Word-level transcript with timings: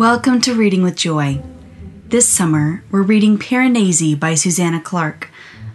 Welcome 0.00 0.40
to 0.40 0.54
Reading 0.54 0.82
with 0.82 0.96
Joy. 0.96 1.42
This 2.06 2.26
summer, 2.26 2.82
we're 2.90 3.02
reading 3.02 3.36
Piranesi 3.36 4.18
by 4.18 4.34
Susanna 4.34 4.80
Clarke, 4.80 5.28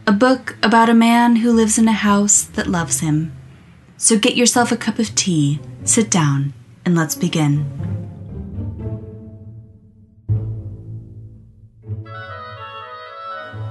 a 0.08 0.12
book 0.12 0.58
about 0.64 0.90
a 0.90 0.96
man 0.96 1.36
who 1.36 1.54
lives 1.54 1.78
in 1.78 1.88
a 1.88 1.94
house 1.94 2.42
that 2.42 2.66
loves 2.66 3.02
him. 3.02 3.36
So 3.98 4.18
get 4.18 4.36
yourself 4.36 4.72
a 4.72 4.78
cup 4.78 4.98
of 4.98 5.14
tea, 5.14 5.60
sit 5.84 6.10
down, 6.10 6.56
and 6.84 6.96
let's 6.96 7.14
begin. 7.14 7.66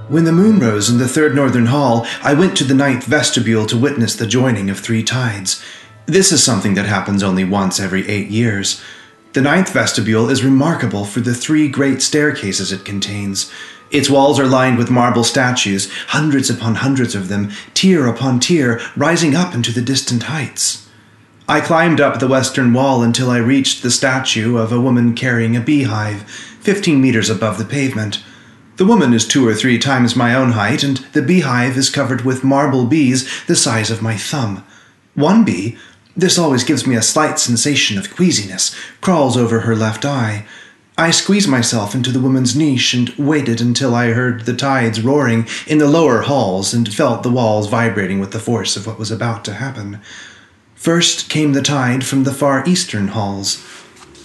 When 0.07 0.23
the 0.23 0.31
moon 0.31 0.59
rose 0.59 0.89
in 0.89 0.99
the 0.99 1.09
third 1.09 1.35
northern 1.35 1.65
hall, 1.65 2.07
I 2.23 2.33
went 2.33 2.55
to 2.55 2.63
the 2.63 2.73
ninth 2.73 3.03
vestibule 3.03 3.65
to 3.65 3.77
witness 3.77 4.15
the 4.15 4.25
joining 4.25 4.69
of 4.69 4.79
three 4.79 5.03
tides. 5.03 5.61
This 6.05 6.31
is 6.31 6.41
something 6.41 6.75
that 6.75 6.85
happens 6.85 7.23
only 7.23 7.43
once 7.43 7.77
every 7.77 8.07
eight 8.07 8.29
years. 8.29 8.81
The 9.35 9.41
ninth 9.41 9.73
vestibule 9.73 10.29
is 10.29 10.45
remarkable 10.45 11.03
for 11.03 11.19
the 11.19 11.35
three 11.35 11.67
great 11.67 12.01
staircases 12.01 12.71
it 12.71 12.85
contains. 12.85 13.51
Its 13.91 14.09
walls 14.09 14.39
are 14.39 14.47
lined 14.47 14.77
with 14.77 14.89
marble 14.89 15.25
statues, 15.25 15.91
hundreds 16.07 16.49
upon 16.49 16.75
hundreds 16.75 17.15
of 17.15 17.27
them, 17.27 17.51
tier 17.73 18.07
upon 18.07 18.39
tier, 18.39 18.79
rising 18.95 19.35
up 19.35 19.53
into 19.53 19.73
the 19.73 19.81
distant 19.81 20.23
heights. 20.23 20.87
I 21.49 21.59
climbed 21.59 21.99
up 21.99 22.19
the 22.19 22.29
western 22.29 22.71
wall 22.71 23.03
until 23.03 23.29
I 23.29 23.39
reached 23.39 23.83
the 23.83 23.91
statue 23.91 24.55
of 24.55 24.71
a 24.71 24.79
woman 24.79 25.13
carrying 25.13 25.57
a 25.57 25.59
beehive, 25.59 26.21
fifteen 26.61 27.01
meters 27.01 27.29
above 27.29 27.57
the 27.57 27.65
pavement. 27.65 28.23
The 28.77 28.85
woman 28.85 29.13
is 29.13 29.27
two 29.27 29.45
or 29.45 29.53
three 29.53 29.77
times 29.77 30.15
my 30.15 30.33
own 30.33 30.53
height, 30.53 30.81
and 30.81 30.99
the 31.11 31.21
beehive 31.21 31.75
is 31.75 31.89
covered 31.89 32.21
with 32.21 32.45
marble 32.45 32.85
bees 32.85 33.27
the 33.47 33.57
size 33.57 33.91
of 33.91 34.01
my 34.01 34.15
thumb. 34.15 34.63
One 35.13 35.43
bee, 35.43 35.77
this 36.15 36.37
always 36.37 36.63
gives 36.63 36.87
me 36.87 36.95
a 36.95 37.01
slight 37.01 37.39
sensation 37.39 37.97
of 37.97 38.15
queasiness, 38.15 38.75
crawls 39.01 39.35
over 39.35 39.61
her 39.61 39.75
left 39.75 40.05
eye. 40.05 40.45
I 40.97 41.11
squeezed 41.11 41.49
myself 41.49 41.93
into 41.93 42.11
the 42.11 42.21
woman's 42.21 42.55
niche 42.55 42.93
and 42.93 43.09
waited 43.17 43.59
until 43.59 43.93
I 43.93 44.13
heard 44.13 44.45
the 44.45 44.55
tides 44.55 45.01
roaring 45.01 45.45
in 45.67 45.77
the 45.77 45.89
lower 45.89 46.21
halls 46.21 46.73
and 46.73 46.93
felt 46.93 47.23
the 47.23 47.29
walls 47.29 47.67
vibrating 47.67 48.21
with 48.21 48.31
the 48.31 48.39
force 48.39 48.77
of 48.77 48.87
what 48.87 48.97
was 48.97 49.11
about 49.11 49.43
to 49.45 49.55
happen. 49.55 49.99
First 50.75 51.29
came 51.29 51.51
the 51.51 51.61
tide 51.61 52.05
from 52.05 52.23
the 52.23 52.33
far 52.33 52.63
eastern 52.65 53.09
halls. 53.09 53.61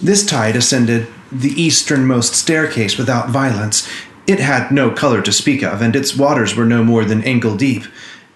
This 0.01 0.25
tide 0.25 0.55
ascended 0.55 1.07
the 1.29 1.61
easternmost 1.61 2.35
staircase 2.35 2.97
without 2.97 3.29
violence. 3.29 3.89
It 4.25 4.39
had 4.39 4.71
no 4.71 4.91
color 4.91 5.21
to 5.23 5.31
speak 5.33 5.63
of, 5.63 5.81
and 5.81 5.93
its 5.93 6.15
waters 6.15 6.55
were 6.55 6.65
no 6.65 6.85
more 6.85 7.03
than 7.03 7.23
ankle 7.23 7.57
deep. 7.57 7.83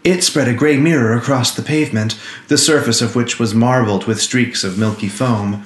It 0.05 0.23
spread 0.23 0.47
a 0.47 0.53
grey 0.53 0.77
mirror 0.77 1.17
across 1.17 1.55
the 1.55 1.63
pavement, 1.63 2.15
the 2.47 2.59
surface 2.59 3.01
of 3.01 3.15
which 3.15 3.39
was 3.39 3.55
marbled 3.55 4.05
with 4.05 4.21
streaks 4.21 4.63
of 4.63 4.77
milky 4.77 5.09
foam. 5.09 5.65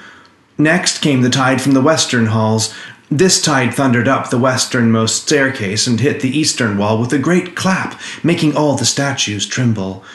Next 0.58 1.00
came 1.00 1.22
the 1.22 1.30
tide 1.30 1.62
from 1.62 1.74
the 1.74 1.82
western 1.82 2.28
halls. 2.28 2.74
This 3.12 3.42
tide 3.42 3.74
thundered 3.74 4.08
up 4.08 4.30
the 4.30 4.38
westernmost 4.38 5.24
staircase 5.24 5.88
and 5.88 6.00
hit 6.00 6.22
the 6.22 6.36
eastern 6.36 6.78
wall 6.78 7.02
with 7.02 7.12
a 7.12 7.20
great 7.20 7.54
clap, 7.54 8.00
making 8.24 8.56
all 8.56 8.78
the 8.78 8.86
statues 8.86 9.46
tremble. 9.46 10.06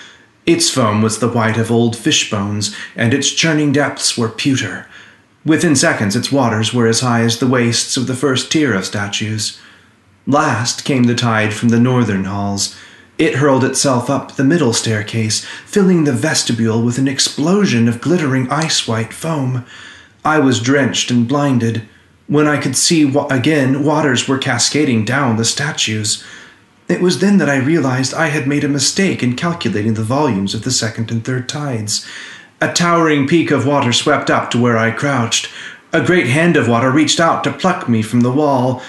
Its 0.47 0.70
foam 0.70 1.02
was 1.02 1.19
the 1.19 1.28
white 1.28 1.58
of 1.58 1.70
old 1.70 1.95
fish 1.95 2.30
bones, 2.30 2.75
and 2.97 3.12
its 3.12 3.30
churning 3.30 3.72
depths 3.72 4.17
were 4.17 4.30
pewter. 4.30 4.86
Within 5.45 5.77
seconds, 5.77 6.17
its 6.17 6.33
waters 6.33 6.72
were 6.72 6.86
as 6.86 7.00
high 7.00 7.20
as 7.20 7.41
the 7.41 7.47
waists 7.47 7.98
of 7.98 8.06
the 8.06 8.17
first 8.17 8.50
tier 8.50 8.72
of 8.72 8.86
statues. 8.86 9.61
Last 10.27 10.86
came 10.86 11.05
the 11.05 11.14
tide 11.14 11.52
from 11.52 11.69
the 11.69 11.78
northern 11.80 12.25
halls. 12.25 12.75
It 13.17 13.37
hurled 13.37 13.62
itself 13.62 14.11
up 14.11 14.33
the 14.33 14.45
middle 14.45 14.73
staircase, 14.73 15.45
filling 15.67 16.05
the 16.05 16.12
vestibule 16.12 16.83
with 16.83 16.98
an 16.98 17.07
explosion 17.07 17.89
of 17.89 18.01
glittering 18.01 18.51
ice 18.51 18.89
white 18.89 19.12
foam. 19.12 19.65
I 20.25 20.41
was 20.41 20.61
drenched 20.61 21.11
and 21.11 21.29
blinded. 21.29 21.89
When 22.27 22.48
I 22.48 22.57
could 22.57 22.77
see 22.77 23.05
wa- 23.05 23.29
again, 23.31 23.85
waters 23.85 24.27
were 24.27 24.39
cascading 24.39 25.05
down 25.05 25.36
the 25.36 25.45
statues. 25.45 26.25
It 26.89 27.01
was 27.01 27.20
then 27.20 27.39
that 27.39 27.48
I 27.48 27.57
realized 27.57 28.14
I 28.14 28.29
had 28.29 28.48
made 28.48 28.64
a 28.64 28.69
mistake 28.69 29.23
in 29.23 29.36
calculating 29.36 29.95
the 29.95 30.02
volumes 30.02 30.55
of 30.55 30.63
the 30.63 30.70
second 30.70 31.11
and 31.11 31.25
third 31.25 31.48
tides. 31.48 32.07
A 32.61 32.73
towering 32.73 33.29
peak 33.29 33.51
of 33.51 33.67
water 33.67 33.92
swept 33.92 34.31
up 34.31 34.51
to 34.51 34.58
where 34.58 34.77
I 34.77 34.91
crouched. 34.91 35.48
A 35.92 36.05
great 36.05 36.27
hand 36.27 36.57
of 36.57 36.67
water 36.67 36.91
reached 36.91 37.20
out 37.20 37.45
to 37.45 37.52
pluck 37.52 37.89
me 37.89 38.02
from 38.02 38.23
the 38.23 38.33
wall. 38.33 38.83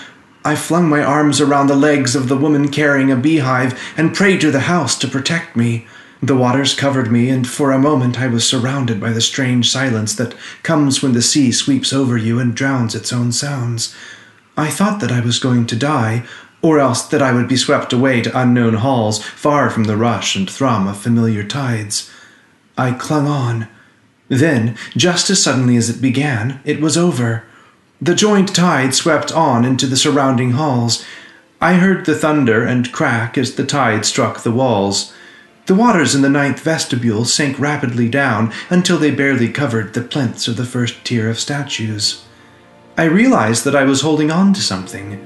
I 0.46 0.56
flung 0.56 0.88
my 0.88 1.04
arms 1.04 1.42
around 1.42 1.68
the 1.68 1.76
legs 1.76 2.16
of 2.16 2.30
the 2.30 2.38
woman 2.38 2.70
carrying 2.70 3.12
a 3.12 3.16
beehive 3.16 3.82
and 3.98 4.14
prayed 4.14 4.42
to 4.42 4.52
the 4.52 4.60
house 4.62 4.96
to 5.00 5.08
protect 5.08 5.56
me. 5.56 5.88
The 6.22 6.36
waters 6.36 6.76
covered 6.76 7.12
me, 7.12 7.30
and 7.30 7.50
for 7.50 7.72
a 7.72 7.80
moment 7.80 8.20
I 8.20 8.28
was 8.28 8.48
surrounded 8.48 9.02
by 9.02 9.12
the 9.12 9.22
strange 9.22 9.72
silence 9.72 10.14
that 10.16 10.36
comes 10.62 11.02
when 11.02 11.14
the 11.14 11.24
sea 11.24 11.52
sweeps 11.52 11.92
over 11.92 12.16
you 12.16 12.40
and 12.40 12.54
drowns 12.54 12.94
its 12.94 13.12
own 13.12 13.32
sounds. 13.32 13.96
I 14.56 14.70
thought 14.70 15.00
that 15.02 15.12
I 15.12 15.20
was 15.20 15.40
going 15.40 15.66
to 15.66 15.76
die, 15.76 16.24
or 16.62 16.80
else 16.80 17.02
that 17.02 17.24
I 17.24 17.34
would 17.34 17.48
be 17.48 17.58
swept 17.58 17.92
away 17.92 18.22
to 18.22 18.40
unknown 18.40 18.76
halls, 18.76 19.24
far 19.24 19.72
from 19.72 19.86
the 19.86 19.98
rush 19.98 20.36
and 20.36 20.48
thrum 20.48 20.88
of 20.88 20.98
familiar 20.98 21.44
tides. 21.44 22.12
I 22.78 22.92
clung 22.92 23.26
on. 23.26 23.68
Then, 24.28 24.78
just 24.96 25.32
as 25.32 25.42
suddenly 25.42 25.76
as 25.76 25.90
it 25.90 26.02
began, 26.02 26.62
it 26.66 26.82
was 26.82 26.98
over. 26.98 27.46
The 28.02 28.16
joint 28.16 28.54
tide 28.54 28.94
swept 28.94 29.32
on 29.32 29.64
into 29.64 29.88
the 29.88 29.96
surrounding 29.96 30.52
halls. 30.52 31.06
I 31.62 31.76
heard 31.76 32.06
the 32.06 32.16
thunder 32.16 32.64
and 32.64 32.92
crack 32.92 33.38
as 33.38 33.56
the 33.56 33.66
tide 33.66 34.06
struck 34.06 34.44
the 34.44 34.52
walls. 34.52 35.14
The 35.68 35.76
waters 35.76 36.14
in 36.14 36.22
the 36.22 36.30
ninth 36.30 36.60
vestibule 36.60 37.26
sank 37.26 37.58
rapidly 37.58 38.10
down 38.10 38.52
until 38.70 38.98
they 38.98 39.12
barely 39.12 39.50
covered 39.50 39.94
the 39.94 40.02
plinths 40.02 40.48
of 40.48 40.58
the 40.58 40.66
first 40.66 41.04
tier 41.06 41.30
of 41.30 41.40
statues. 41.40 42.24
I 42.98 43.06
realized 43.06 43.64
that 43.64 43.76
I 43.76 43.84
was 43.84 44.02
holding 44.02 44.30
on 44.30 44.54
to 44.54 44.62
something. 44.62 45.26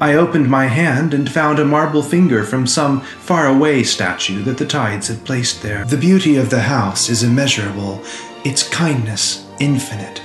I 0.00 0.14
opened 0.14 0.50
my 0.50 0.66
hand 0.66 1.14
and 1.14 1.30
found 1.30 1.58
a 1.58 1.64
marble 1.64 2.02
finger 2.02 2.44
from 2.44 2.66
some 2.66 3.00
faraway 3.00 3.82
statue 3.82 4.42
that 4.42 4.58
the 4.58 4.66
tides 4.66 5.08
had 5.08 5.24
placed 5.24 5.62
there. 5.62 5.84
The 5.84 5.96
beauty 5.96 6.36
of 6.36 6.50
the 6.50 6.60
house 6.62 7.08
is 7.08 7.22
immeasurable, 7.22 8.02
its 8.44 8.68
kindness 8.68 9.46
infinite. 9.58 10.20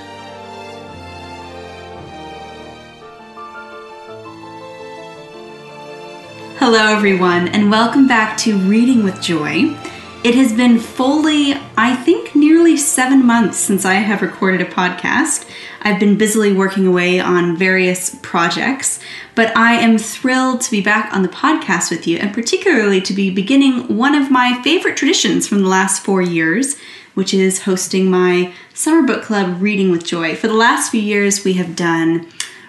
Hello, 6.66 6.86
everyone, 6.86 7.48
and 7.48 7.70
welcome 7.70 8.08
back 8.08 8.38
to 8.38 8.56
Reading 8.56 9.04
with 9.04 9.20
Joy. 9.20 9.76
It 10.24 10.34
has 10.34 10.50
been 10.50 10.78
fully, 10.78 11.52
I 11.76 11.94
think, 11.94 12.34
nearly 12.34 12.78
seven 12.78 13.26
months 13.26 13.58
since 13.58 13.84
I 13.84 13.96
have 13.96 14.22
recorded 14.22 14.62
a 14.62 14.70
podcast. 14.70 15.46
I've 15.82 16.00
been 16.00 16.16
busily 16.16 16.54
working 16.54 16.86
away 16.86 17.20
on 17.20 17.58
various 17.58 18.18
projects, 18.22 18.98
but 19.34 19.54
I 19.54 19.74
am 19.74 19.98
thrilled 19.98 20.62
to 20.62 20.70
be 20.70 20.80
back 20.80 21.14
on 21.14 21.20
the 21.20 21.28
podcast 21.28 21.90
with 21.90 22.06
you, 22.06 22.16
and 22.16 22.32
particularly 22.32 23.02
to 23.02 23.12
be 23.12 23.28
beginning 23.28 23.94
one 23.94 24.14
of 24.14 24.30
my 24.30 24.58
favorite 24.62 24.96
traditions 24.96 25.46
from 25.46 25.60
the 25.60 25.68
last 25.68 26.02
four 26.02 26.22
years, 26.22 26.78
which 27.12 27.34
is 27.34 27.64
hosting 27.64 28.10
my 28.10 28.54
summer 28.72 29.06
book 29.06 29.22
club, 29.22 29.60
Reading 29.60 29.90
with 29.90 30.06
Joy. 30.06 30.34
For 30.34 30.46
the 30.46 30.54
last 30.54 30.90
few 30.90 31.02
years, 31.02 31.44
we 31.44 31.52
have 31.52 31.76
done 31.76 32.26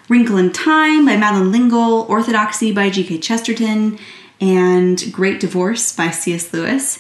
Wrinkle 0.07 0.37
in 0.37 0.51
Time 0.51 1.05
by 1.05 1.17
Madeleine 1.17 1.51
L'Engle, 1.51 2.05
Orthodoxy 2.07 2.71
by 2.71 2.91
G.K. 2.91 3.17
Chesterton, 3.17 3.97
and 4.39 5.11
Great 5.11 5.39
Divorce 5.39 5.95
by 5.95 6.11
C.S. 6.11 6.53
Lewis. 6.53 6.99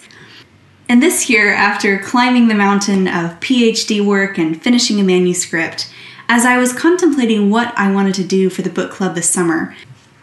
And 0.89 1.03
this 1.03 1.29
year, 1.29 1.53
after 1.53 1.99
climbing 1.99 2.47
the 2.47 2.55
mountain 2.55 3.07
of 3.07 3.39
PhD 3.41 4.03
work 4.03 4.39
and 4.39 4.59
finishing 4.59 4.99
a 4.99 5.03
manuscript, 5.03 5.87
as 6.27 6.45
I 6.45 6.57
was 6.57 6.73
contemplating 6.73 7.51
what 7.51 7.77
I 7.77 7.91
wanted 7.91 8.15
to 8.15 8.23
do 8.23 8.49
for 8.49 8.63
the 8.63 8.71
book 8.71 8.91
club 8.91 9.13
this 9.13 9.29
summer, 9.29 9.75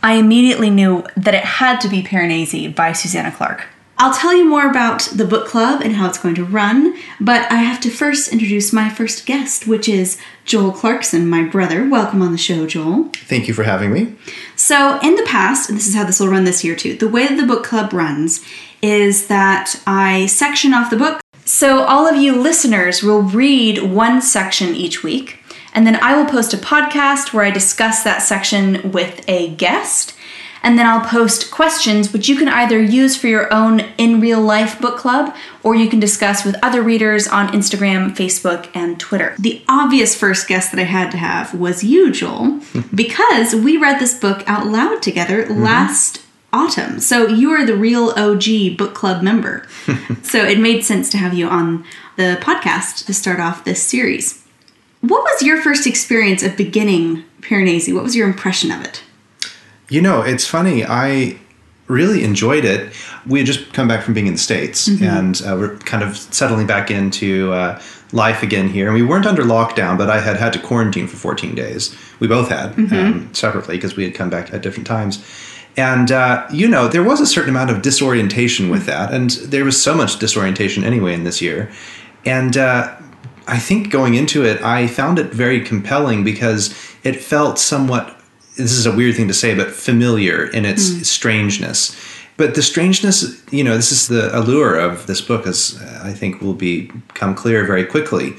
I 0.02 0.14
immediately 0.14 0.68
knew 0.68 1.04
that 1.16 1.34
it 1.34 1.44
had 1.44 1.80
to 1.82 1.88
be 1.88 2.02
Piranesi 2.02 2.74
by 2.74 2.92
Susanna 2.92 3.30
Clarke. 3.30 3.66
I'll 4.02 4.12
tell 4.12 4.34
you 4.34 4.44
more 4.44 4.68
about 4.68 5.02
the 5.14 5.24
book 5.24 5.46
club 5.46 5.80
and 5.80 5.94
how 5.94 6.08
it's 6.08 6.18
going 6.18 6.34
to 6.34 6.44
run, 6.44 6.96
but 7.20 7.48
I 7.52 7.58
have 7.58 7.80
to 7.82 7.88
first 7.88 8.32
introduce 8.32 8.72
my 8.72 8.90
first 8.90 9.26
guest, 9.26 9.68
which 9.68 9.88
is 9.88 10.18
Joel 10.44 10.72
Clarkson, 10.72 11.28
my 11.28 11.44
brother. 11.44 11.88
Welcome 11.88 12.20
on 12.20 12.32
the 12.32 12.36
show, 12.36 12.66
Joel. 12.66 13.10
Thank 13.14 13.46
you 13.46 13.54
for 13.54 13.62
having 13.62 13.92
me. 13.92 14.16
So, 14.56 14.98
in 15.04 15.14
the 15.14 15.22
past, 15.22 15.68
and 15.68 15.78
this 15.78 15.86
is 15.86 15.94
how 15.94 16.02
this 16.02 16.18
will 16.18 16.26
run 16.26 16.42
this 16.42 16.64
year 16.64 16.74
too, 16.74 16.96
the 16.96 17.06
way 17.06 17.28
that 17.28 17.36
the 17.36 17.46
book 17.46 17.62
club 17.62 17.92
runs 17.92 18.44
is 18.82 19.28
that 19.28 19.80
I 19.86 20.26
section 20.26 20.74
off 20.74 20.90
the 20.90 20.96
book. 20.96 21.20
So, 21.44 21.84
all 21.84 22.04
of 22.04 22.16
you 22.16 22.34
listeners 22.34 23.04
will 23.04 23.22
read 23.22 23.84
one 23.84 24.20
section 24.20 24.74
each 24.74 25.04
week, 25.04 25.38
and 25.74 25.86
then 25.86 25.94
I 26.02 26.16
will 26.16 26.28
post 26.28 26.52
a 26.52 26.56
podcast 26.56 27.32
where 27.32 27.44
I 27.44 27.52
discuss 27.52 28.02
that 28.02 28.22
section 28.22 28.90
with 28.90 29.24
a 29.28 29.54
guest 29.54 30.16
and 30.62 30.78
then 30.78 30.86
I'll 30.86 31.06
post 31.06 31.50
questions 31.50 32.12
which 32.12 32.28
you 32.28 32.36
can 32.36 32.48
either 32.48 32.80
use 32.80 33.16
for 33.16 33.26
your 33.26 33.52
own 33.52 33.80
in 33.98 34.20
real 34.20 34.40
life 34.40 34.80
book 34.80 34.96
club 34.96 35.34
or 35.62 35.74
you 35.74 35.88
can 35.88 36.00
discuss 36.00 36.44
with 36.44 36.56
other 36.62 36.82
readers 36.82 37.26
on 37.28 37.48
Instagram, 37.48 38.14
Facebook, 38.14 38.68
and 38.74 38.98
Twitter. 38.98 39.34
The 39.38 39.62
obvious 39.68 40.16
first 40.16 40.48
guest 40.48 40.70
that 40.72 40.80
I 40.80 40.84
had 40.84 41.10
to 41.10 41.16
have 41.16 41.54
was 41.54 41.84
you, 41.84 42.12
Joel, 42.12 42.60
because 42.94 43.54
we 43.54 43.76
read 43.76 44.00
this 44.00 44.18
book 44.18 44.42
out 44.48 44.66
loud 44.66 45.02
together 45.02 45.44
mm-hmm. 45.44 45.62
last 45.62 46.22
autumn. 46.52 47.00
So 47.00 47.26
you 47.26 47.50
are 47.50 47.64
the 47.64 47.76
real 47.76 48.10
OG 48.10 48.76
book 48.76 48.94
club 48.94 49.22
member. 49.22 49.66
so 50.22 50.44
it 50.44 50.58
made 50.58 50.84
sense 50.84 51.08
to 51.10 51.18
have 51.18 51.34
you 51.34 51.48
on 51.48 51.84
the 52.16 52.38
podcast 52.42 53.06
to 53.06 53.14
start 53.14 53.40
off 53.40 53.64
this 53.64 53.82
series. 53.82 54.44
What 55.00 55.22
was 55.22 55.42
your 55.42 55.60
first 55.60 55.86
experience 55.86 56.42
of 56.42 56.56
beginning 56.56 57.24
Piranesi? 57.40 57.92
What 57.92 58.04
was 58.04 58.14
your 58.14 58.28
impression 58.28 58.70
of 58.70 58.84
it? 58.84 59.02
You 59.92 60.00
know, 60.00 60.22
it's 60.22 60.46
funny. 60.46 60.84
I 60.84 61.36
really 61.86 62.24
enjoyed 62.24 62.64
it. 62.64 62.94
We 63.26 63.40
had 63.40 63.46
just 63.46 63.74
come 63.74 63.88
back 63.88 64.02
from 64.02 64.14
being 64.14 64.26
in 64.26 64.32
the 64.32 64.38
States 64.38 64.88
Mm-hmm. 64.88 65.04
and 65.04 65.42
uh, 65.44 65.56
we're 65.58 65.76
kind 65.78 66.02
of 66.02 66.16
settling 66.16 66.66
back 66.66 66.90
into 66.90 67.52
uh, 67.52 67.78
life 68.12 68.42
again 68.42 68.68
here. 68.68 68.86
And 68.86 68.94
we 68.94 69.02
weren't 69.02 69.26
under 69.26 69.42
lockdown, 69.42 69.98
but 69.98 70.08
I 70.08 70.18
had 70.20 70.36
had 70.36 70.52
to 70.54 70.58
quarantine 70.58 71.06
for 71.08 71.16
14 71.16 71.54
days. 71.54 71.94
We 72.20 72.26
both 72.28 72.48
had 72.48 72.72
Mm-hmm. 72.76 72.94
um, 72.94 73.34
separately 73.34 73.76
because 73.76 73.94
we 73.94 74.04
had 74.04 74.14
come 74.14 74.30
back 74.30 74.54
at 74.54 74.62
different 74.62 74.86
times. 74.86 75.22
And, 75.76 76.10
uh, 76.10 76.46
you 76.50 76.68
know, 76.68 76.88
there 76.88 77.02
was 77.02 77.20
a 77.20 77.26
certain 77.26 77.50
amount 77.50 77.70
of 77.70 77.82
disorientation 77.82 78.70
with 78.70 78.86
that. 78.86 79.12
And 79.12 79.30
there 79.52 79.64
was 79.64 79.82
so 79.82 79.94
much 79.94 80.18
disorientation 80.18 80.84
anyway 80.84 81.12
in 81.14 81.24
this 81.24 81.42
year. 81.42 81.70
And 82.24 82.56
uh, 82.56 82.94
I 83.46 83.58
think 83.58 83.90
going 83.90 84.14
into 84.14 84.42
it, 84.44 84.62
I 84.62 84.86
found 84.86 85.18
it 85.18 85.26
very 85.34 85.60
compelling 85.60 86.24
because 86.24 86.74
it 87.04 87.16
felt 87.16 87.58
somewhat 87.58 88.16
this 88.56 88.72
is 88.72 88.86
a 88.86 88.94
weird 88.94 89.16
thing 89.16 89.28
to 89.28 89.34
say, 89.34 89.54
but 89.54 89.70
familiar 89.70 90.46
in 90.46 90.64
its 90.64 91.08
strangeness. 91.08 91.96
But 92.36 92.54
the 92.54 92.62
strangeness, 92.62 93.42
you 93.52 93.62
know, 93.62 93.76
this 93.76 93.92
is 93.92 94.08
the 94.08 94.36
allure 94.36 94.78
of 94.78 95.06
this 95.06 95.20
book, 95.20 95.46
as 95.46 95.80
uh, 95.80 96.02
I 96.04 96.12
think 96.12 96.40
will 96.40 96.54
become 96.54 97.34
clear 97.34 97.64
very 97.64 97.84
quickly. 97.84 98.34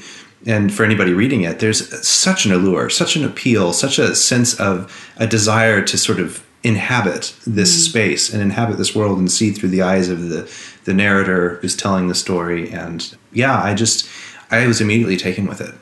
And 0.46 0.72
for 0.72 0.84
anybody 0.84 1.14
reading 1.14 1.42
it, 1.42 1.60
there's 1.60 2.06
such 2.06 2.44
an 2.44 2.52
allure, 2.52 2.90
such 2.90 3.16
an 3.16 3.24
appeal, 3.24 3.72
such 3.72 3.98
a 3.98 4.14
sense 4.14 4.58
of 4.60 5.12
a 5.16 5.26
desire 5.26 5.80
to 5.82 5.96
sort 5.96 6.20
of 6.20 6.44
inhabit 6.62 7.34
this 7.46 7.84
space 7.84 8.32
and 8.32 8.42
inhabit 8.42 8.78
this 8.78 8.94
world 8.94 9.18
and 9.18 9.30
see 9.30 9.52
through 9.52 9.68
the 9.68 9.82
eyes 9.82 10.08
of 10.08 10.28
the 10.28 10.50
the 10.84 10.94
narrator 10.94 11.56
who's 11.60 11.76
telling 11.76 12.08
the 12.08 12.14
story. 12.14 12.70
And 12.70 13.16
yeah, 13.32 13.62
I 13.62 13.74
just 13.74 14.08
I 14.50 14.66
was 14.66 14.80
immediately 14.80 15.16
taken 15.16 15.46
with 15.46 15.60
it. 15.60 15.74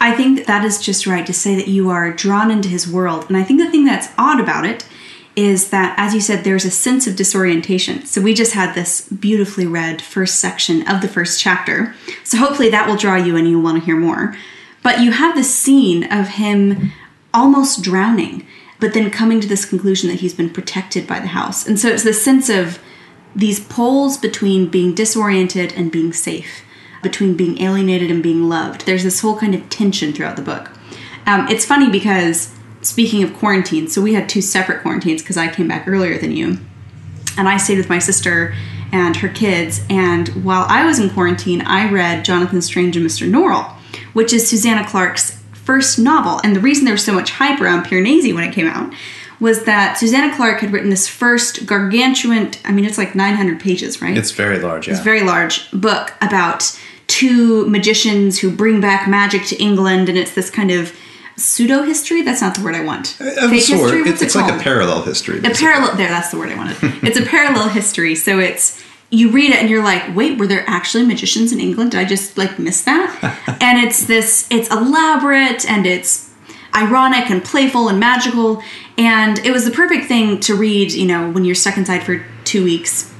I 0.00 0.14
think 0.14 0.46
that, 0.46 0.64
is 0.64 0.80
just 0.80 1.06
right 1.06 1.26
to 1.26 1.32
say 1.32 1.54
that 1.56 1.68
you 1.68 1.88
are 1.90 2.12
drawn 2.12 2.50
into 2.50 2.68
his 2.68 2.90
world. 2.90 3.26
And 3.28 3.36
I 3.36 3.42
think 3.42 3.60
the 3.60 3.70
thing 3.70 3.84
that's 3.84 4.08
odd 4.18 4.40
about 4.40 4.66
it 4.66 4.86
is 5.34 5.70
that, 5.70 5.94
as 5.98 6.14
you 6.14 6.20
said, 6.20 6.44
there's 6.44 6.64
a 6.64 6.70
sense 6.70 7.06
of 7.06 7.16
disorientation. 7.16 8.04
So 8.06 8.20
we 8.20 8.34
just 8.34 8.54
had 8.54 8.74
this 8.74 9.08
beautifully 9.08 9.66
read 9.66 10.00
first 10.00 10.40
section 10.40 10.86
of 10.88 11.02
the 11.02 11.08
first 11.08 11.40
chapter. 11.40 11.94
So 12.24 12.38
hopefully 12.38 12.70
that 12.70 12.88
will 12.88 12.96
draw 12.96 13.16
you 13.16 13.36
and 13.36 13.48
you'll 13.48 13.62
want 13.62 13.78
to 13.78 13.84
hear 13.84 13.96
more. 13.96 14.36
But 14.82 15.00
you 15.00 15.12
have 15.12 15.34
this 15.34 15.54
scene 15.54 16.10
of 16.10 16.28
him 16.28 16.92
almost 17.34 17.82
drowning, 17.82 18.46
but 18.80 18.94
then 18.94 19.10
coming 19.10 19.40
to 19.40 19.48
this 19.48 19.66
conclusion 19.66 20.08
that 20.08 20.20
he's 20.20 20.34
been 20.34 20.50
protected 20.50 21.06
by 21.06 21.20
the 21.20 21.28
house. 21.28 21.66
And 21.66 21.78
so 21.78 21.88
it's 21.88 22.04
this 22.04 22.24
sense 22.24 22.48
of 22.48 22.78
these 23.34 23.60
poles 23.60 24.16
between 24.16 24.68
being 24.68 24.94
disoriented 24.94 25.72
and 25.74 25.92
being 25.92 26.12
safe 26.12 26.62
between 27.02 27.36
being 27.36 27.60
alienated 27.60 28.10
and 28.10 28.22
being 28.22 28.48
loved. 28.48 28.86
There's 28.86 29.04
this 29.04 29.20
whole 29.20 29.38
kind 29.38 29.54
of 29.54 29.68
tension 29.68 30.12
throughout 30.12 30.36
the 30.36 30.42
book. 30.42 30.70
Um, 31.26 31.48
it's 31.48 31.64
funny 31.64 31.90
because 31.90 32.54
speaking 32.82 33.22
of 33.22 33.34
quarantine, 33.34 33.88
so 33.88 34.00
we 34.00 34.14
had 34.14 34.28
two 34.28 34.40
separate 34.40 34.82
quarantines 34.82 35.22
because 35.22 35.36
I 35.36 35.48
came 35.48 35.68
back 35.68 35.88
earlier 35.88 36.18
than 36.18 36.32
you, 36.32 36.58
and 37.36 37.48
I 37.48 37.56
stayed 37.56 37.78
with 37.78 37.88
my 37.88 37.98
sister 37.98 38.54
and 38.92 39.16
her 39.16 39.28
kids. 39.28 39.84
And 39.90 40.28
while 40.44 40.66
I 40.68 40.86
was 40.86 40.98
in 40.98 41.10
quarantine, 41.10 41.62
I 41.62 41.90
read 41.90 42.24
Jonathan 42.24 42.62
Strange 42.62 42.96
and 42.96 43.04
Mr. 43.04 43.28
Norrell, 43.28 43.72
which 44.12 44.32
is 44.32 44.48
Susanna 44.48 44.86
Clarke's 44.86 45.42
first 45.52 45.98
novel. 45.98 46.40
And 46.44 46.54
the 46.54 46.60
reason 46.60 46.84
there 46.84 46.94
was 46.94 47.04
so 47.04 47.12
much 47.12 47.32
hype 47.32 47.60
around 47.60 47.84
Piranesi 47.84 48.32
when 48.32 48.44
it 48.44 48.54
came 48.54 48.68
out 48.68 48.94
was 49.38 49.64
that 49.64 49.98
Susanna 49.98 50.34
Clarke 50.34 50.60
had 50.60 50.72
written 50.72 50.88
this 50.88 51.08
first 51.08 51.66
gargantuan, 51.66 52.52
I 52.64 52.72
mean, 52.72 52.84
it's 52.84 52.96
like 52.96 53.14
900 53.14 53.60
pages, 53.60 54.00
right? 54.00 54.16
It's 54.16 54.30
very 54.30 54.58
large, 54.58 54.86
yeah. 54.86 54.92
It's 54.92 55.00
a 55.00 55.04
very 55.04 55.22
large 55.22 55.70
book 55.72 56.14
about 56.22 56.78
two 57.16 57.66
magicians 57.68 58.38
who 58.40 58.50
bring 58.54 58.78
back 58.80 59.08
magic 59.08 59.44
to 59.46 59.56
England, 59.56 60.08
and 60.10 60.18
it's 60.18 60.34
this 60.34 60.50
kind 60.50 60.70
of 60.70 60.94
pseudo 61.36 61.82
history. 61.82 62.20
That's 62.20 62.42
not 62.42 62.54
the 62.56 62.62
word 62.62 62.74
I 62.74 62.84
want. 62.84 63.16
Uh, 63.18 63.44
of 63.44 63.50
Fake 63.50 63.62
sort. 63.62 63.80
history. 63.80 64.02
What's 64.02 64.20
It's, 64.22 64.34
it 64.34 64.38
like 64.38 64.52
a 64.52 64.62
parallel 64.62 65.02
history. 65.02 65.38
a 65.38 65.50
parallel. 65.50 65.96
There, 65.96 66.08
that's 66.08 66.30
the 66.30 66.38
word 66.38 66.50
I 66.50 66.56
wanted. 66.56 66.76
it's 67.02 67.18
a 67.18 67.24
parallel 67.24 67.70
history. 67.70 68.14
So 68.16 68.38
it's 68.38 68.82
you 69.08 69.30
read 69.30 69.50
it 69.50 69.56
and 69.56 69.70
you're 69.70 69.82
like, 69.82 70.14
wait, 70.14 70.38
were 70.38 70.46
there 70.46 70.64
actually 70.66 71.06
magicians 71.06 71.52
in 71.52 71.60
England? 71.60 71.92
Did 71.92 72.00
I 72.00 72.04
just 72.04 72.36
like 72.36 72.58
miss 72.58 72.82
that? 72.82 73.08
and 73.62 73.78
it's 73.86 74.04
this. 74.06 74.46
It's 74.50 74.70
elaborate 74.70 75.64
and 75.70 75.86
it's 75.86 76.34
ironic 76.74 77.30
and 77.30 77.42
playful 77.42 77.88
and 77.88 77.98
magical. 77.98 78.62
And 78.98 79.38
it 79.38 79.52
was 79.52 79.64
the 79.64 79.70
perfect 79.70 80.04
thing 80.06 80.38
to 80.40 80.54
read. 80.54 80.92
You 80.92 81.06
know, 81.06 81.30
when 81.30 81.46
you're 81.46 81.54
stuck 81.54 81.78
inside 81.78 82.02
for 82.02 82.22
two 82.44 82.62
weeks 82.62 83.10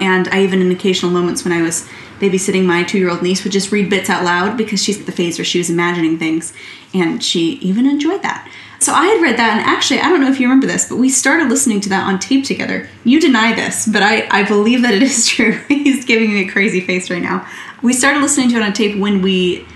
and 0.00 0.26
I 0.28 0.42
even 0.42 0.60
in 0.60 0.70
occasional 0.72 1.12
moments 1.12 1.44
when 1.44 1.52
I 1.52 1.62
was 1.62 1.88
babysitting 2.18 2.64
my 2.64 2.82
two 2.82 2.98
year 2.98 3.10
old 3.10 3.22
niece 3.22 3.44
would 3.44 3.52
just 3.52 3.72
read 3.72 3.90
bits 3.90 4.10
out 4.10 4.24
loud 4.24 4.56
because 4.56 4.82
she's 4.82 5.00
at 5.00 5.06
the 5.06 5.12
phase 5.12 5.38
where 5.38 5.44
she 5.44 5.58
was 5.58 5.70
imagining 5.70 6.18
things 6.18 6.52
and 6.94 7.22
she 7.22 7.52
even 7.54 7.86
enjoyed 7.86 8.22
that. 8.22 8.50
So 8.78 8.92
I 8.92 9.06
had 9.06 9.22
read 9.22 9.38
that 9.38 9.56
and 9.56 9.60
actually 9.60 10.00
I 10.00 10.08
don't 10.08 10.20
know 10.20 10.30
if 10.30 10.38
you 10.38 10.46
remember 10.46 10.66
this, 10.66 10.88
but 10.88 10.96
we 10.96 11.08
started 11.08 11.48
listening 11.48 11.80
to 11.82 11.88
that 11.90 12.06
on 12.06 12.18
tape 12.18 12.44
together. 12.44 12.88
You 13.04 13.20
deny 13.20 13.54
this, 13.54 13.86
but 13.86 14.02
I, 14.02 14.28
I 14.30 14.42
believe 14.44 14.82
that 14.82 14.94
it 14.94 15.02
is 15.02 15.26
true. 15.28 15.52
He's 15.68 16.04
giving 16.04 16.32
me 16.32 16.46
a 16.46 16.50
crazy 16.50 16.80
face 16.80 17.10
right 17.10 17.22
now. 17.22 17.46
We 17.82 17.92
started 17.92 18.20
listening 18.20 18.50
to 18.50 18.56
it 18.56 18.62
on 18.62 18.72
tape 18.72 18.98
when 18.98 19.22
we 19.22 19.66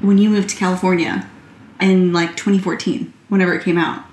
when 0.00 0.18
you 0.18 0.30
moved 0.30 0.50
to 0.50 0.56
California 0.56 1.28
in 1.80 2.12
like 2.12 2.36
2014, 2.36 3.12
whenever 3.28 3.54
it 3.54 3.64
came 3.64 3.78
out. 3.78 4.04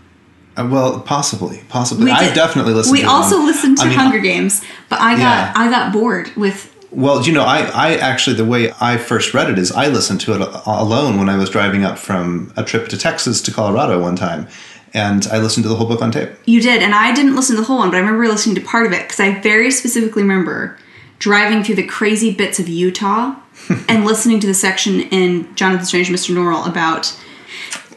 Uh, 0.57 0.67
well, 0.71 1.01
possibly, 1.01 1.61
possibly. 1.67 2.05
We 2.05 2.11
I 2.11 2.33
definitely 2.33 2.73
listened. 2.73 2.93
We 2.93 3.01
to 3.01 3.09
also 3.09 3.39
listened 3.39 3.77
to 3.79 3.83
I 3.83 3.89
mean, 3.89 3.97
Hunger 3.97 4.19
Games, 4.19 4.63
but 4.89 5.01
I 5.01 5.15
got 5.15 5.19
Yeah. 5.19 5.53
I 5.55 5.69
got 5.69 5.91
bored 5.91 6.33
with 6.35 6.73
Well, 6.95 7.21
you 7.23 7.33
know, 7.33 7.43
I, 7.43 7.63
I 7.73 7.95
actually 7.95 8.37
the 8.37 8.45
way 8.45 8.71
I 8.79 8.95
first 8.95 9.33
read 9.33 9.49
it 9.49 9.59
is 9.59 9.69
I 9.73 9.87
listened 9.87 10.21
to 10.21 10.33
it 10.33 10.41
alone 10.65 11.17
when 11.17 11.27
I 11.27 11.35
was 11.35 11.49
driving 11.49 11.83
up 11.83 11.99
from 11.99 12.53
a 12.55 12.63
trip 12.63 12.87
to 12.87 12.97
Texas 12.97 13.41
to 13.41 13.51
Colorado 13.51 14.01
one 14.01 14.15
time, 14.15 14.47
and 14.93 15.27
I 15.29 15.39
listened 15.39 15.63
to 15.63 15.69
the 15.69 15.75
whole 15.75 15.87
book 15.87 16.01
on 16.01 16.11
tape. 16.11 16.29
You 16.45 16.61
did, 16.61 16.81
and 16.81 16.95
I 16.95 17.13
didn't 17.13 17.35
listen 17.35 17.57
to 17.57 17.61
the 17.61 17.67
whole 17.67 17.79
one, 17.79 17.89
but 17.89 17.97
I 17.97 17.99
remember 17.99 18.25
listening 18.29 18.55
to 18.55 18.61
part 18.61 18.85
of 18.85 18.93
it 18.93 19.03
because 19.03 19.19
I 19.19 19.41
very 19.41 19.71
specifically 19.71 20.21
remember 20.21 20.77
driving 21.19 21.63
through 21.63 21.75
the 21.75 21.85
crazy 21.85 22.33
bits 22.33 22.59
of 22.59 22.69
Utah 22.69 23.35
and 23.89 24.05
listening 24.05 24.39
to 24.39 24.47
the 24.47 24.53
section 24.53 25.01
in 25.01 25.53
Jonathan 25.55 25.85
Strange, 25.85 26.07
Mr. 26.07 26.33
Norrell 26.33 26.65
about 26.65 27.13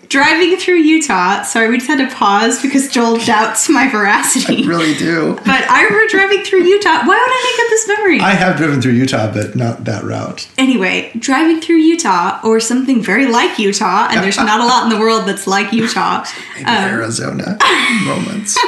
driving 0.08 0.56
through 0.56 0.76
Utah. 0.76 1.42
Sorry, 1.42 1.68
we 1.68 1.76
just 1.78 1.88
had 1.88 1.98
to 2.08 2.14
pause 2.14 2.60
because 2.62 2.88
Joel 2.90 3.18
doubts 3.18 3.68
my 3.68 3.88
veracity. 3.88 4.64
I 4.64 4.66
Really 4.66 4.94
do. 4.94 5.34
But 5.44 5.68
I 5.70 5.84
remember 5.84 6.08
driving 6.10 6.42
through 6.44 6.62
Utah. 6.64 7.00
Why 7.04 7.06
would 7.06 7.14
I 7.16 7.52
make 7.52 7.64
up 7.66 7.70
this 7.70 7.88
memory? 7.88 8.20
I 8.20 8.30
have 8.34 8.56
driven 8.56 8.80
through 8.80 8.92
Utah, 8.92 9.32
but 9.32 9.54
not 9.54 9.84
that 9.84 10.04
route. 10.04 10.48
anyway, 10.56 11.10
driving 11.18 11.60
through 11.60 11.76
Utah 11.76 12.40
or 12.42 12.58
something 12.60 13.02
very 13.02 13.26
like 13.26 13.58
Utah, 13.58 14.08
and 14.10 14.22
there's 14.24 14.36
not 14.38 14.60
a 14.60 14.64
lot 14.64 14.84
in 14.84 14.90
the 14.90 14.98
world 14.98 15.26
that's 15.28 15.46
like 15.46 15.72
Utah. 15.72 16.24
Maybe 16.54 16.64
Um, 16.66 16.84
Arizona 16.84 17.58
moments. 18.04 18.58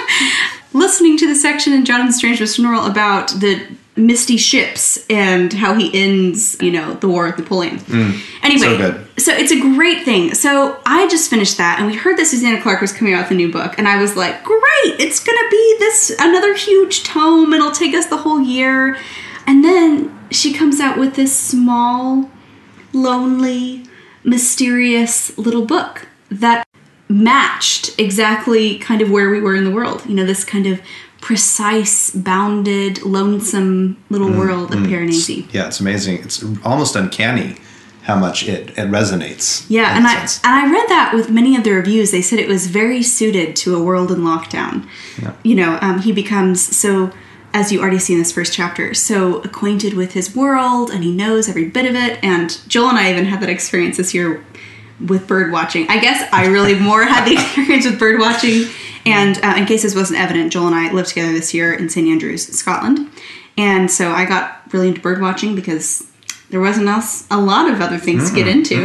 listening 0.73 1.17
to 1.19 1.27
the 1.27 1.35
section 1.35 1.73
in 1.73 1.85
Jonathan 1.85 2.13
Strange 2.13 2.39
Mr. 2.39 2.61
Norrell 2.65 2.89
about 2.89 3.29
the 3.41 3.67
misty 4.01 4.37
ships 4.37 5.05
and 5.09 5.53
how 5.53 5.75
he 5.75 5.91
ends, 5.95 6.57
you 6.61 6.71
know, 6.71 6.95
the 6.95 7.09
war 7.09 7.27
with 7.27 7.39
Napoleon. 7.39 7.79
Mm. 7.79 8.21
anyway, 8.43 8.77
so 8.79 9.07
so 9.19 9.33
it's 9.33 9.53
a 9.53 9.61
great 9.61 10.05
thing. 10.05 10.35
So 10.35 10.81
I 10.87 11.09
just 11.09 11.31
finished 11.31 11.59
that, 11.59 11.79
and 11.79 11.87
we 11.87 11.97
heard 11.97 12.17
that 12.19 12.27
Susanna 12.27 12.61
Clarke 12.61 12.81
was 12.81 12.93
coming 12.93 13.15
out 13.15 13.25
with 13.25 13.33
a 13.33 13.35
new 13.35 13.53
book, 13.53 13.75
and 13.79 13.87
I 13.87 14.01
was 14.01 14.17
like, 14.17 14.43
great! 14.45 14.61
It's 14.99 15.23
gonna 15.23 15.49
be 15.51 15.77
this 15.79 16.11
another 16.19 16.55
huge 16.55 17.05
tome. 17.05 17.53
It'll 17.53 17.71
take 17.71 17.95
us 17.95 18.07
the 18.07 18.19
whole 18.19 18.41
year, 18.41 18.97
and 19.47 19.65
then 19.65 20.17
she 20.31 20.53
comes 20.53 20.81
out 20.81 20.99
with 20.99 21.15
this 21.15 21.37
small, 21.37 22.31
lonely, 22.93 23.85
mysterious 24.25 25.37
little 25.39 25.65
book 25.65 26.09
that 26.31 26.67
matched 27.09 27.99
exactly 27.99 28.79
kind 28.79 29.03
of 29.03 29.11
where 29.11 29.31
we 29.31 29.41
were 29.41 29.57
in 29.57 29.65
the 29.65 29.71
world. 29.71 30.07
You 30.07 30.15
know, 30.15 30.25
this 30.25 30.45
kind 30.45 30.67
of 30.67 30.81
precise, 31.21 32.11
bounded, 32.11 33.03
lonesome 33.03 33.97
little 34.09 34.29
Mm, 34.29 34.39
world 34.39 34.73
of 34.75 34.81
Piranesi. 34.81 35.53
Yeah, 35.53 35.67
it's 35.67 35.81
amazing. 35.81 36.19
It's 36.23 36.43
almost 36.65 36.97
uncanny 36.97 37.57
how 38.03 38.17
much 38.19 38.49
it, 38.49 38.71
it 38.71 38.89
resonates. 38.91 39.65
Yeah, 39.69 39.97
and 39.97 40.07
I 40.07 40.15
sense. 40.17 40.41
and 40.43 40.55
I 40.55 40.73
read 40.73 40.89
that 40.89 41.13
with 41.15 41.31
many 41.31 41.55
of 41.57 41.65
the 41.65 41.73
reviews. 41.73 42.11
They 42.11 42.23
said 42.23 42.39
it 42.39 42.49
was 42.49 42.67
very 42.67 43.03
suited 43.03 43.55
to 43.57 43.77
a 43.77 43.83
world 43.83 44.11
in 44.11 44.19
lockdown. 44.21 44.89
Yeah. 45.21 45.35
You 45.45 45.55
know, 45.57 45.79
um, 45.83 46.01
he 46.01 46.11
becomes 46.13 46.61
so, 46.77 47.13
as 47.53 47.71
you 47.71 47.81
already 47.81 47.99
see 47.99 48.15
in 48.15 48.19
this 48.19 48.33
first 48.33 48.53
chapter, 48.55 48.95
so 48.95 49.41
acquainted 49.43 49.95
with 49.95 50.13
his 50.15 50.35
world, 50.35 50.91
and 50.91 51.05
he 51.05 51.13
knows 51.13 51.49
every 51.49 51.67
bit 51.67 51.85
of 51.85 51.95
it. 51.95 52.19
And 52.25 52.59
Joel 52.69 52.89
and 52.91 52.99
I 52.99 53.11
even 53.11 53.27
had 53.27 53.41
that 53.43 53.51
experience 53.51 53.99
this 53.99 54.15
year 54.15 54.43
with 55.07 55.27
bird 55.27 55.51
watching. 55.53 55.89
I 55.89 55.99
guess 55.99 56.29
I 56.33 56.47
really 56.47 56.75
more 56.79 57.05
had 57.05 57.25
the 57.27 57.33
experience 57.41 57.85
with 57.87 57.99
bird 57.99 58.21
watching. 58.21 58.67
And 59.07 59.39
uh, 59.43 59.55
in 59.57 59.65
case 59.67 59.83
this 59.83 59.95
wasn't 59.95 60.21
evident, 60.21 60.53
Joel 60.53 60.67
and 60.67 60.75
I 60.77 60.93
lived 60.93 61.09
together 61.09 61.33
this 61.33 61.55
year 61.55 61.73
in 61.73 61.89
St 61.89 62.07
Andrews, 62.07 62.47
Scotland, 62.49 63.11
and 63.57 63.91
so 63.91 64.11
I 64.13 64.27
got 64.27 64.61
really 64.73 64.89
into 64.89 65.01
bird 65.01 65.21
watching 65.23 65.55
because 65.55 66.07
there 66.51 66.61
wasn't 66.61 66.87
else 66.89 67.27
a 67.31 67.41
lot 67.41 67.71
of 67.73 67.81
other 67.81 67.97
things 67.99 68.29
to 68.29 68.37
get 68.37 68.47
into. 68.47 68.85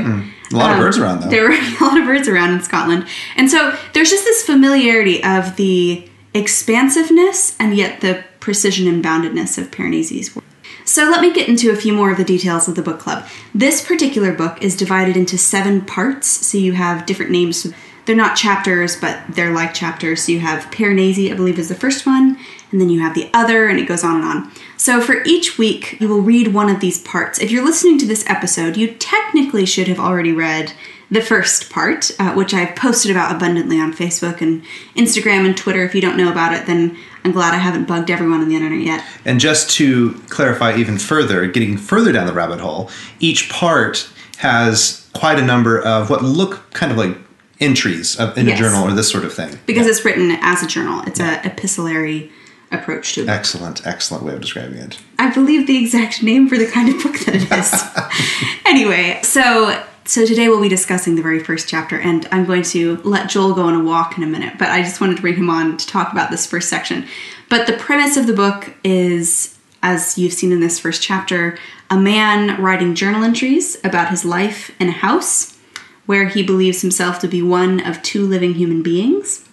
A 0.52 0.56
lot 0.56 0.72
of 0.72 0.78
Um, 0.78 0.80
birds 0.84 0.98
around, 0.98 1.22
though. 1.22 1.30
There 1.30 1.44
were 1.50 1.56
a 1.82 1.84
lot 1.84 1.98
of 1.98 2.06
birds 2.06 2.28
around 2.30 2.54
in 2.54 2.62
Scotland. 2.64 3.06
And 3.36 3.50
so 3.52 3.76
there's 3.94 4.10
just 4.10 4.24
this 4.24 4.44
familiarity 4.44 5.22
of 5.24 5.56
the 5.58 6.08
expansiveness 6.34 7.56
and 7.60 7.76
yet 7.76 8.02
the 8.02 8.24
precision 8.40 8.88
and 8.88 9.04
boundedness 9.04 9.58
of 9.58 9.70
Piranesi's 9.72 10.36
work. 10.36 10.45
So 10.86 11.10
let 11.10 11.22
me 11.22 11.34
get 11.34 11.50
into 11.50 11.72
a 11.72 11.76
few 11.76 11.94
more 11.94 12.12
of 12.12 12.18
the 12.18 12.24
details 12.24 12.68
of 12.68 12.76
the 12.76 12.84
book 12.84 13.00
club. 13.00 13.28
This 13.56 13.84
particular 13.84 14.32
book 14.32 14.62
is 14.62 14.78
divided 14.78 15.18
into 15.18 15.36
seven 15.36 15.82
parts, 15.82 16.28
so 16.28 16.60
you 16.60 16.74
have 16.74 17.08
different 17.08 17.32
names. 17.32 17.66
They're 18.06 18.16
not 18.16 18.38
chapters, 18.38 18.96
but 18.96 19.20
they're 19.30 19.52
like 19.52 19.74
chapters. 19.74 20.24
So 20.24 20.32
you 20.32 20.42
have 20.42 20.70
Piranesi, 20.70 21.32
I 21.32 21.36
believe, 21.36 21.58
is 21.58 21.70
the 21.70 21.76
first 21.76 22.06
one, 22.06 22.38
and 22.72 22.80
then 22.80 22.90
you 22.90 23.02
have 23.02 23.16
the 23.16 23.32
other, 23.34 23.68
and 23.68 23.80
it 23.80 23.88
goes 23.88 24.04
on 24.04 24.18
and 24.18 24.26
on. 24.26 24.52
So 24.78 25.02
for 25.02 25.24
each 25.24 25.58
week, 25.58 26.00
you 26.00 26.08
will 26.08 26.22
read 26.22 26.54
one 26.54 26.70
of 26.70 26.82
these 26.82 27.02
parts. 27.02 27.40
If 27.40 27.50
you're 27.50 27.66
listening 27.66 27.98
to 28.00 28.06
this 28.06 28.24
episode, 28.30 28.78
you 28.78 28.94
technically 28.94 29.66
should 29.66 29.88
have 29.88 30.00
already 30.00 30.34
read 30.34 30.74
the 31.10 31.22
first 31.22 31.72
part, 31.72 32.12
uh, 32.20 32.34
which 32.34 32.54
I've 32.54 32.76
posted 32.76 33.10
about 33.10 33.36
abundantly 33.36 33.80
on 33.80 33.94
Facebook 33.94 34.40
and 34.42 34.64
Instagram 34.96 35.46
and 35.46 35.58
Twitter. 35.58 35.84
If 35.84 35.96
you 35.96 36.02
don't 36.02 36.18
know 36.18 36.32
about 36.32 36.54
it, 36.54 36.68
then 36.68 36.98
I'm 37.26 37.32
glad 37.32 37.54
I 37.56 37.58
haven't 37.58 37.88
bugged 37.88 38.12
everyone 38.12 38.40
on 38.42 38.48
the 38.50 38.56
internet 38.56 38.82
yet. 38.82 39.04
And 39.26 39.40
just 39.40 39.72
to 39.72 40.14
clarify 40.30 40.76
even 40.78 41.00
further, 41.00 41.48
getting 41.48 41.76
further 41.76 42.12
down 42.12 42.28
the 42.28 42.34
rabbit 42.34 42.60
hole, 42.60 42.90
each 43.20 43.50
part 43.50 44.08
has 44.38 45.10
quite 45.14 45.40
a 45.40 45.44
number 45.44 45.82
of 45.82 46.10
what 46.12 46.24
look 46.24 46.72
kind 46.74 46.92
of 46.92 46.98
like 47.00 47.18
entries 47.60 48.16
of, 48.20 48.38
in 48.38 48.46
Yes. 48.48 48.60
a 48.60 48.64
journal 48.64 48.84
or 48.88 48.92
this 48.94 49.10
sort 49.10 49.26
of 49.26 49.34
thing. 49.34 49.58
Because 49.66 49.88
it's 49.88 50.06
written 50.06 50.38
as 50.42 50.62
a 50.62 50.68
journal, 50.68 51.02
it's 51.08 51.20
a 51.20 51.44
epistolary 51.46 52.32
approach 52.72 53.14
to 53.16 53.24
it. 53.24 53.30
Excellent, 53.30 53.86
excellent 53.88 54.24
way 54.24 54.34
of 54.34 54.42
describing 54.42 54.78
it. 54.78 55.00
I 55.18 55.32
believe 55.34 55.66
the 55.66 55.78
exact 55.78 56.22
name 56.22 56.48
for 56.48 56.58
the 56.60 56.68
kind 56.68 56.90
of 56.90 57.02
book 57.02 57.18
that 57.22 57.36
it 57.36 57.52
is. 57.52 58.60
anyway, 58.66 59.20
so 59.24 59.84
so 60.06 60.26
today 60.26 60.48
we'll 60.48 60.62
be 60.62 60.70
discussing 60.70 61.16
the 61.16 61.22
very 61.22 61.40
first 61.40 61.68
chapter, 61.68 62.00
and 62.00 62.28
I'm 62.32 62.46
going 62.46 62.64
to 62.64 62.98
let 63.04 63.30
Joel 63.30 63.54
go 63.54 63.64
on 63.64 63.74
a 63.74 63.84
walk 63.84 64.18
in 64.18 64.24
a 64.24 64.28
minute. 64.28 64.58
But 64.58 64.70
I 64.70 64.82
just 64.82 65.02
wanted 65.02 65.16
to 65.18 65.22
bring 65.22 65.36
him 65.36 65.50
on 65.50 65.78
to 65.78 65.88
talk 65.88 66.12
about 66.12 66.32
this 66.32 66.46
first 66.46 66.70
section. 66.70 67.08
But 67.50 67.68
the 67.68 67.74
premise 67.74 68.16
of 68.16 68.28
the 68.28 68.34
book 68.34 68.74
is, 68.84 69.58
as 69.82 70.18
you've 70.18 70.34
seen 70.34 70.52
in 70.52 70.60
this 70.60 70.80
first 70.80 71.02
chapter, 71.02 71.58
a 71.90 71.98
man 71.98 72.62
writing 72.62 72.96
journal 72.96 73.24
entries 73.24 73.78
about 73.84 74.10
his 74.10 74.24
life 74.24 74.72
in 74.80 74.90
a 74.90 74.94
house 74.94 75.58
where 76.06 76.28
he 76.28 76.44
believes 76.44 76.82
himself 76.82 77.20
to 77.20 77.28
be 77.28 77.42
one 77.42 77.86
of 77.86 78.02
two 78.02 78.26
living 78.26 78.54
human 78.54 78.84
beings 78.84 79.46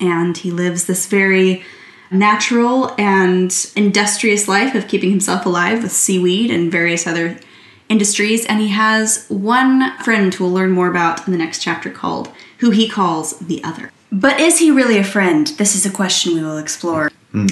and 0.00 0.38
he 0.38 0.50
lives 0.50 0.86
this 0.86 1.06
very 1.06 1.64
natural 2.10 2.94
and 2.98 3.70
industrious 3.76 4.48
life 4.48 4.74
of 4.74 4.88
keeping 4.88 5.10
himself 5.10 5.44
alive 5.44 5.82
with 5.82 5.92
seaweed 5.92 6.50
and 6.50 6.72
various 6.72 7.06
other 7.06 7.38
industries 7.88 8.44
and 8.46 8.60
he 8.60 8.68
has 8.68 9.26
one 9.28 9.96
friend 9.98 10.32
who 10.34 10.44
we'll 10.44 10.52
learn 10.52 10.70
more 10.70 10.88
about 10.88 11.26
in 11.26 11.32
the 11.32 11.38
next 11.38 11.62
chapter 11.62 11.90
called 11.90 12.30
who 12.58 12.70
he 12.70 12.88
calls 12.88 13.38
the 13.38 13.62
other. 13.64 13.90
But 14.10 14.40
is 14.40 14.58
he 14.58 14.70
really 14.70 14.98
a 14.98 15.04
friend? 15.04 15.46
This 15.46 15.74
is 15.74 15.84
a 15.84 15.90
question 15.90 16.34
we 16.34 16.42
will 16.42 16.58
explore 16.58 17.10
hmm. 17.32 17.46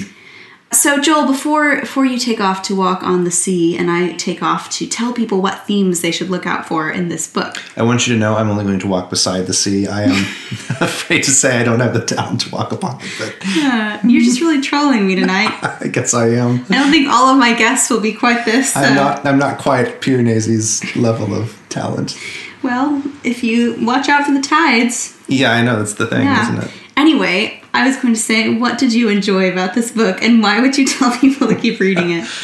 So 0.71 0.99
joel 0.99 1.25
before 1.25 1.79
before 1.79 2.05
you 2.05 2.17
take 2.19 2.41
off 2.41 2.61
to 2.61 2.75
walk 2.75 3.01
on 3.01 3.23
the 3.23 3.31
sea 3.31 3.77
and 3.77 3.89
i 3.89 4.11
take 4.13 4.43
off 4.43 4.69
to 4.69 4.85
tell 4.85 5.13
people 5.13 5.41
what 5.41 5.65
themes 5.65 6.01
they 6.01 6.11
should 6.11 6.29
look 6.29 6.45
out 6.45 6.67
for 6.67 6.89
in 6.91 7.07
this 7.09 7.25
book 7.31 7.55
I 7.77 7.83
want 7.83 8.05
you 8.07 8.13
to 8.15 8.19
know 8.19 8.35
I'm 8.35 8.49
only 8.49 8.65
going 8.65 8.79
to 8.79 8.87
walk 8.87 9.09
beside 9.11 9.45
the 9.45 9.53
sea. 9.53 9.87
I 9.87 10.03
am 10.03 10.11
afraid 10.81 11.23
to 11.23 11.31
say 11.31 11.59
I 11.59 11.63
don't 11.63 11.79
have 11.79 11.93
the 11.93 12.03
talent 12.03 12.41
to 12.41 12.49
walk 12.49 12.71
upon 12.71 12.99
it, 13.01 13.11
but 13.19 13.35
uh, 13.45 13.99
you're 14.03 14.23
just 14.23 14.41
really 14.41 14.61
trolling 14.61 15.05
me 15.07 15.15
tonight 15.15 15.51
I 15.81 15.87
guess 15.87 16.13
I 16.13 16.29
am. 16.29 16.65
i 16.69 16.75
don't 16.75 16.91
think 16.91 17.07
all 17.07 17.27
of 17.29 17.37
my 17.37 17.53
guests 17.53 17.89
will 17.89 18.01
be 18.01 18.13
quite 18.13 18.43
this 18.45 18.75
I'm 18.75 18.93
uh, 18.93 18.95
not. 18.95 19.25
I'm 19.25 19.37
not 19.39 19.59
quite 19.59 20.01
Piranesi's 20.01 20.83
level 20.95 21.33
of 21.35 21.55
talent. 21.69 22.17
Well, 22.63 23.01
if 23.23 23.43
you 23.43 23.77
watch 23.85 24.09
out 24.09 24.25
for 24.25 24.33
the 24.33 24.41
tides. 24.41 25.15
Yeah, 25.27 25.51
I 25.51 25.63
know 25.63 25.77
that's 25.77 25.93
the 25.93 26.07
thing, 26.07 26.23
Yeah. 26.23 26.41
isn't 26.43 26.63
it? 26.69 26.71
Anyway, 26.97 27.61
I 27.77 27.87
was 27.87 27.97
going 27.97 28.13
to 28.13 28.19
say, 28.19 28.53
what 28.55 28.77
did 28.79 28.91
you 28.91 29.07
enjoy 29.09 29.51
about 29.51 29.75
this 29.75 29.91
book, 29.91 30.21
and 30.23 30.41
why 30.41 30.59
would 30.59 30.77
you 30.77 30.85
tell 30.97 31.15
people 31.19 31.47
to 31.47 31.55
keep 31.55 31.79
reading 31.79 32.11
it? 32.11 32.27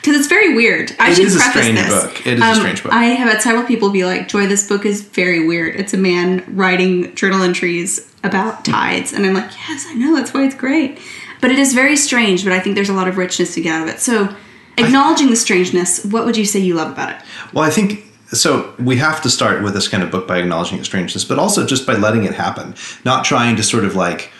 Because 0.00 0.20
it's 0.20 0.28
very 0.28 0.54
weird. 0.54 0.94
I 1.00 1.10
It 1.10 1.16
should 1.16 1.26
is 1.26 1.34
a 1.34 1.38
preface 1.40 1.62
strange 1.64 1.78
this. 1.80 1.92
Um, 1.92 2.08
book. 2.08 2.26
It 2.26 2.38
is 2.38 2.40
a 2.42 2.54
strange 2.54 2.82
book. 2.84 2.92
I 2.92 3.04
have 3.06 3.30
had 3.32 3.42
several 3.42 3.64
people 3.66 3.90
be 3.90 4.04
like, 4.04 4.28
"Joy, 4.28 4.46
this 4.46 4.66
book 4.66 4.86
is 4.86 5.02
very 5.02 5.44
weird. 5.46 5.74
It's 5.74 5.92
a 5.92 5.98
man 5.98 6.44
writing 6.46 7.14
journal 7.16 7.42
entries 7.42 8.10
about 8.22 8.64
tides," 8.64 9.12
and 9.12 9.26
I'm 9.26 9.34
like, 9.34 9.50
"Yes, 9.68 9.86
I 9.88 9.94
know. 9.94 10.14
That's 10.14 10.32
why 10.32 10.44
it's 10.44 10.54
great." 10.54 10.98
But 11.40 11.50
it 11.50 11.58
is 11.58 11.74
very 11.74 11.96
strange. 11.96 12.44
But 12.44 12.52
I 12.52 12.60
think 12.60 12.76
there's 12.76 12.88
a 12.88 12.94
lot 12.94 13.08
of 13.08 13.18
richness 13.18 13.52
to 13.54 13.60
get 13.60 13.74
out 13.74 13.88
of 13.88 13.94
it. 13.94 14.00
So, 14.00 14.34
acknowledging 14.78 15.30
the 15.30 15.36
strangeness, 15.36 16.04
what 16.04 16.24
would 16.24 16.36
you 16.36 16.44
say 16.46 16.60
you 16.60 16.74
love 16.74 16.92
about 16.92 17.10
it? 17.10 17.16
Well, 17.52 17.64
I 17.64 17.70
think 17.70 18.04
so. 18.28 18.72
We 18.78 18.96
have 18.98 19.20
to 19.22 19.28
start 19.28 19.62
with 19.62 19.74
this 19.74 19.88
kind 19.88 20.02
of 20.04 20.10
book 20.12 20.28
by 20.28 20.38
acknowledging 20.38 20.78
its 20.78 20.86
strangeness, 20.88 21.24
but 21.24 21.38
also 21.40 21.66
just 21.66 21.86
by 21.86 21.94
letting 21.96 22.24
it 22.24 22.34
happen, 22.34 22.76
not 23.04 23.24
trying 23.24 23.56
to 23.56 23.62
sort 23.64 23.84
of 23.84 23.96
like 23.96 24.30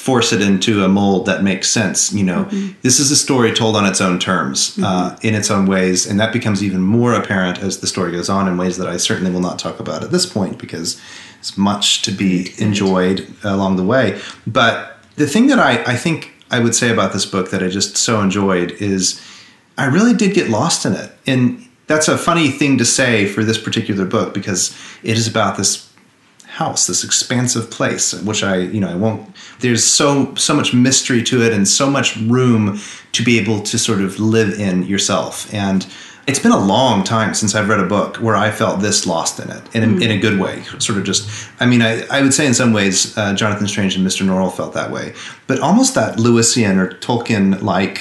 force 0.00 0.32
it 0.32 0.40
into 0.40 0.82
a 0.82 0.88
mold 0.88 1.26
that 1.26 1.42
makes 1.42 1.68
sense. 1.68 2.10
You 2.10 2.24
know, 2.24 2.44
this 2.80 2.98
is 2.98 3.10
a 3.10 3.16
story 3.16 3.52
told 3.52 3.76
on 3.76 3.84
its 3.84 4.00
own 4.00 4.18
terms, 4.18 4.78
uh, 4.82 5.14
in 5.20 5.34
its 5.34 5.50
own 5.50 5.66
ways, 5.66 6.06
and 6.06 6.18
that 6.18 6.32
becomes 6.32 6.64
even 6.64 6.80
more 6.80 7.12
apparent 7.12 7.58
as 7.58 7.80
the 7.80 7.86
story 7.86 8.12
goes 8.12 8.30
on 8.30 8.48
in 8.48 8.56
ways 8.56 8.78
that 8.78 8.88
I 8.88 8.96
certainly 8.96 9.30
will 9.30 9.42
not 9.42 9.58
talk 9.58 9.78
about 9.78 10.02
at 10.02 10.10
this 10.10 10.24
point 10.24 10.58
because 10.58 10.98
it's 11.38 11.58
much 11.58 12.00
to 12.02 12.12
be 12.12 12.54
enjoyed 12.56 13.28
along 13.44 13.76
the 13.76 13.84
way. 13.84 14.18
But 14.46 14.96
the 15.16 15.26
thing 15.26 15.48
that 15.48 15.58
I, 15.58 15.82
I 15.84 15.96
think 15.96 16.32
I 16.50 16.60
would 16.60 16.74
say 16.74 16.90
about 16.90 17.12
this 17.12 17.26
book 17.26 17.50
that 17.50 17.62
I 17.62 17.68
just 17.68 17.98
so 17.98 18.22
enjoyed 18.22 18.72
is 18.72 19.20
I 19.76 19.84
really 19.84 20.14
did 20.14 20.32
get 20.32 20.48
lost 20.48 20.86
in 20.86 20.94
it. 20.94 21.12
And 21.26 21.68
that's 21.88 22.08
a 22.08 22.16
funny 22.16 22.48
thing 22.48 22.78
to 22.78 22.86
say 22.86 23.26
for 23.26 23.44
this 23.44 23.58
particular 23.58 24.06
book 24.06 24.32
because 24.32 24.74
it 25.02 25.18
is 25.18 25.28
about 25.28 25.58
this 25.58 25.89
house, 26.60 26.86
this 26.86 27.02
expansive 27.02 27.70
place, 27.70 28.12
which 28.22 28.42
I, 28.44 28.58
you 28.58 28.80
know, 28.80 28.90
I 28.90 28.94
won't. 28.94 29.34
There's 29.60 29.82
so 29.82 30.34
so 30.34 30.54
much 30.54 30.74
mystery 30.74 31.22
to 31.30 31.42
it, 31.42 31.52
and 31.54 31.66
so 31.66 31.88
much 31.90 32.16
room 32.16 32.78
to 33.12 33.24
be 33.24 33.38
able 33.40 33.62
to 33.70 33.78
sort 33.78 34.02
of 34.02 34.20
live 34.20 34.60
in 34.60 34.84
yourself. 34.84 35.52
And 35.54 35.86
it's 36.28 36.38
been 36.38 36.52
a 36.52 36.64
long 36.76 37.02
time 37.02 37.32
since 37.34 37.54
I've 37.54 37.68
read 37.68 37.80
a 37.80 37.86
book 37.86 38.18
where 38.18 38.36
I 38.36 38.50
felt 38.50 38.80
this 38.80 39.06
lost 39.06 39.40
in 39.40 39.50
it, 39.50 39.62
in 39.74 39.82
a, 39.82 40.04
in 40.04 40.10
a 40.10 40.18
good 40.18 40.38
way. 40.38 40.62
Sort 40.78 40.98
of 40.98 41.04
just, 41.04 41.28
I 41.60 41.66
mean, 41.66 41.82
I, 41.82 42.06
I 42.08 42.20
would 42.22 42.34
say 42.34 42.46
in 42.46 42.54
some 42.54 42.72
ways, 42.72 43.16
uh, 43.16 43.34
Jonathan 43.34 43.66
Strange 43.66 43.96
and 43.96 44.06
Mr. 44.06 44.24
Norrell 44.26 44.54
felt 44.54 44.74
that 44.74 44.90
way, 44.92 45.14
but 45.48 45.58
almost 45.60 45.94
that 45.94 46.18
Lewisian 46.18 46.76
or 46.76 46.90
Tolkien-like, 46.98 47.98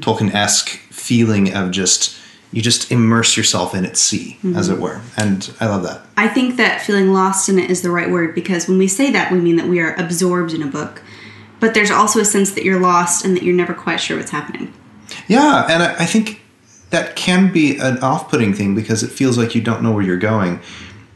Tolkien-esque 0.00 0.70
feeling 0.90 1.54
of 1.54 1.70
just 1.70 2.19
you 2.52 2.60
just 2.62 2.90
immerse 2.90 3.36
yourself 3.36 3.74
in 3.74 3.84
its 3.84 4.00
sea, 4.00 4.38
as 4.56 4.68
it 4.68 4.72
mm-hmm. 4.72 4.82
were, 4.82 5.00
and 5.16 5.52
I 5.60 5.66
love 5.66 5.82
that. 5.84 6.02
I 6.16 6.28
think 6.28 6.56
that 6.56 6.80
feeling 6.80 7.12
lost 7.12 7.48
in 7.48 7.58
it 7.58 7.70
is 7.70 7.82
the 7.82 7.90
right 7.90 8.10
word 8.10 8.34
because 8.34 8.68
when 8.68 8.78
we 8.78 8.88
say 8.88 9.10
that, 9.12 9.30
we 9.30 9.38
mean 9.38 9.56
that 9.56 9.68
we 9.68 9.80
are 9.80 9.94
absorbed 9.94 10.52
in 10.52 10.62
a 10.62 10.66
book. 10.66 11.02
But 11.60 11.74
there's 11.74 11.90
also 11.90 12.20
a 12.20 12.24
sense 12.24 12.52
that 12.52 12.64
you're 12.64 12.80
lost 12.80 13.24
and 13.24 13.36
that 13.36 13.42
you're 13.42 13.54
never 13.54 13.74
quite 13.74 13.98
sure 13.98 14.16
what's 14.16 14.30
happening. 14.30 14.72
Yeah, 15.28 15.66
and 15.70 15.82
I, 15.82 15.92
I 15.92 16.06
think 16.06 16.40
that 16.88 17.16
can 17.16 17.52
be 17.52 17.76
an 17.78 17.98
off-putting 17.98 18.54
thing 18.54 18.74
because 18.74 19.02
it 19.02 19.10
feels 19.10 19.38
like 19.38 19.54
you 19.54 19.60
don't 19.60 19.82
know 19.82 19.92
where 19.92 20.02
you're 20.02 20.16
going. 20.16 20.60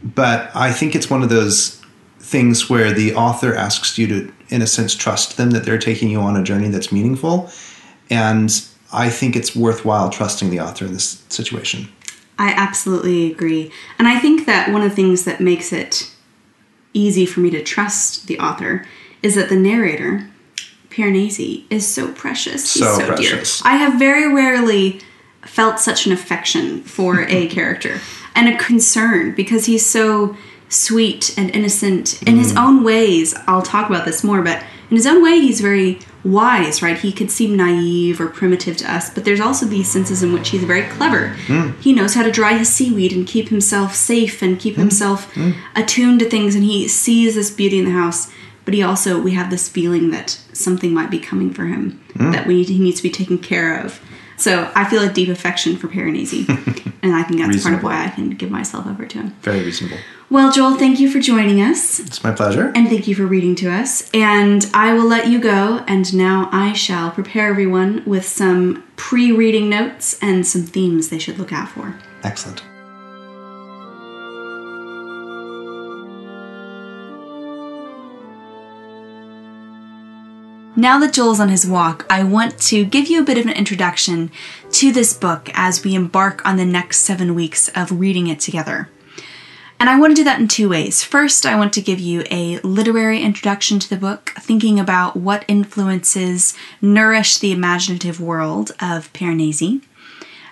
But 0.02 0.50
I 0.54 0.70
think 0.70 0.94
it's 0.94 1.08
one 1.08 1.22
of 1.22 1.30
those 1.30 1.80
things 2.18 2.68
where 2.68 2.92
the 2.92 3.14
author 3.14 3.54
asks 3.54 3.96
you 3.98 4.06
to, 4.06 4.32
in 4.50 4.62
a 4.62 4.66
sense, 4.66 4.94
trust 4.94 5.36
them 5.36 5.50
that 5.52 5.64
they're 5.64 5.78
taking 5.78 6.10
you 6.10 6.20
on 6.20 6.36
a 6.36 6.42
journey 6.42 6.68
that's 6.68 6.92
meaningful, 6.92 7.50
and 8.10 8.66
I 8.94 9.10
think 9.10 9.36
it's 9.36 9.54
worthwhile 9.56 10.08
trusting 10.10 10.50
the 10.50 10.60
author 10.60 10.84
in 10.86 10.92
this 10.92 11.22
situation. 11.28 11.88
I 12.38 12.50
absolutely 12.50 13.30
agree. 13.30 13.70
And 13.98 14.08
I 14.08 14.18
think 14.18 14.46
that 14.46 14.72
one 14.72 14.82
of 14.82 14.90
the 14.90 14.96
things 14.96 15.24
that 15.24 15.40
makes 15.40 15.72
it 15.72 16.10
easy 16.92 17.26
for 17.26 17.40
me 17.40 17.50
to 17.50 17.62
trust 17.62 18.26
the 18.26 18.38
author 18.38 18.86
is 19.22 19.34
that 19.34 19.48
the 19.48 19.56
narrator, 19.56 20.28
Piranesi, 20.90 21.64
is 21.70 21.86
so 21.86 22.12
precious. 22.12 22.74
He's 22.74 22.82
So 22.84 22.98
so, 22.98 23.06
precious. 23.06 23.60
dear. 23.60 23.72
I 23.72 23.76
have 23.76 23.98
very 23.98 24.32
rarely 24.32 25.00
felt 25.42 25.78
such 25.80 26.06
an 26.06 26.12
affection 26.12 26.82
for 26.82 27.22
a 27.28 27.46
character 27.56 28.00
and 28.34 28.48
a 28.48 28.56
concern 28.58 29.34
because 29.34 29.66
he's 29.66 29.84
so 29.86 30.36
sweet 30.68 31.34
and 31.38 31.50
innocent 31.50 32.20
in 32.22 32.34
Mm. 32.34 32.38
his 32.38 32.56
own 32.56 32.82
ways. 32.84 33.34
I'll 33.46 33.62
talk 33.62 33.88
about 33.88 34.04
this 34.06 34.24
more, 34.24 34.42
but 34.42 34.62
in 34.90 34.96
his 34.96 35.06
own 35.06 35.22
way, 35.22 35.38
he's 35.40 35.60
very 35.60 35.98
wise, 36.24 36.82
right? 36.82 36.98
He 36.98 37.12
could 37.12 37.30
seem 37.30 37.56
naive 37.56 38.20
or 38.20 38.26
primitive 38.26 38.76
to 38.78 38.92
us, 38.92 39.10
but 39.10 39.24
there's 39.24 39.40
also 39.40 39.66
these 39.66 39.90
senses 39.90 40.22
in 40.22 40.32
which 40.32 40.48
he's 40.50 40.64
very 40.64 40.82
clever. 40.84 41.36
Mm. 41.46 41.78
He 41.80 41.92
knows 41.92 42.14
how 42.14 42.22
to 42.22 42.32
dry 42.32 42.56
his 42.56 42.72
seaweed 42.72 43.12
and 43.12 43.26
keep 43.26 43.50
himself 43.50 43.94
safe 43.94 44.40
and 44.42 44.58
keep 44.58 44.76
himself 44.76 45.32
Mm. 45.34 45.54
attuned 45.76 46.20
to 46.20 46.28
things, 46.28 46.54
and 46.54 46.64
he 46.64 46.88
sees 46.88 47.34
this 47.34 47.50
beauty 47.50 47.78
in 47.78 47.84
the 47.84 47.90
house. 47.92 48.28
But 48.64 48.72
he 48.74 48.82
also, 48.82 49.20
we 49.20 49.32
have 49.32 49.50
this 49.50 49.68
feeling 49.68 50.10
that 50.12 50.38
something 50.54 50.94
might 50.94 51.10
be 51.10 51.18
coming 51.18 51.52
for 51.52 51.66
him, 51.66 52.00
Mm. 52.16 52.32
that 52.32 52.46
we 52.46 52.62
he 52.62 52.78
needs 52.78 52.96
to 52.96 53.02
be 53.02 53.10
taken 53.10 53.36
care 53.36 53.78
of. 53.78 54.00
So 54.36 54.70
I 54.74 54.84
feel 54.84 55.02
a 55.02 55.12
deep 55.12 55.28
affection 55.28 55.76
for 55.76 55.88
Piranesi, 55.88 56.48
and 57.02 57.14
I 57.14 57.22
think 57.22 57.40
that's 57.40 57.62
part 57.62 57.74
of 57.74 57.82
why 57.82 58.04
I 58.04 58.08
can 58.08 58.30
give 58.30 58.50
myself 58.50 58.86
over 58.86 59.06
to 59.06 59.18
him. 59.18 59.30
Very 59.42 59.62
reasonable. 59.64 59.98
Well, 60.30 60.50
Joel, 60.50 60.76
thank 60.76 60.98
you 60.98 61.08
for 61.10 61.20
joining 61.20 61.60
us, 61.60 62.00
It's 62.00 62.24
my 62.24 62.32
pleasure. 62.32 62.72
and 62.74 62.88
thank 62.88 63.06
you 63.06 63.14
for 63.14 63.26
reading 63.26 63.54
to 63.56 63.70
us. 63.70 64.10
And 64.12 64.68
I 64.74 64.92
will 64.94 65.04
let 65.06 65.28
you 65.28 65.38
go, 65.38 65.84
and 65.86 66.12
now 66.14 66.48
I 66.50 66.72
shall 66.72 67.10
prepare 67.10 67.48
everyone 67.48 68.02
with 68.06 68.24
some 68.26 68.82
pre 68.96 69.30
reading 69.30 69.68
notes 69.68 70.18
and 70.20 70.46
some 70.46 70.62
themes 70.62 71.10
they 71.10 71.18
should 71.18 71.38
look 71.38 71.52
out 71.52 71.68
for. 71.68 71.94
Excellent. 72.24 72.62
Now 80.76 80.98
that 80.98 81.12
Joel's 81.12 81.38
on 81.38 81.50
his 81.50 81.64
walk, 81.64 82.04
I 82.10 82.24
want 82.24 82.58
to 82.62 82.84
give 82.84 83.06
you 83.06 83.20
a 83.20 83.24
bit 83.24 83.38
of 83.38 83.46
an 83.46 83.52
introduction 83.52 84.32
to 84.72 84.90
this 84.90 85.14
book 85.14 85.48
as 85.54 85.84
we 85.84 85.94
embark 85.94 86.44
on 86.44 86.56
the 86.56 86.64
next 86.64 86.98
seven 86.98 87.36
weeks 87.36 87.68
of 87.76 88.00
reading 88.00 88.26
it 88.26 88.40
together. 88.40 88.88
And 89.78 89.88
I 89.88 90.00
want 90.00 90.10
to 90.10 90.20
do 90.20 90.24
that 90.24 90.40
in 90.40 90.48
two 90.48 90.68
ways. 90.68 91.04
First, 91.04 91.46
I 91.46 91.54
want 91.54 91.72
to 91.74 91.80
give 91.80 92.00
you 92.00 92.24
a 92.28 92.58
literary 92.60 93.22
introduction 93.22 93.78
to 93.78 93.88
the 93.88 93.96
book, 93.96 94.32
thinking 94.40 94.80
about 94.80 95.16
what 95.16 95.44
influences 95.46 96.54
nourish 96.82 97.38
the 97.38 97.52
imaginative 97.52 98.20
world 98.20 98.72
of 98.80 99.12
Piranesi. 99.12 99.80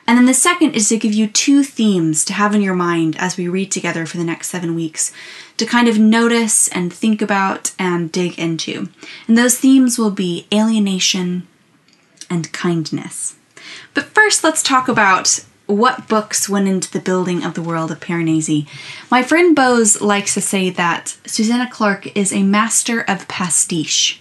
And 0.06 0.18
then 0.18 0.26
the 0.26 0.34
second 0.34 0.74
is 0.74 0.88
to 0.88 0.98
give 0.98 1.12
you 1.12 1.26
two 1.26 1.62
themes 1.62 2.24
to 2.24 2.32
have 2.32 2.54
in 2.54 2.62
your 2.62 2.74
mind 2.74 3.16
as 3.18 3.36
we 3.36 3.48
read 3.48 3.70
together 3.70 4.04
for 4.04 4.16
the 4.16 4.24
next 4.24 4.48
seven 4.48 4.74
weeks 4.74 5.12
to 5.56 5.66
kind 5.66 5.88
of 5.88 5.98
notice 5.98 6.68
and 6.68 6.92
think 6.92 7.22
about 7.22 7.72
and 7.78 8.10
dig 8.10 8.38
into. 8.38 8.88
And 9.28 9.38
those 9.38 9.58
themes 9.58 9.98
will 9.98 10.10
be 10.10 10.46
alienation 10.52 11.46
and 12.28 12.52
kindness. 12.52 13.36
But 13.94 14.06
first, 14.06 14.42
let's 14.42 14.62
talk 14.62 14.88
about 14.88 15.44
what 15.66 16.08
books 16.08 16.48
went 16.48 16.68
into 16.68 16.90
the 16.90 17.00
building 17.00 17.44
of 17.44 17.54
the 17.54 17.62
world 17.62 17.90
of 17.90 18.00
Piranesi. 18.00 18.66
My 19.10 19.22
friend 19.22 19.54
Bose 19.54 20.00
likes 20.00 20.34
to 20.34 20.40
say 20.40 20.70
that 20.70 21.16
Susanna 21.26 21.68
Clarke 21.70 22.14
is 22.16 22.32
a 22.32 22.42
master 22.42 23.00
of 23.02 23.28
pastiche. 23.28 24.20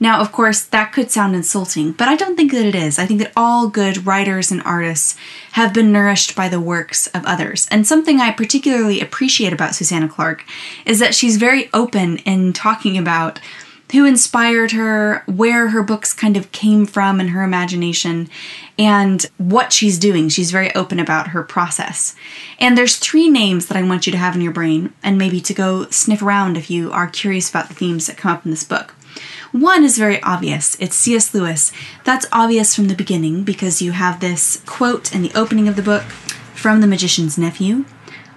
Now, 0.00 0.20
of 0.20 0.32
course, 0.32 0.62
that 0.62 0.92
could 0.92 1.10
sound 1.10 1.34
insulting, 1.34 1.92
but 1.92 2.08
I 2.08 2.16
don't 2.16 2.36
think 2.36 2.52
that 2.52 2.66
it 2.66 2.74
is. 2.74 2.98
I 2.98 3.06
think 3.06 3.20
that 3.20 3.32
all 3.36 3.68
good 3.68 4.06
writers 4.06 4.50
and 4.50 4.62
artists 4.62 5.16
have 5.52 5.72
been 5.72 5.92
nourished 5.92 6.34
by 6.34 6.48
the 6.48 6.60
works 6.60 7.06
of 7.08 7.24
others. 7.24 7.68
And 7.70 7.86
something 7.86 8.20
I 8.20 8.32
particularly 8.32 9.00
appreciate 9.00 9.52
about 9.52 9.74
Susanna 9.74 10.08
Clarke 10.08 10.44
is 10.84 10.98
that 10.98 11.14
she's 11.14 11.36
very 11.36 11.70
open 11.72 12.18
in 12.18 12.52
talking 12.52 12.98
about 12.98 13.40
who 13.92 14.04
inspired 14.04 14.72
her, 14.72 15.22
where 15.26 15.68
her 15.68 15.82
books 15.82 16.12
kind 16.12 16.36
of 16.36 16.50
came 16.50 16.84
from 16.84 17.20
in 17.20 17.28
her 17.28 17.44
imagination, 17.44 18.28
and 18.76 19.26
what 19.38 19.72
she's 19.72 20.00
doing. 20.00 20.28
She's 20.28 20.50
very 20.50 20.74
open 20.74 20.98
about 20.98 21.28
her 21.28 21.44
process. 21.44 22.16
And 22.58 22.76
there's 22.76 22.96
three 22.96 23.28
names 23.28 23.66
that 23.66 23.76
I 23.76 23.82
want 23.82 24.06
you 24.06 24.10
to 24.10 24.18
have 24.18 24.34
in 24.34 24.40
your 24.40 24.52
brain 24.52 24.92
and 25.04 25.16
maybe 25.16 25.40
to 25.42 25.54
go 25.54 25.88
sniff 25.90 26.22
around 26.22 26.56
if 26.56 26.70
you 26.70 26.90
are 26.90 27.06
curious 27.06 27.48
about 27.48 27.68
the 27.68 27.74
themes 27.74 28.06
that 28.06 28.16
come 28.16 28.32
up 28.32 28.44
in 28.44 28.50
this 28.50 28.64
book. 28.64 28.94
One 29.54 29.84
is 29.84 29.98
very 29.98 30.20
obvious. 30.24 30.76
It's 30.80 30.96
C.S. 30.96 31.32
Lewis. 31.32 31.70
That's 32.02 32.26
obvious 32.32 32.74
from 32.74 32.88
the 32.88 32.94
beginning 32.96 33.44
because 33.44 33.80
you 33.80 33.92
have 33.92 34.18
this 34.18 34.60
quote 34.66 35.14
in 35.14 35.22
the 35.22 35.30
opening 35.32 35.68
of 35.68 35.76
the 35.76 35.82
book 35.82 36.02
from 36.56 36.80
The 36.80 36.88
Magician's 36.88 37.38
Nephew 37.38 37.84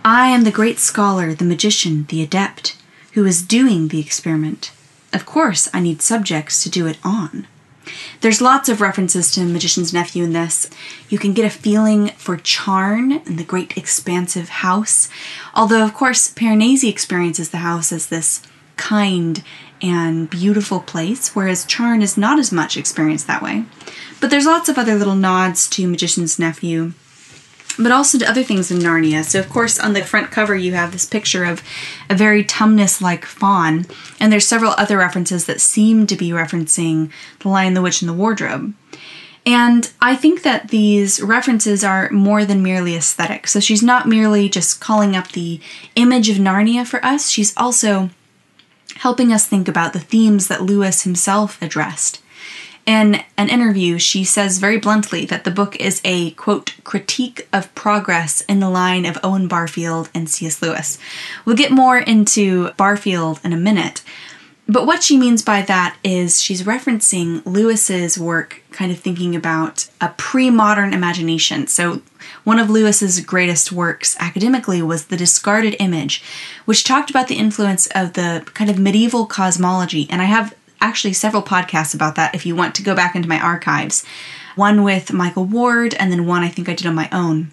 I 0.06 0.28
am 0.28 0.44
the 0.44 0.52
great 0.52 0.78
scholar, 0.78 1.34
the 1.34 1.44
magician, 1.44 2.06
the 2.10 2.22
adept, 2.22 2.78
who 3.14 3.26
is 3.26 3.42
doing 3.42 3.88
the 3.88 4.00
experiment. 4.00 4.72
Of 5.12 5.26
course, 5.26 5.68
I 5.74 5.80
need 5.80 6.04
subjects 6.04 6.62
to 6.62 6.70
do 6.70 6.86
it 6.86 7.00
on. 7.04 7.48
There's 8.22 8.40
lots 8.40 8.70
of 8.70 8.80
references 8.80 9.32
to 9.32 9.44
Magician's 9.44 9.92
Nephew 9.92 10.24
in 10.24 10.34
this. 10.34 10.70
You 11.10 11.18
can 11.18 11.34
get 11.34 11.46
a 11.46 11.50
feeling 11.50 12.10
for 12.10 12.38
Charn 12.38 13.26
and 13.26 13.40
the 13.40 13.44
great 13.44 13.76
expansive 13.76 14.50
house, 14.50 15.10
although, 15.56 15.84
of 15.84 15.96
course, 15.96 16.32
Piranesi 16.32 16.90
experiences 16.90 17.50
the 17.50 17.58
house 17.58 17.92
as 17.92 18.06
this 18.06 18.44
kind 18.78 19.44
and 19.81 20.29
beautiful 20.29 20.79
place, 20.79 21.36
whereas 21.36 21.65
Charn 21.65 22.01
is 22.01 22.17
not 22.17 22.39
as 22.39 22.51
much 22.51 22.77
experienced 22.77 23.27
that 23.27 23.41
way. 23.41 23.65
But 24.19 24.29
there's 24.29 24.46
lots 24.46 24.69
of 24.69 24.77
other 24.77 24.96
little 24.96 25.15
nods 25.15 25.69
to 25.72 25.88
Magician's 25.88 26.39
Nephew 26.39 26.93
but 27.77 27.91
also 27.91 28.17
to 28.17 28.29
other 28.29 28.43
things 28.43 28.72
in 28.72 28.79
Narnia. 28.79 29.24
So, 29.24 29.39
of 29.39 29.50
course, 29.50 29.79
on 29.79 29.93
the 29.93 30.03
front 30.03 30.31
cover, 30.31 30.55
you 30.55 30.74
have 30.74 30.91
this 30.91 31.05
picture 31.05 31.43
of 31.43 31.62
a 32.10 32.15
very 32.15 32.43
Tumnus 32.43 33.01
like 33.01 33.25
faun, 33.25 33.86
and 34.19 34.31
there's 34.31 34.48
several 34.48 34.72
other 34.77 34.98
references 34.98 35.46
that 35.46 35.62
seem 35.62 36.07
to 36.07 36.15
be 36.15 36.31
referencing 36.31 37.12
The 37.39 37.50
Lion, 37.50 37.74
the 37.74 37.81
Witch, 37.81 38.01
and 38.01 38.10
the 38.10 38.13
Wardrobe. 38.13 38.74
And 39.46 39.89
I 40.01 40.15
think 40.15 40.43
that 40.43 40.69
these 40.69 41.22
references 41.22 41.84
are 41.84 42.10
more 42.10 42.43
than 42.43 42.63
merely 42.63 42.96
aesthetic. 42.96 43.48
So, 43.48 43.60
she's 43.60 43.84
not 43.84 44.07
merely 44.07 44.50
just 44.50 44.81
calling 44.81 45.15
up 45.15 45.29
the 45.29 45.60
image 45.96 46.29
of 46.29 46.38
Narnia 46.38 46.86
for 46.86 47.03
us, 47.05 47.29
she's 47.29 47.55
also 47.55 48.09
helping 49.00 49.31
us 49.31 49.46
think 49.46 49.68
about 49.68 49.94
the 49.94 50.00
themes 50.00 50.48
that 50.48 50.64
Lewis 50.64 51.03
himself 51.03 51.62
addressed. 51.62 52.22
In 52.86 53.22
an 53.38 53.50
interview, 53.50 53.98
she 54.00 54.24
says 54.24 54.60
very 54.60 54.77
bluntly 54.77 55.25
that 55.25 55.44
the 55.44 55.51
book 55.51 55.75
is 55.75 56.00
a, 56.05 56.31
quote, 56.31 56.75
critique 56.86 57.46
of 57.51 57.74
progress 57.75 58.40
in 58.42 58.62
the 58.62 58.70
line 58.70 59.05
of 59.05 59.18
Owen 59.24 59.50
Barfield 59.50 60.10
and 60.14 60.29
C.S. 60.29 60.62
Lewis. 60.62 60.98
We'll 61.44 61.57
get 61.57 61.70
more 61.70 61.98
into 61.98 62.72
Barfield 62.77 63.42
in 63.44 63.51
a 63.51 63.57
minute. 63.57 64.03
But 64.70 64.86
what 64.86 65.01
she 65.01 65.18
means 65.18 65.44
by 65.44 65.62
that 65.62 65.98
is 66.03 66.42
she's 66.42 66.64
referencing 66.64 67.46
Lewis's 67.46 68.18
work, 68.18 68.62
kind 68.72 68.92
of 68.92 69.00
thinking 69.00 69.34
about 69.34 69.88
a 70.01 70.10
pre 70.18 70.50
modern 70.50 70.94
imagination. 70.94 71.68
So, 71.68 72.01
one 72.44 72.60
of 72.60 72.70
Lewis's 72.70 73.22
greatest 73.22 73.72
works 73.72 74.18
academically 74.20 74.82
was 74.82 75.06
The 75.06 75.16
Discarded 75.16 75.77
Image, 75.80 76.22
which 76.66 76.84
talked 76.84 77.10
about 77.10 77.30
the 77.30 77.38
influence 77.38 77.88
of 77.88 78.14
the 78.14 78.46
kind 78.53 78.70
of 78.70 78.77
medieval 78.77 79.25
cosmology. 79.25 80.06
And 80.10 80.22
I 80.22 80.25
have 80.25 80.53
actually 80.82 81.14
several 81.14 81.44
podcasts 81.44 81.96
about 81.96 82.16
that 82.16 82.36
if 82.36 82.46
you 82.46 82.56
want 82.56 82.75
to 82.75 82.84
go 82.84 82.94
back 82.94 83.16
into 83.16 83.30
my 83.30 83.40
archives. 83.40 84.03
One 84.56 84.84
with 84.84 85.14
Michael 85.14 85.46
Ward, 85.46 85.94
and 85.94 86.12
then 86.12 86.25
one 86.25 86.44
I 86.44 86.50
think 86.50 86.68
I 86.68 86.74
did 86.74 86.88
on 86.88 86.96
my 86.96 87.08
own. 87.12 87.51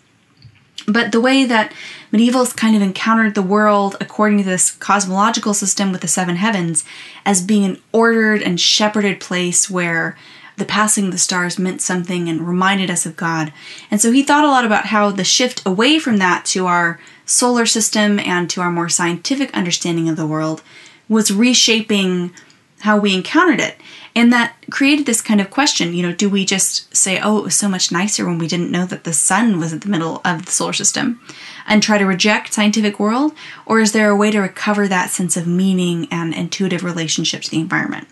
But 0.87 1.13
the 1.13 1.21
way 1.21 1.45
that 1.45 1.73
medievals 2.13 2.55
kind 2.55 2.77
of 2.77 2.83
encountered 2.83 3.35
the 3.35 3.43
world 3.43 3.97
according 4.01 4.39
to 4.39 4.45
this 4.45 4.71
cosmological 4.71 5.55
system 5.55 5.93
with 5.93 6.03
the 6.03 6.09
seven 6.09 6.37
heavens 6.37 6.85
as 7.25 7.43
being 7.43 7.65
an 7.65 7.81
ordered 7.93 8.43
and 8.43 8.61
shepherded 8.61 9.21
place 9.21 9.71
where 9.71 10.17
the 10.57 10.65
passing 10.65 11.07
of 11.07 11.13
the 11.13 11.19
stars 11.19 11.59
meant 11.59 11.81
something 11.81 12.29
and 12.29 12.47
reminded 12.47 12.91
us 12.91 13.07
of 13.07 13.17
God. 13.17 13.53
And 13.91 14.01
so 14.01 14.13
he 14.13 14.23
thought 14.23 14.45
a 14.45 14.49
lot 14.49 14.65
about 14.65 14.87
how 14.87 15.11
the 15.11 15.25
shift 15.25 15.63
away 15.67 15.99
from 15.99 16.19
that 16.19 16.45
to 16.47 16.67
our 16.67 17.01
solar 17.27 17.67
system 17.67 18.21
and 18.21 18.49
to 18.51 18.61
our 18.61 18.71
more 18.71 18.89
scientific 18.89 19.53
understanding 19.55 20.09
of 20.09 20.17
the 20.17 20.27
world 20.27 20.63
was 21.09 21.33
reshaping 21.33 22.33
how 22.81 22.99
we 22.99 23.15
encountered 23.15 23.61
it. 23.61 23.79
And 24.17 24.33
that 24.33 24.55
created 24.71 25.07
this 25.07 25.21
kind 25.21 25.41
of 25.41 25.51
question, 25.51 25.93
you 25.93 26.03
know, 26.03 26.13
do 26.13 26.31
we 26.31 26.45
just 26.45 26.95
say, 26.95 27.19
oh, 27.21 27.39
it 27.39 27.45
was 27.45 27.57
so 27.57 27.69
much 27.69 27.91
nicer 27.91 28.25
when 28.25 28.39
we 28.39 28.47
didn't 28.47 28.71
know 28.71 28.87
that 28.87 29.03
the 29.03 29.13
sun 29.13 29.59
was 29.59 29.73
at 29.73 29.81
the 29.81 29.89
middle 29.89 30.21
of 30.25 30.47
the 30.47 30.53
solar 30.53 30.73
system 30.73 31.21
and 31.67 31.83
try 31.83 31.99
to 31.99 32.07
reject 32.07 32.55
scientific 32.55 33.01
world? 33.01 33.33
Or 33.67 33.81
is 33.81 33.91
there 33.91 34.11
a 34.11 34.17
way 34.17 34.31
to 34.31 34.39
recover 34.39 34.87
that 34.87 35.11
sense 35.11 35.37
of 35.37 35.49
meaning 35.49 36.07
and 36.13 36.33
intuitive 36.33 36.85
relationship 36.85 37.43
to 37.43 37.51
the 37.51 37.59
environment? 37.59 38.07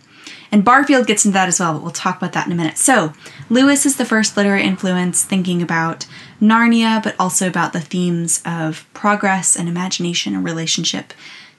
And 0.51 0.65
Barfield 0.65 1.07
gets 1.07 1.25
into 1.25 1.35
that 1.35 1.49
as 1.49 1.61
well, 1.61 1.73
but 1.73 1.83
we'll 1.83 1.93
talk 1.93 2.19
about 2.19 2.33
that 2.33 2.47
in 2.47 2.53
a 2.53 2.57
minute. 2.57 2.77
So, 2.77 3.15
Lewis 3.49 3.87
is 3.87 3.97
the 3.97 4.05
first 4.05 4.37
literary 4.37 4.65
influence 4.65 5.25
thinking 5.25 5.62
about 5.62 6.07
Narnia, 6.43 7.03
but 7.03 7.15
also 7.19 7.49
about 7.49 7.73
the 7.73 7.81
themes 7.81 8.43
of 8.45 8.87
progress 8.93 9.57
and 9.57 9.67
imagination 9.67 10.35
and 10.35 10.45
relationship 10.45 11.15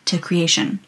to 0.05 0.19
creation. 0.19 0.79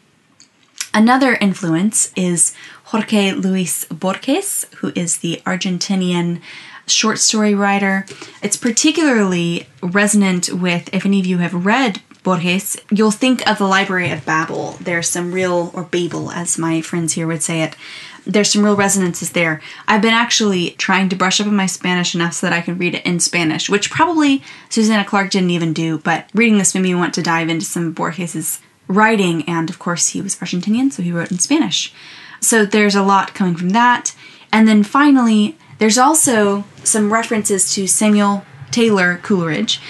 Another 0.96 1.34
influence 1.34 2.10
is 2.16 2.54
Jorge 2.84 3.32
Luis 3.32 3.84
Borges, 3.84 4.64
who 4.76 4.92
is 4.94 5.18
the 5.18 5.42
Argentinian 5.44 6.40
short 6.86 7.18
story 7.18 7.54
writer. 7.54 8.06
It's 8.42 8.56
particularly 8.56 9.66
resonant 9.82 10.50
with, 10.50 10.88
if 10.94 11.04
any 11.04 11.20
of 11.20 11.26
you 11.26 11.36
have 11.36 11.66
read 11.66 12.00
Borges, 12.22 12.78
you'll 12.90 13.10
think 13.10 13.46
of 13.46 13.58
the 13.58 13.66
Library 13.66 14.10
of 14.10 14.24
Babel. 14.24 14.78
There's 14.80 15.10
some 15.10 15.32
real, 15.32 15.70
or 15.74 15.82
Babel 15.82 16.30
as 16.30 16.56
my 16.56 16.80
friends 16.80 17.12
here 17.12 17.26
would 17.26 17.42
say 17.42 17.60
it, 17.60 17.76
there's 18.24 18.50
some 18.50 18.64
real 18.64 18.74
resonances 18.74 19.32
there. 19.32 19.60
I've 19.86 20.00
been 20.00 20.14
actually 20.14 20.70
trying 20.70 21.10
to 21.10 21.16
brush 21.16 21.42
up 21.42 21.46
on 21.46 21.54
my 21.54 21.66
Spanish 21.66 22.14
enough 22.14 22.32
so 22.32 22.46
that 22.46 22.56
I 22.56 22.62
can 22.62 22.78
read 22.78 22.94
it 22.94 23.04
in 23.04 23.20
Spanish, 23.20 23.68
which 23.68 23.90
probably 23.90 24.42
Susanna 24.70 25.04
Clarke 25.04 25.30
didn't 25.30 25.50
even 25.50 25.74
do, 25.74 25.98
but 25.98 26.30
reading 26.32 26.56
this 26.56 26.74
made 26.74 26.84
me 26.84 26.94
want 26.94 27.12
to 27.14 27.22
dive 27.22 27.50
into 27.50 27.66
some 27.66 27.92
Borges's 27.92 28.62
writing, 28.88 29.42
and 29.48 29.70
of 29.70 29.78
course, 29.78 30.08
he 30.08 30.20
was 30.20 30.36
Argentinian, 30.36 30.92
so 30.92 31.02
he 31.02 31.12
wrote 31.12 31.30
in 31.30 31.38
Spanish. 31.38 31.92
So 32.40 32.64
there's 32.64 32.94
a 32.94 33.02
lot 33.02 33.34
coming 33.34 33.56
from 33.56 33.70
that. 33.70 34.14
And 34.52 34.68
then 34.68 34.82
finally, 34.82 35.56
there's 35.78 35.98
also 35.98 36.64
some 36.84 37.12
references 37.12 37.72
to 37.74 37.86
Samuel 37.86 38.44
Taylor 38.70 39.18
Coleridge, 39.22 39.80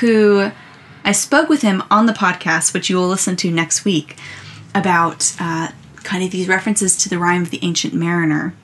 who 0.00 0.50
I 1.04 1.12
spoke 1.12 1.48
with 1.48 1.62
him 1.62 1.82
on 1.90 2.06
the 2.06 2.12
podcast, 2.12 2.74
which 2.74 2.90
you 2.90 2.96
will 2.96 3.08
listen 3.08 3.36
to 3.36 3.50
next 3.50 3.84
week, 3.84 4.16
about 4.74 5.34
uh, 5.38 5.70
kind 6.02 6.24
of 6.24 6.30
these 6.30 6.48
references 6.48 6.96
to 6.98 7.08
the 7.08 7.18
rime 7.18 7.42
of 7.42 7.50
the 7.50 7.60
Ancient 7.62 7.94
Mariner. 7.94 8.54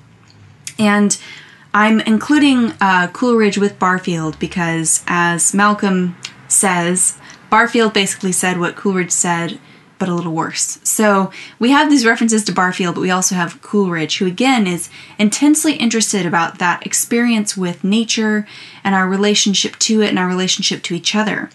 And 0.78 1.18
I'm 1.72 2.00
including 2.00 2.72
uh, 2.80 3.08
Coleridge 3.12 3.58
with 3.58 3.78
Barfield 3.78 4.38
because, 4.38 5.04
as 5.06 5.54
Malcolm 5.54 6.16
says, 6.48 7.16
Barfield 7.48 7.92
basically 7.92 8.32
said 8.32 8.58
what 8.58 8.76
Coleridge 8.76 9.12
said 9.12 9.58
but 10.00 10.08
a 10.08 10.14
little 10.14 10.32
worse. 10.32 10.80
So 10.82 11.30
we 11.60 11.70
have 11.70 11.88
these 11.88 12.04
references 12.04 12.42
to 12.44 12.52
Barfield, 12.52 12.96
but 12.96 13.02
we 13.02 13.10
also 13.10 13.36
have 13.36 13.62
Coleridge, 13.62 14.18
who 14.18 14.26
again 14.26 14.66
is 14.66 14.90
intensely 15.18 15.74
interested 15.74 16.26
about 16.26 16.58
that 16.58 16.84
experience 16.84 17.56
with 17.56 17.84
nature 17.84 18.48
and 18.82 18.96
our 18.96 19.06
relationship 19.06 19.78
to 19.80 20.00
it 20.00 20.08
and 20.08 20.18
our 20.18 20.26
relationship 20.26 20.82
to 20.84 20.94
each 20.94 21.14
other. 21.14 21.50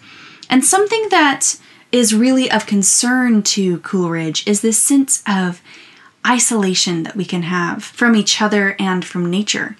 And 0.48 0.64
something 0.64 1.08
that 1.10 1.58
is 1.92 2.14
really 2.14 2.50
of 2.50 2.66
concern 2.66 3.42
to 3.42 3.80
Coleridge 3.80 4.46
is 4.46 4.60
this 4.60 4.78
sense 4.78 5.22
of 5.28 5.60
isolation 6.26 7.02
that 7.02 7.16
we 7.16 7.24
can 7.24 7.42
have 7.42 7.84
from 7.84 8.16
each 8.16 8.40
other 8.40 8.76
and 8.78 9.04
from 9.04 9.30
nature. 9.30 9.76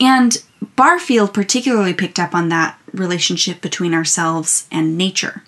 And 0.00 0.36
Barfield 0.76 1.32
particularly 1.32 1.94
picked 1.94 2.18
up 2.18 2.34
on 2.34 2.48
that 2.48 2.78
relationship 2.92 3.60
between 3.60 3.94
ourselves 3.94 4.66
and 4.70 4.98
nature. 4.98 5.42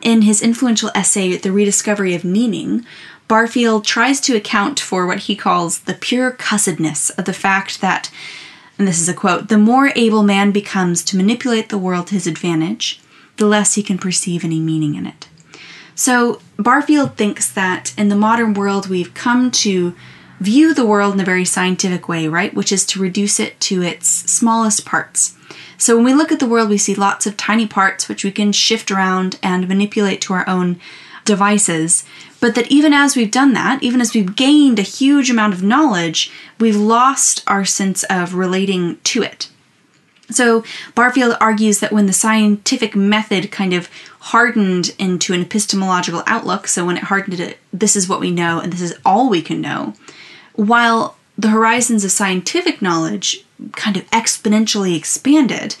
In 0.00 0.22
his 0.22 0.42
influential 0.42 0.90
essay, 0.94 1.36
The 1.36 1.52
Rediscovery 1.52 2.14
of 2.14 2.24
Meaning, 2.24 2.84
Barfield 3.28 3.84
tries 3.84 4.20
to 4.20 4.36
account 4.36 4.78
for 4.78 5.06
what 5.06 5.20
he 5.20 5.34
calls 5.34 5.80
the 5.80 5.94
pure 5.94 6.30
cussedness 6.30 7.10
of 7.10 7.24
the 7.24 7.32
fact 7.32 7.80
that, 7.80 8.10
and 8.78 8.86
this 8.86 9.00
is 9.00 9.08
a 9.08 9.14
quote, 9.14 9.48
the 9.48 9.58
more 9.58 9.90
able 9.96 10.22
man 10.22 10.52
becomes 10.52 11.02
to 11.04 11.16
manipulate 11.16 11.68
the 11.68 11.78
world 11.78 12.08
to 12.08 12.14
his 12.14 12.26
advantage, 12.26 13.00
the 13.36 13.46
less 13.46 13.74
he 13.74 13.82
can 13.82 13.98
perceive 13.98 14.44
any 14.44 14.60
meaning 14.60 14.94
in 14.94 15.06
it. 15.06 15.28
So, 15.94 16.40
Barfield 16.58 17.16
thinks 17.16 17.50
that 17.50 17.94
in 17.96 18.08
the 18.08 18.16
modern 18.16 18.54
world, 18.54 18.88
we've 18.88 19.14
come 19.14 19.50
to 19.52 19.94
view 20.40 20.74
the 20.74 20.86
world 20.86 21.14
in 21.14 21.20
a 21.20 21.24
very 21.24 21.44
scientific 21.44 22.08
way, 22.08 22.28
right? 22.28 22.54
Which 22.54 22.72
is 22.72 22.84
to 22.86 23.00
reduce 23.00 23.40
it 23.40 23.58
to 23.60 23.82
its 23.82 24.08
smallest 24.08 24.84
parts. 24.84 25.36
So, 25.78 25.96
when 25.96 26.04
we 26.04 26.14
look 26.14 26.32
at 26.32 26.40
the 26.40 26.46
world, 26.46 26.70
we 26.70 26.78
see 26.78 26.94
lots 26.94 27.26
of 27.26 27.36
tiny 27.36 27.66
parts 27.66 28.08
which 28.08 28.24
we 28.24 28.30
can 28.30 28.52
shift 28.52 28.90
around 28.90 29.38
and 29.42 29.68
manipulate 29.68 30.20
to 30.22 30.32
our 30.32 30.48
own 30.48 30.80
devices. 31.24 32.04
But 32.40 32.54
that 32.54 32.70
even 32.70 32.92
as 32.92 33.16
we've 33.16 33.30
done 33.30 33.52
that, 33.54 33.82
even 33.82 34.00
as 34.00 34.14
we've 34.14 34.36
gained 34.36 34.78
a 34.78 34.82
huge 34.82 35.30
amount 35.30 35.54
of 35.54 35.62
knowledge, 35.62 36.30
we've 36.58 36.76
lost 36.76 37.42
our 37.46 37.64
sense 37.64 38.04
of 38.04 38.34
relating 38.34 38.98
to 39.04 39.22
it. 39.22 39.48
So, 40.30 40.64
Barfield 40.94 41.36
argues 41.40 41.78
that 41.80 41.92
when 41.92 42.06
the 42.06 42.12
scientific 42.12 42.96
method 42.96 43.52
kind 43.52 43.72
of 43.72 43.88
hardened 44.20 44.94
into 44.98 45.32
an 45.32 45.42
epistemological 45.42 46.24
outlook, 46.26 46.66
so 46.66 46.84
when 46.84 46.96
it 46.96 47.04
hardened 47.04 47.38
it, 47.38 47.58
this 47.72 47.94
is 47.94 48.08
what 48.08 48.20
we 48.20 48.32
know 48.32 48.58
and 48.58 48.72
this 48.72 48.80
is 48.80 48.98
all 49.04 49.30
we 49.30 49.40
can 49.40 49.60
know, 49.60 49.94
while 50.56 51.16
the 51.38 51.48
horizons 51.48 52.04
of 52.04 52.10
scientific 52.10 52.80
knowledge 52.82 53.44
kind 53.72 53.96
of 53.96 54.08
exponentially 54.10 54.96
expanded, 54.96 55.76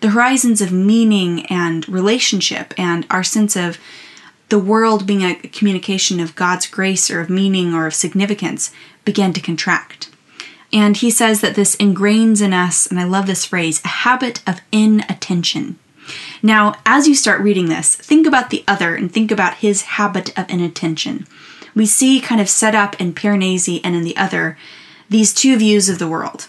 the 0.00 0.10
horizons 0.10 0.60
of 0.60 0.72
meaning 0.72 1.46
and 1.46 1.88
relationship 1.88 2.74
and 2.76 3.06
our 3.10 3.24
sense 3.24 3.56
of 3.56 3.78
the 4.48 4.58
world 4.58 5.06
being 5.06 5.22
a 5.22 5.34
communication 5.34 6.20
of 6.20 6.36
God's 6.36 6.66
grace 6.66 7.10
or 7.10 7.20
of 7.20 7.30
meaning 7.30 7.74
or 7.74 7.86
of 7.86 7.94
significance 7.94 8.70
began 9.04 9.32
to 9.32 9.40
contract. 9.40 10.10
And 10.72 10.96
he 10.96 11.10
says 11.10 11.40
that 11.40 11.54
this 11.54 11.76
ingrains 11.76 12.42
in 12.42 12.52
us, 12.52 12.86
and 12.86 13.00
I 13.00 13.04
love 13.04 13.26
this 13.26 13.44
phrase, 13.44 13.80
a 13.84 13.88
habit 13.88 14.42
of 14.46 14.60
inattention. 14.72 15.78
Now, 16.42 16.76
as 16.84 17.08
you 17.08 17.14
start 17.14 17.40
reading 17.40 17.68
this, 17.68 17.94
think 17.94 18.26
about 18.26 18.50
the 18.50 18.64
other 18.68 18.94
and 18.94 19.10
think 19.10 19.30
about 19.30 19.56
his 19.56 19.82
habit 19.82 20.36
of 20.38 20.48
inattention. 20.50 21.26
We 21.76 21.86
see 21.86 22.20
kind 22.20 22.40
of 22.40 22.48
set 22.48 22.74
up 22.74 23.00
in 23.00 23.14
Piranesi 23.14 23.80
and 23.84 23.94
in 23.94 24.02
the 24.02 24.16
other 24.16 24.58
these 25.08 25.32
two 25.32 25.56
views 25.56 25.88
of 25.88 26.00
the 26.00 26.08
world, 26.08 26.48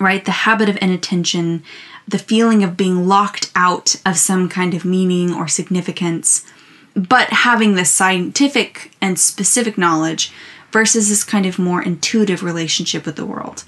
right? 0.00 0.24
The 0.24 0.30
habit 0.30 0.70
of 0.70 0.78
inattention, 0.80 1.62
the 2.06 2.18
feeling 2.18 2.64
of 2.64 2.76
being 2.76 3.06
locked 3.06 3.50
out 3.54 3.96
of 4.06 4.16
some 4.16 4.48
kind 4.48 4.72
of 4.72 4.86
meaning 4.86 5.34
or 5.34 5.48
significance, 5.48 6.46
but 6.94 7.28
having 7.28 7.74
this 7.74 7.92
scientific 7.92 8.92
and 9.02 9.18
specific 9.18 9.76
knowledge 9.76 10.32
versus 10.72 11.08
this 11.08 11.24
kind 11.24 11.44
of 11.44 11.58
more 11.58 11.82
intuitive 11.82 12.42
relationship 12.42 13.04
with 13.04 13.16
the 13.16 13.26
world. 13.26 13.64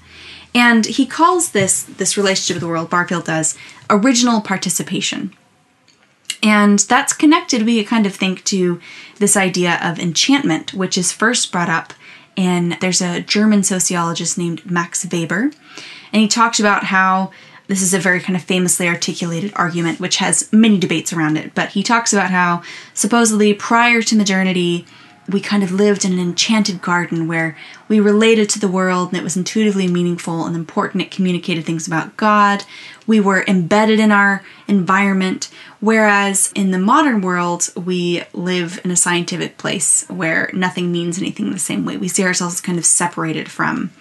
And 0.53 0.85
he 0.85 1.05
calls 1.05 1.51
this 1.51 1.83
this 1.83 2.17
relationship 2.17 2.55
with 2.55 2.61
the 2.61 2.67
world, 2.67 2.89
Barfield 2.89 3.25
does, 3.25 3.57
original 3.89 4.41
participation. 4.41 5.35
And 6.43 6.79
that's 6.79 7.13
connected, 7.13 7.63
we 7.63 7.83
kind 7.83 8.05
of 8.05 8.15
think, 8.15 8.43
to 8.45 8.79
this 9.17 9.37
idea 9.37 9.79
of 9.83 9.99
enchantment, 9.99 10.73
which 10.73 10.97
is 10.97 11.11
first 11.11 11.51
brought 11.51 11.69
up 11.69 11.93
in 12.35 12.77
there's 12.81 13.01
a 13.01 13.21
German 13.21 13.63
sociologist 13.63 14.37
named 14.37 14.69
Max 14.69 15.05
Weber. 15.05 15.51
And 16.13 16.21
he 16.21 16.27
talks 16.27 16.59
about 16.59 16.85
how 16.85 17.31
this 17.67 17.81
is 17.81 17.93
a 17.93 17.99
very 17.99 18.19
kind 18.19 18.35
of 18.35 18.43
famously 18.43 18.87
articulated 18.87 19.53
argument, 19.55 19.99
which 19.99 20.17
has 20.17 20.51
many 20.51 20.77
debates 20.77 21.13
around 21.13 21.37
it. 21.37 21.53
But 21.53 21.69
he 21.69 21.83
talks 21.83 22.11
about 22.11 22.31
how 22.31 22.63
supposedly 22.93 23.53
prior 23.53 24.01
to 24.01 24.15
modernity, 24.15 24.85
we 25.31 25.41
kind 25.41 25.63
of 25.63 25.71
lived 25.71 26.05
in 26.05 26.13
an 26.13 26.19
enchanted 26.19 26.81
garden 26.81 27.27
where 27.27 27.57
we 27.87 27.99
related 27.99 28.49
to 28.49 28.59
the 28.59 28.67
world 28.67 29.09
and 29.09 29.17
it 29.17 29.23
was 29.23 29.37
intuitively 29.37 29.87
meaningful 29.87 30.45
and 30.45 30.55
important. 30.55 31.03
It 31.03 31.11
communicated 31.11 31.65
things 31.65 31.87
about 31.87 32.17
God. 32.17 32.63
We 33.07 33.19
were 33.19 33.43
embedded 33.47 33.99
in 33.99 34.11
our 34.11 34.43
environment. 34.67 35.49
Whereas 35.79 36.51
in 36.55 36.71
the 36.71 36.79
modern 36.79 37.21
world, 37.21 37.69
we 37.75 38.23
live 38.33 38.79
in 38.83 38.91
a 38.91 38.95
scientific 38.95 39.57
place 39.57 40.05
where 40.07 40.49
nothing 40.53 40.91
means 40.91 41.17
anything 41.17 41.51
the 41.51 41.59
same 41.59 41.85
way. 41.85 41.97
We 41.97 42.07
see 42.07 42.23
ourselves 42.23 42.61
kind 42.61 42.77
of 42.77 42.85
separated 42.85 43.49
from 43.49 43.91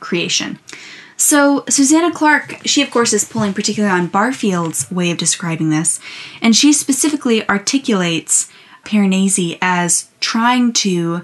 creation. 0.00 0.58
So, 1.16 1.64
Susanna 1.68 2.12
Clarke, 2.12 2.58
she 2.64 2.82
of 2.82 2.90
course 2.90 3.12
is 3.12 3.24
pulling 3.24 3.54
particularly 3.54 3.94
on 3.94 4.08
Barfield's 4.08 4.90
way 4.90 5.10
of 5.12 5.18
describing 5.18 5.70
this, 5.70 6.00
and 6.40 6.56
she 6.56 6.72
specifically 6.72 7.48
articulates 7.48 8.50
Piranesi 8.84 9.56
as 9.62 10.08
trying 10.22 10.72
to 10.72 11.22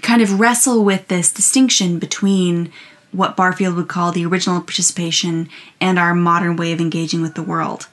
kind 0.00 0.22
of 0.22 0.40
wrestle 0.40 0.84
with 0.84 1.08
this 1.08 1.32
distinction 1.32 1.98
between 1.98 2.72
what 3.12 3.36
Barfield 3.36 3.74
would 3.76 3.88
call 3.88 4.12
the 4.12 4.24
original 4.24 4.60
participation 4.60 5.48
and 5.80 5.98
our 5.98 6.14
modern 6.14 6.56
way 6.56 6.72
of 6.72 6.80
engaging 6.80 7.22
with 7.22 7.34
the 7.34 7.42
world. 7.42 7.88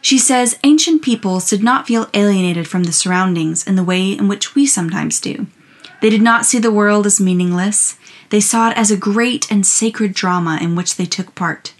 She 0.00 0.18
says 0.18 0.58
ancient 0.64 1.02
peoples 1.02 1.48
did 1.48 1.62
not 1.62 1.86
feel 1.86 2.08
alienated 2.14 2.66
from 2.66 2.84
the 2.84 2.92
surroundings 2.92 3.66
in 3.66 3.76
the 3.76 3.84
way 3.84 4.10
in 4.10 4.26
which 4.26 4.54
we 4.54 4.66
sometimes 4.66 5.20
do. 5.20 5.46
They 6.00 6.10
did 6.10 6.22
not 6.22 6.44
see 6.44 6.58
the 6.58 6.72
world 6.72 7.06
as 7.06 7.20
meaningless, 7.20 7.96
they 8.30 8.40
saw 8.40 8.70
it 8.70 8.76
as 8.78 8.90
a 8.90 8.96
great 8.96 9.50
and 9.52 9.64
sacred 9.64 10.14
drama 10.14 10.58
in 10.60 10.74
which 10.74 10.96
they 10.96 11.04
took 11.04 11.34
part. 11.34 11.74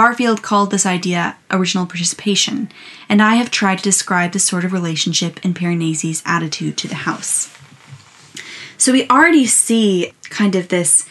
Barfield 0.00 0.40
called 0.40 0.70
this 0.70 0.86
idea 0.86 1.36
original 1.50 1.84
participation, 1.84 2.70
and 3.10 3.20
I 3.20 3.34
have 3.34 3.50
tried 3.50 3.76
to 3.76 3.84
describe 3.84 4.32
this 4.32 4.46
sort 4.46 4.64
of 4.64 4.72
relationship 4.72 5.44
in 5.44 5.52
Piranesi's 5.52 6.22
attitude 6.24 6.78
to 6.78 6.88
the 6.88 7.04
house. 7.04 7.54
So 8.78 8.92
we 8.92 9.06
already 9.08 9.44
see 9.44 10.14
kind 10.22 10.54
of 10.54 10.68
this 10.68 11.06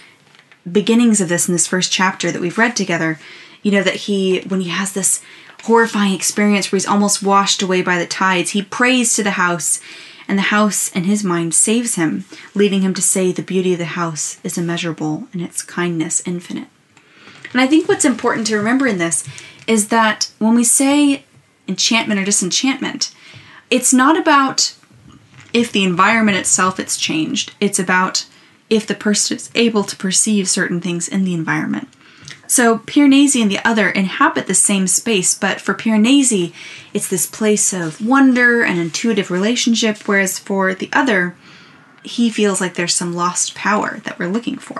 beginnings 0.71 1.21
of 1.21 1.29
this 1.29 1.47
in 1.47 1.53
this 1.53 1.67
first 1.67 1.91
chapter 1.91 2.31
that 2.31 2.41
we've 2.41 2.57
read 2.57 2.75
together. 2.75 3.19
You 3.61 3.73
know, 3.73 3.83
that 3.83 3.93
he, 3.93 4.39
when 4.47 4.61
he 4.61 4.69
has 4.69 4.93
this 4.93 5.21
horrifying 5.65 6.15
experience 6.15 6.71
where 6.71 6.77
he's 6.77 6.87
almost 6.87 7.21
washed 7.21 7.61
away 7.61 7.83
by 7.83 7.99
the 7.99 8.07
tides, 8.07 8.51
he 8.51 8.63
prays 8.63 9.13
to 9.13 9.21
the 9.21 9.37
house, 9.45 9.79
and 10.27 10.35
the 10.35 10.49
house, 10.49 10.91
in 10.93 11.03
his 11.03 11.23
mind, 11.23 11.53
saves 11.53 11.93
him, 11.93 12.25
leading 12.55 12.81
him 12.81 12.95
to 12.95 13.03
say 13.03 13.31
the 13.31 13.43
beauty 13.43 13.73
of 13.73 13.77
the 13.77 13.85
house 13.85 14.39
is 14.43 14.57
immeasurable 14.57 15.27
and 15.31 15.43
its 15.43 15.61
kindness 15.61 16.23
infinite. 16.25 16.69
And 17.51 17.61
I 17.61 17.67
think 17.67 17.87
what's 17.87 18.05
important 18.05 18.47
to 18.47 18.57
remember 18.57 18.87
in 18.87 18.97
this 18.97 19.27
is 19.67 19.89
that 19.89 20.31
when 20.39 20.55
we 20.55 20.63
say 20.63 21.23
enchantment 21.67 22.19
or 22.19 22.25
disenchantment, 22.25 23.13
it's 23.69 23.93
not 23.93 24.17
about 24.17 24.75
if 25.53 25.71
the 25.71 25.83
environment 25.83 26.37
itself 26.37 26.79
it's 26.79 26.97
changed. 26.97 27.53
It's 27.59 27.79
about 27.79 28.25
if 28.69 28.85
the 28.85 28.95
person 28.95 29.37
is 29.37 29.49
able 29.55 29.83
to 29.83 29.95
perceive 29.95 30.47
certain 30.47 30.79
things 30.81 31.07
in 31.07 31.23
the 31.23 31.33
environment. 31.33 31.87
So 32.47 32.79
Piranesi 32.79 33.41
and 33.41 33.51
the 33.51 33.63
other 33.67 33.89
inhabit 33.89 34.47
the 34.47 34.55
same 34.55 34.87
space, 34.87 35.35
but 35.35 35.61
for 35.61 35.75
Piranesi, 35.75 36.51
it's 36.95 37.07
this 37.07 37.27
place 37.27 37.73
of 37.73 38.05
wonder 38.05 38.63
and 38.63 38.79
intuitive 38.79 39.29
relationship, 39.29 40.07
whereas 40.07 40.39
for 40.39 40.73
the 40.73 40.89
other, 40.91 41.35
he 42.03 42.31
feels 42.31 42.59
like 42.59 42.73
there's 42.73 42.95
some 42.95 43.13
lost 43.13 43.53
power 43.53 43.99
that 44.03 44.17
we're 44.17 44.29
looking 44.29 44.57
for. 44.57 44.79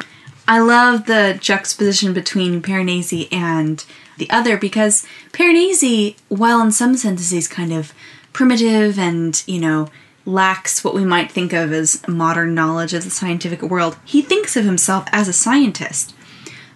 I 0.49 0.57
love 0.57 1.05
the 1.05 1.37
juxtaposition 1.39 2.11
between 2.11 2.63
Piranesi 2.63 3.31
and 3.31 3.85
the 4.17 4.27
other 4.31 4.57
because 4.57 5.05
Piranesi, 5.31 6.15
while 6.27 6.59
in 6.59 6.71
some 6.71 6.97
senses 6.97 7.29
he's 7.29 7.47
kind 7.47 7.71
of 7.71 7.93
primitive 8.33 8.97
and, 8.97 9.43
you 9.45 9.59
know, 9.59 9.89
lacks 10.25 10.83
what 10.83 10.95
we 10.95 11.05
might 11.05 11.31
think 11.31 11.53
of 11.53 11.71
as 11.71 12.01
modern 12.07 12.55
knowledge 12.55 12.95
of 12.95 13.03
the 13.03 13.11
scientific 13.11 13.61
world, 13.61 13.97
he 14.03 14.23
thinks 14.23 14.57
of 14.57 14.65
himself 14.65 15.07
as 15.11 15.27
a 15.27 15.33
scientist. 15.33 16.15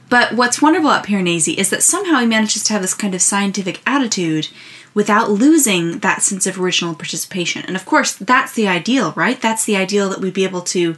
But 0.08 0.34
what's 0.34 0.62
wonderful 0.62 0.92
about 0.92 1.08
Piranesi 1.08 1.56
is 1.56 1.72
that 1.72 1.82
somehow 1.82 2.20
he 2.20 2.28
manages 2.28 2.62
to 2.66 2.74
have 2.74 2.84
this 2.84 2.94
kind 2.94 3.16
of 3.16 3.24
scientific 3.24 3.82
attitude 3.88 4.50
without 4.94 5.32
losing 5.32 6.00
that 6.00 6.22
sense 6.22 6.46
of 6.46 6.60
original 6.60 6.94
participation. 6.94 7.64
And 7.66 7.76
of 7.76 7.86
course, 7.86 8.14
that's 8.14 8.54
the 8.54 8.68
ideal, 8.68 9.14
right? 9.16 9.42
That's 9.42 9.66
the 9.66 9.76
ideal 9.76 10.10
that 10.10 10.20
we'd 10.20 10.34
be 10.34 10.44
able 10.44 10.62
to 10.62 10.96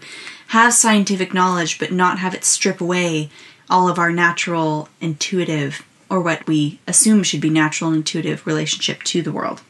have 0.47 0.73
scientific 0.73 1.34
knowledge 1.34 1.79
but 1.79 1.91
not 1.91 2.19
have 2.19 2.34
it 2.34 2.43
strip 2.43 2.81
away 2.81 3.29
all 3.69 3.88
of 3.88 3.97
our 3.97 4.12
natural, 4.12 4.89
intuitive, 5.01 5.86
or 6.10 6.21
what 6.21 6.45
we 6.45 6.79
assume 6.88 7.23
should 7.23 7.41
be 7.41 7.49
natural 7.49 7.89
and 7.89 7.97
intuitive 7.97 8.45
relationship 8.45 9.01
to 9.03 9.21
the 9.21 9.31
world. 9.31 9.62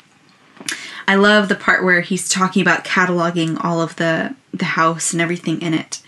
I 1.08 1.16
love 1.16 1.48
the 1.48 1.56
part 1.56 1.84
where 1.84 2.02
he's 2.02 2.28
talking 2.28 2.62
about 2.62 2.84
cataloging 2.84 3.64
all 3.64 3.82
of 3.82 3.96
the 3.96 4.36
the 4.54 4.66
house 4.66 5.12
and 5.12 5.22
everything 5.22 5.62
in 5.62 5.74
it. 5.74 6.02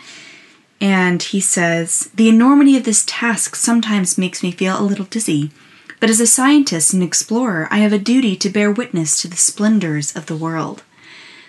And 0.80 1.22
he 1.22 1.40
says, 1.40 2.10
"The 2.14 2.30
enormity 2.30 2.78
of 2.78 2.84
this 2.84 3.04
task 3.06 3.56
sometimes 3.56 4.18
makes 4.18 4.42
me 4.42 4.52
feel 4.52 4.80
a 4.80 4.84
little 4.84 5.06
dizzy, 5.06 5.52
but 6.00 6.10
as 6.10 6.20
a 6.20 6.28
scientist 6.28 6.94
and 6.94 7.04
explorer, 7.04 7.68
I 7.72 7.80
have 7.80 7.94
a 7.94 8.00
duty 8.00 8.36
to 8.38 8.50
bear 8.50 8.72
witness 8.72 9.22
to 9.22 9.28
the 9.28 9.38
splendors 9.38 10.16
of 10.16 10.26
the 10.28 10.36
world." 10.36 10.84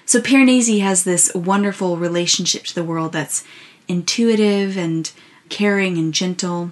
So 0.07 0.21
Piranesi 0.21 0.81
has 0.81 1.05
this 1.05 1.31
wonderful 1.35 1.99
relationship 1.99 2.65
to 2.65 2.75
the 2.75 2.85
world 2.85 3.13
that's 3.13 3.45
intuitive 3.89 4.77
and 4.77 5.11
caring 5.49 5.99
and 5.99 6.15
gentle 6.15 6.71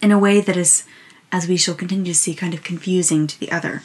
in 0.00 0.10
a 0.10 0.18
way 0.18 0.40
that 0.40 0.56
is, 0.56 0.84
as 1.30 1.46
we 1.46 1.56
shall 1.56 1.74
continue 1.74 2.12
to 2.12 2.18
see, 2.18 2.34
kind 2.34 2.54
of 2.54 2.62
confusing 2.62 3.26
to 3.26 3.38
the 3.38 3.52
other. 3.52 3.82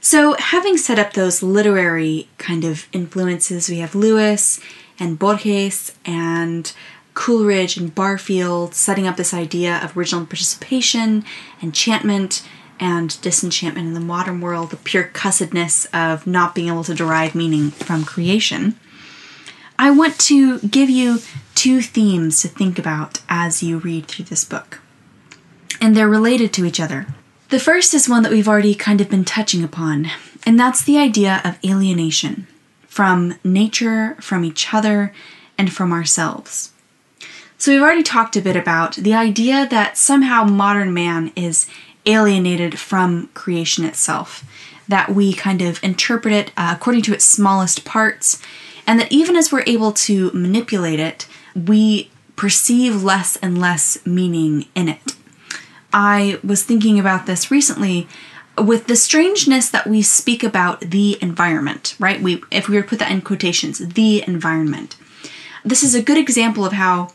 So, 0.00 0.34
having 0.34 0.76
set 0.76 0.98
up 0.98 1.14
those 1.14 1.42
literary 1.42 2.28
kind 2.38 2.64
of 2.64 2.86
influences, 2.92 3.68
we 3.68 3.78
have 3.78 3.94
Lewis 3.94 4.60
and 4.98 5.18
Borges 5.18 5.92
and 6.04 6.70
Coleridge 7.14 7.76
and 7.76 7.94
Barfield 7.94 8.74
setting 8.74 9.06
up 9.06 9.16
this 9.16 9.32
idea 9.32 9.80
of 9.82 9.96
original 9.96 10.26
participation, 10.26 11.24
enchantment, 11.62 12.46
and 12.80 13.20
disenchantment 13.22 13.86
in 13.86 13.94
the 13.94 14.00
modern 14.00 14.40
world, 14.40 14.70
the 14.70 14.76
pure 14.76 15.04
cussedness 15.04 15.86
of 15.92 16.26
not 16.26 16.54
being 16.54 16.68
able 16.68 16.84
to 16.84 16.94
derive 16.94 17.34
meaning 17.34 17.70
from 17.70 18.04
creation. 18.04 18.76
I 19.78 19.90
want 19.90 20.18
to 20.20 20.58
give 20.60 20.90
you 20.90 21.18
two 21.54 21.80
themes 21.80 22.42
to 22.42 22.48
think 22.48 22.78
about 22.78 23.20
as 23.28 23.62
you 23.62 23.78
read 23.78 24.06
through 24.06 24.26
this 24.26 24.44
book. 24.44 24.80
And 25.80 25.96
they're 25.96 26.08
related 26.08 26.52
to 26.54 26.64
each 26.64 26.80
other. 26.80 27.06
The 27.48 27.58
first 27.58 27.94
is 27.94 28.08
one 28.08 28.22
that 28.24 28.32
we've 28.32 28.48
already 28.48 28.74
kind 28.74 29.00
of 29.00 29.08
been 29.08 29.24
touching 29.24 29.62
upon, 29.62 30.08
and 30.44 30.58
that's 30.58 30.82
the 30.82 30.98
idea 30.98 31.40
of 31.44 31.58
alienation 31.64 32.46
from 32.88 33.38
nature, 33.42 34.16
from 34.20 34.44
each 34.44 34.72
other, 34.72 35.12
and 35.58 35.72
from 35.72 35.92
ourselves. 35.92 36.72
So, 37.56 37.72
we've 37.72 37.82
already 37.82 38.02
talked 38.02 38.36
a 38.36 38.42
bit 38.42 38.56
about 38.56 38.96
the 38.96 39.14
idea 39.14 39.66
that 39.68 39.96
somehow 39.96 40.44
modern 40.44 40.92
man 40.92 41.32
is 41.36 41.66
alienated 42.04 42.78
from 42.78 43.28
creation 43.28 43.84
itself, 43.84 44.44
that 44.88 45.14
we 45.14 45.32
kind 45.32 45.62
of 45.62 45.82
interpret 45.82 46.34
it 46.34 46.52
uh, 46.56 46.74
according 46.76 47.02
to 47.02 47.14
its 47.14 47.24
smallest 47.24 47.84
parts, 47.84 48.42
and 48.86 49.00
that 49.00 49.10
even 49.10 49.36
as 49.36 49.50
we're 49.50 49.64
able 49.66 49.92
to 49.92 50.30
manipulate 50.32 51.00
it, 51.00 51.26
we 51.54 52.10
perceive 52.36 53.02
less 53.02 53.36
and 53.36 53.58
less 53.58 54.04
meaning 54.04 54.66
in 54.74 54.88
it. 54.88 55.14
I 55.92 56.40
was 56.42 56.64
thinking 56.64 56.98
about 56.98 57.26
this 57.26 57.50
recently 57.50 58.08
with 58.58 58.86
the 58.86 58.96
strangeness 58.96 59.70
that 59.70 59.86
we 59.86 60.02
speak 60.02 60.42
about 60.42 60.80
the 60.80 61.18
environment, 61.22 61.96
right? 61.98 62.20
We 62.20 62.42
if 62.50 62.68
we 62.68 62.76
were 62.76 62.82
to 62.82 62.88
put 62.88 62.98
that 62.98 63.10
in 63.10 63.22
quotations, 63.22 63.78
the 63.78 64.24
environment. 64.26 64.96
This 65.64 65.82
is 65.82 65.94
a 65.94 66.02
good 66.02 66.18
example 66.18 66.64
of 66.64 66.72
how 66.72 67.13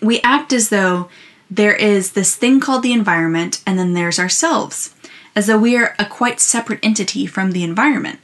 we 0.00 0.20
act 0.22 0.52
as 0.52 0.68
though 0.68 1.08
there 1.50 1.74
is 1.74 2.12
this 2.12 2.34
thing 2.34 2.60
called 2.60 2.82
the 2.82 2.92
environment, 2.92 3.62
and 3.66 3.78
then 3.78 3.92
there's 3.92 4.18
ourselves, 4.18 4.94
as 5.34 5.46
though 5.46 5.58
we 5.58 5.76
are 5.76 5.94
a 5.98 6.04
quite 6.04 6.40
separate 6.40 6.80
entity 6.82 7.26
from 7.26 7.52
the 7.52 7.62
environment. 7.62 8.20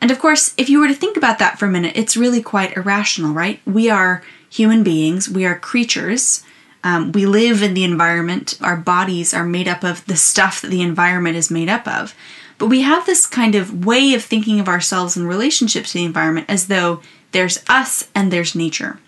And 0.00 0.10
of 0.10 0.18
course, 0.18 0.54
if 0.56 0.68
you 0.68 0.78
were 0.78 0.88
to 0.88 0.94
think 0.94 1.16
about 1.16 1.38
that 1.38 1.58
for 1.58 1.66
a 1.66 1.70
minute, 1.70 1.96
it's 1.96 2.16
really 2.16 2.42
quite 2.42 2.76
irrational, 2.76 3.32
right? 3.32 3.60
We 3.66 3.90
are 3.90 4.22
human 4.50 4.82
beings, 4.82 5.28
we 5.28 5.44
are 5.44 5.58
creatures. 5.58 6.42
Um, 6.84 7.10
we 7.10 7.26
live 7.26 7.60
in 7.60 7.74
the 7.74 7.82
environment. 7.82 8.56
Our 8.62 8.76
bodies 8.76 9.34
are 9.34 9.44
made 9.44 9.66
up 9.66 9.82
of 9.82 10.06
the 10.06 10.16
stuff 10.16 10.60
that 10.60 10.70
the 10.70 10.80
environment 10.80 11.36
is 11.36 11.50
made 11.50 11.68
up 11.68 11.88
of. 11.88 12.14
But 12.56 12.68
we 12.68 12.82
have 12.82 13.04
this 13.04 13.26
kind 13.26 13.56
of 13.56 13.84
way 13.84 14.14
of 14.14 14.22
thinking 14.22 14.60
of 14.60 14.68
ourselves 14.68 15.16
in 15.16 15.26
relationship 15.26 15.86
to 15.86 15.92
the 15.92 16.04
environment 16.04 16.46
as 16.48 16.68
though 16.68 17.00
there's 17.32 17.62
us 17.68 18.08
and 18.14 18.32
there's 18.32 18.54
nature, 18.54 19.00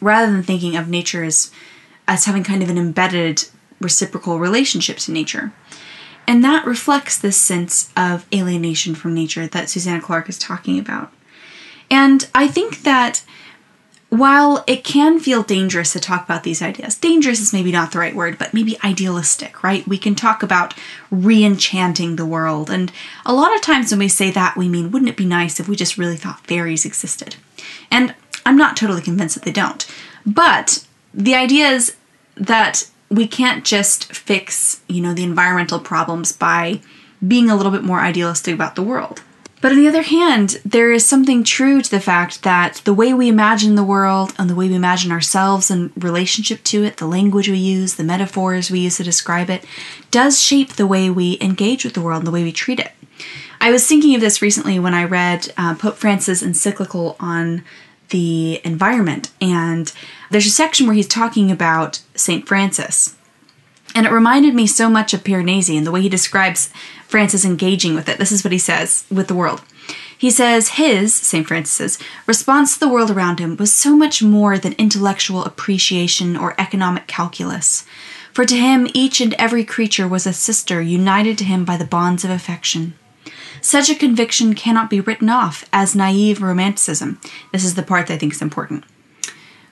rather 0.00 0.32
than 0.32 0.42
thinking 0.42 0.76
of 0.76 0.88
nature 0.88 1.24
as 1.24 1.50
as 2.08 2.24
having 2.24 2.42
kind 2.42 2.62
of 2.62 2.68
an 2.68 2.78
embedded 2.78 3.44
reciprocal 3.80 4.38
relationship 4.40 4.96
to 4.98 5.12
nature. 5.12 5.52
And 6.26 6.44
that 6.44 6.66
reflects 6.66 7.18
this 7.18 7.36
sense 7.36 7.92
of 7.96 8.26
alienation 8.34 8.94
from 8.94 9.14
nature 9.14 9.46
that 9.46 9.70
Susanna 9.70 10.00
Clarke 10.00 10.28
is 10.28 10.38
talking 10.38 10.78
about. 10.78 11.12
And 11.90 12.28
I 12.34 12.46
think 12.46 12.82
that 12.82 13.24
while 14.10 14.64
it 14.66 14.82
can 14.82 15.20
feel 15.20 15.44
dangerous 15.44 15.92
to 15.92 16.00
talk 16.00 16.24
about 16.24 16.42
these 16.42 16.60
ideas, 16.60 16.96
dangerous 16.96 17.40
is 17.40 17.52
maybe 17.52 17.70
not 17.70 17.92
the 17.92 18.00
right 18.00 18.14
word, 18.14 18.38
but 18.38 18.52
maybe 18.52 18.76
idealistic, 18.84 19.62
right? 19.62 19.86
We 19.86 19.98
can 19.98 20.16
talk 20.16 20.42
about 20.42 20.74
re 21.10 21.44
enchanting 21.44 22.16
the 22.16 22.26
world. 22.26 22.70
And 22.70 22.92
a 23.24 23.32
lot 23.32 23.54
of 23.54 23.62
times 23.62 23.92
when 23.92 24.00
we 24.00 24.08
say 24.08 24.32
that, 24.32 24.56
we 24.56 24.68
mean, 24.68 24.90
wouldn't 24.90 25.08
it 25.08 25.16
be 25.16 25.26
nice 25.26 25.60
if 25.60 25.68
we 25.68 25.76
just 25.76 25.96
really 25.96 26.16
thought 26.16 26.46
fairies 26.46 26.84
existed? 26.84 27.36
And 27.88 28.14
I'm 28.44 28.56
not 28.56 28.76
totally 28.76 29.02
convinced 29.02 29.34
that 29.34 29.44
they 29.44 29.52
don't. 29.52 29.86
But 30.26 30.86
the 31.12 31.34
idea 31.34 31.68
is 31.68 31.96
that 32.36 32.88
we 33.10 33.26
can't 33.26 33.64
just 33.64 34.12
fix, 34.12 34.80
you 34.88 35.02
know, 35.02 35.14
the 35.14 35.24
environmental 35.24 35.80
problems 35.80 36.32
by 36.32 36.80
being 37.26 37.50
a 37.50 37.56
little 37.56 37.72
bit 37.72 37.82
more 37.82 38.00
idealistic 38.00 38.54
about 38.54 38.76
the 38.76 38.82
world. 38.82 39.22
But 39.60 39.72
on 39.72 39.78
the 39.78 39.88
other 39.88 40.02
hand, 40.02 40.58
there 40.64 40.90
is 40.90 41.04
something 41.04 41.44
true 41.44 41.82
to 41.82 41.90
the 41.90 42.00
fact 42.00 42.44
that 42.44 42.80
the 42.84 42.94
way 42.94 43.12
we 43.12 43.28
imagine 43.28 43.74
the 43.74 43.84
world 43.84 44.32
and 44.38 44.48
the 44.48 44.54
way 44.54 44.68
we 44.68 44.74
imagine 44.74 45.12
ourselves 45.12 45.70
in 45.70 45.92
relationship 45.96 46.64
to 46.64 46.82
it, 46.82 46.96
the 46.96 47.06
language 47.06 47.48
we 47.48 47.58
use, 47.58 47.94
the 47.94 48.04
metaphors 48.04 48.70
we 48.70 48.80
use 48.80 48.96
to 48.96 49.04
describe 49.04 49.50
it, 49.50 49.66
does 50.10 50.40
shape 50.40 50.72
the 50.72 50.86
way 50.86 51.10
we 51.10 51.36
engage 51.42 51.84
with 51.84 51.92
the 51.92 52.00
world 52.00 52.20
and 52.20 52.26
the 52.26 52.32
way 52.32 52.42
we 52.42 52.52
treat 52.52 52.80
it. 52.80 52.92
I 53.60 53.70
was 53.70 53.86
thinking 53.86 54.14
of 54.14 54.22
this 54.22 54.40
recently 54.40 54.78
when 54.78 54.94
I 54.94 55.04
read 55.04 55.52
uh, 55.58 55.74
Pope 55.74 55.96
Francis' 55.96 56.42
encyclical 56.42 57.16
on 57.20 57.62
the 58.10 58.60
environment. 58.64 59.30
And 59.40 59.92
there's 60.30 60.46
a 60.46 60.50
section 60.50 60.86
where 60.86 60.94
he's 60.94 61.08
talking 61.08 61.50
about 61.50 62.00
St. 62.14 62.46
Francis. 62.46 63.16
And 63.94 64.06
it 64.06 64.12
reminded 64.12 64.54
me 64.54 64.66
so 64.66 64.88
much 64.88 65.12
of 65.12 65.24
Piranesi 65.24 65.76
and 65.76 65.86
the 65.86 65.90
way 65.90 66.02
he 66.02 66.08
describes 66.08 66.70
Francis 67.08 67.44
engaging 67.44 67.94
with 67.94 68.08
it. 68.08 68.18
This 68.18 68.30
is 68.30 68.44
what 68.44 68.52
he 68.52 68.58
says 68.58 69.04
with 69.10 69.26
the 69.26 69.34
world. 69.34 69.62
He 70.16 70.30
says 70.30 70.70
his, 70.70 71.14
St. 71.14 71.46
Francis's, 71.46 71.98
response 72.26 72.74
to 72.74 72.80
the 72.80 72.88
world 72.88 73.10
around 73.10 73.38
him 73.38 73.56
was 73.56 73.72
so 73.72 73.96
much 73.96 74.22
more 74.22 74.58
than 74.58 74.74
intellectual 74.74 75.44
appreciation 75.44 76.36
or 76.36 76.54
economic 76.60 77.06
calculus. 77.06 77.86
For 78.32 78.44
to 78.44 78.54
him, 78.54 78.86
each 78.94 79.20
and 79.20 79.34
every 79.38 79.64
creature 79.64 80.06
was 80.06 80.26
a 80.26 80.32
sister 80.32 80.80
united 80.80 81.38
to 81.38 81.44
him 81.44 81.64
by 81.64 81.76
the 81.76 81.84
bonds 81.84 82.22
of 82.22 82.30
affection. 82.30 82.94
Such 83.62 83.90
a 83.90 83.94
conviction 83.94 84.54
cannot 84.54 84.90
be 84.90 85.00
written 85.00 85.28
off 85.28 85.68
as 85.72 85.94
naive 85.94 86.42
romanticism. 86.42 87.20
This 87.52 87.64
is 87.64 87.74
the 87.74 87.82
part 87.82 88.06
that 88.06 88.14
I 88.14 88.18
think 88.18 88.32
is 88.32 88.42
important. 88.42 88.84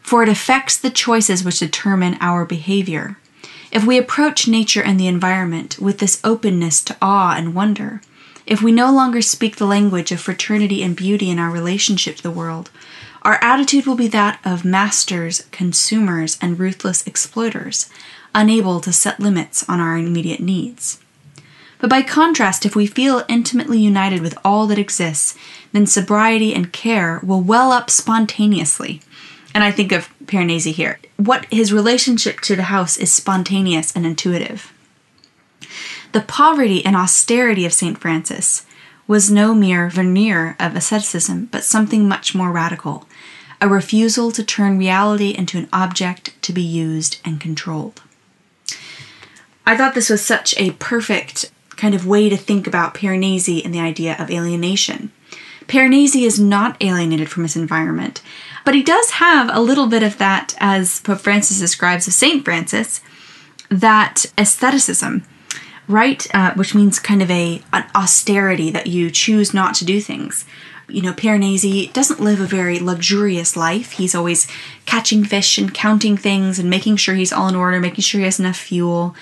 For 0.02 0.22
it 0.22 0.28
affects 0.28 0.76
the 0.76 0.90
choices 0.90 1.44
which 1.44 1.58
determine 1.58 2.18
our 2.20 2.44
behavior. 2.44 3.18
If 3.70 3.84
we 3.84 3.98
approach 3.98 4.48
nature 4.48 4.82
and 4.82 4.98
the 4.98 5.06
environment 5.06 5.78
with 5.78 5.98
this 5.98 6.20
openness 6.24 6.80
to 6.82 6.96
awe 7.02 7.34
and 7.36 7.54
wonder, 7.54 8.00
if 8.46 8.62
we 8.62 8.72
no 8.72 8.90
longer 8.90 9.20
speak 9.20 9.56
the 9.56 9.66
language 9.66 10.10
of 10.10 10.20
fraternity 10.20 10.82
and 10.82 10.96
beauty 10.96 11.28
in 11.28 11.38
our 11.38 11.50
relationship 11.50 12.16
to 12.16 12.22
the 12.22 12.30
world, 12.30 12.70
our 13.22 13.38
attitude 13.42 13.86
will 13.86 13.96
be 13.96 14.08
that 14.08 14.40
of 14.44 14.64
masters, 14.64 15.46
consumers, 15.50 16.38
and 16.40 16.58
ruthless 16.58 17.06
exploiters, 17.06 17.90
unable 18.34 18.80
to 18.80 18.92
set 18.92 19.20
limits 19.20 19.68
on 19.68 19.80
our 19.80 19.98
immediate 19.98 20.40
needs. 20.40 20.98
But 21.78 21.90
by 21.90 22.02
contrast, 22.02 22.66
if 22.66 22.74
we 22.74 22.86
feel 22.86 23.24
intimately 23.28 23.78
united 23.78 24.20
with 24.20 24.36
all 24.44 24.66
that 24.66 24.78
exists, 24.78 25.36
then 25.72 25.86
sobriety 25.86 26.54
and 26.54 26.72
care 26.72 27.20
will 27.22 27.40
well 27.40 27.70
up 27.72 27.90
spontaneously. 27.90 29.00
And 29.54 29.62
I 29.62 29.70
think 29.70 29.92
of 29.92 30.08
Piranesi 30.26 30.72
here. 30.72 30.98
What 31.16 31.46
his 31.50 31.72
relationship 31.72 32.40
to 32.42 32.56
the 32.56 32.64
house 32.64 32.96
is 32.96 33.12
spontaneous 33.12 33.94
and 33.94 34.04
intuitive. 34.04 34.72
The 36.12 36.20
poverty 36.20 36.84
and 36.84 36.96
austerity 36.96 37.64
of 37.64 37.72
St. 37.72 37.98
Francis 37.98 38.66
was 39.06 39.30
no 39.30 39.54
mere 39.54 39.88
veneer 39.88 40.56
of 40.60 40.76
asceticism, 40.76 41.48
but 41.50 41.64
something 41.64 42.08
much 42.08 42.34
more 42.34 42.52
radical 42.52 43.06
a 43.60 43.68
refusal 43.68 44.30
to 44.32 44.44
turn 44.44 44.78
reality 44.78 45.34
into 45.36 45.58
an 45.58 45.68
object 45.72 46.40
to 46.42 46.52
be 46.52 46.62
used 46.62 47.18
and 47.24 47.40
controlled. 47.40 48.02
I 49.66 49.76
thought 49.76 49.94
this 49.94 50.10
was 50.10 50.24
such 50.24 50.56
a 50.56 50.70
perfect 50.72 51.50
kind 51.78 51.94
of 51.94 52.06
way 52.06 52.28
to 52.28 52.36
think 52.36 52.66
about 52.66 52.92
Piranesi 52.92 53.64
and 53.64 53.72
the 53.72 53.80
idea 53.80 54.14
of 54.18 54.30
alienation. 54.30 55.10
Piranesi 55.66 56.22
is 56.26 56.38
not 56.38 56.76
alienated 56.82 57.30
from 57.30 57.44
his 57.44 57.56
environment, 57.56 58.20
but 58.64 58.74
he 58.74 58.82
does 58.82 59.12
have 59.12 59.48
a 59.50 59.60
little 59.60 59.86
bit 59.86 60.02
of 60.02 60.18
that, 60.18 60.54
as 60.58 61.00
Pope 61.00 61.20
Francis 61.20 61.58
describes 61.58 62.06
of 62.06 62.12
Saint 62.12 62.44
Francis, 62.44 63.00
that 63.70 64.26
aestheticism, 64.36 65.24
right? 65.86 66.26
Uh, 66.34 66.52
which 66.54 66.74
means 66.74 66.98
kind 66.98 67.22
of 67.22 67.30
a 67.30 67.62
an 67.72 67.84
austerity 67.94 68.70
that 68.70 68.86
you 68.86 69.10
choose 69.10 69.54
not 69.54 69.74
to 69.76 69.84
do 69.84 70.00
things. 70.00 70.44
You 70.88 71.02
know, 71.02 71.12
Piranesi 71.12 71.92
doesn't 71.92 72.20
live 72.20 72.40
a 72.40 72.46
very 72.46 72.78
luxurious 72.78 73.56
life. 73.56 73.92
He's 73.92 74.14
always 74.14 74.46
catching 74.86 75.22
fish 75.22 75.58
and 75.58 75.74
counting 75.74 76.16
things 76.16 76.58
and 76.58 76.70
making 76.70 76.96
sure 76.96 77.14
he's 77.14 77.32
all 77.32 77.48
in 77.48 77.54
order, 77.54 77.78
making 77.78 78.02
sure 78.02 78.20
he 78.20 78.24
has 78.24 78.40
enough 78.40 78.56
fuel. 78.56 79.14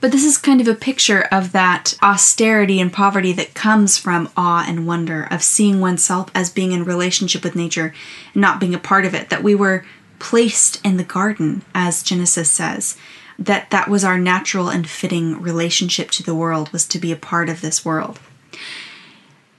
But 0.00 0.12
this 0.12 0.24
is 0.24 0.36
kind 0.36 0.60
of 0.60 0.68
a 0.68 0.74
picture 0.74 1.22
of 1.32 1.52
that 1.52 1.96
austerity 2.02 2.78
and 2.78 2.92
poverty 2.92 3.32
that 3.32 3.54
comes 3.54 3.96
from 3.96 4.28
awe 4.36 4.66
and 4.68 4.86
wonder, 4.86 5.26
of 5.30 5.42
seeing 5.42 5.80
oneself 5.80 6.30
as 6.34 6.50
being 6.50 6.72
in 6.72 6.84
relationship 6.84 7.42
with 7.42 7.56
nature 7.56 7.94
and 8.34 8.42
not 8.42 8.60
being 8.60 8.74
a 8.74 8.78
part 8.78 9.06
of 9.06 9.14
it, 9.14 9.30
that 9.30 9.42
we 9.42 9.54
were 9.54 9.86
placed 10.18 10.84
in 10.84 10.98
the 10.98 11.04
garden, 11.04 11.62
as 11.74 12.02
Genesis 12.02 12.50
says, 12.50 12.98
that 13.38 13.70
that 13.70 13.88
was 13.88 14.04
our 14.04 14.18
natural 14.18 14.68
and 14.68 14.88
fitting 14.88 15.40
relationship 15.40 16.10
to 16.10 16.22
the 16.22 16.34
world, 16.34 16.70
was 16.70 16.86
to 16.86 16.98
be 16.98 17.10
a 17.10 17.16
part 17.16 17.48
of 17.48 17.62
this 17.62 17.82
world. 17.82 18.20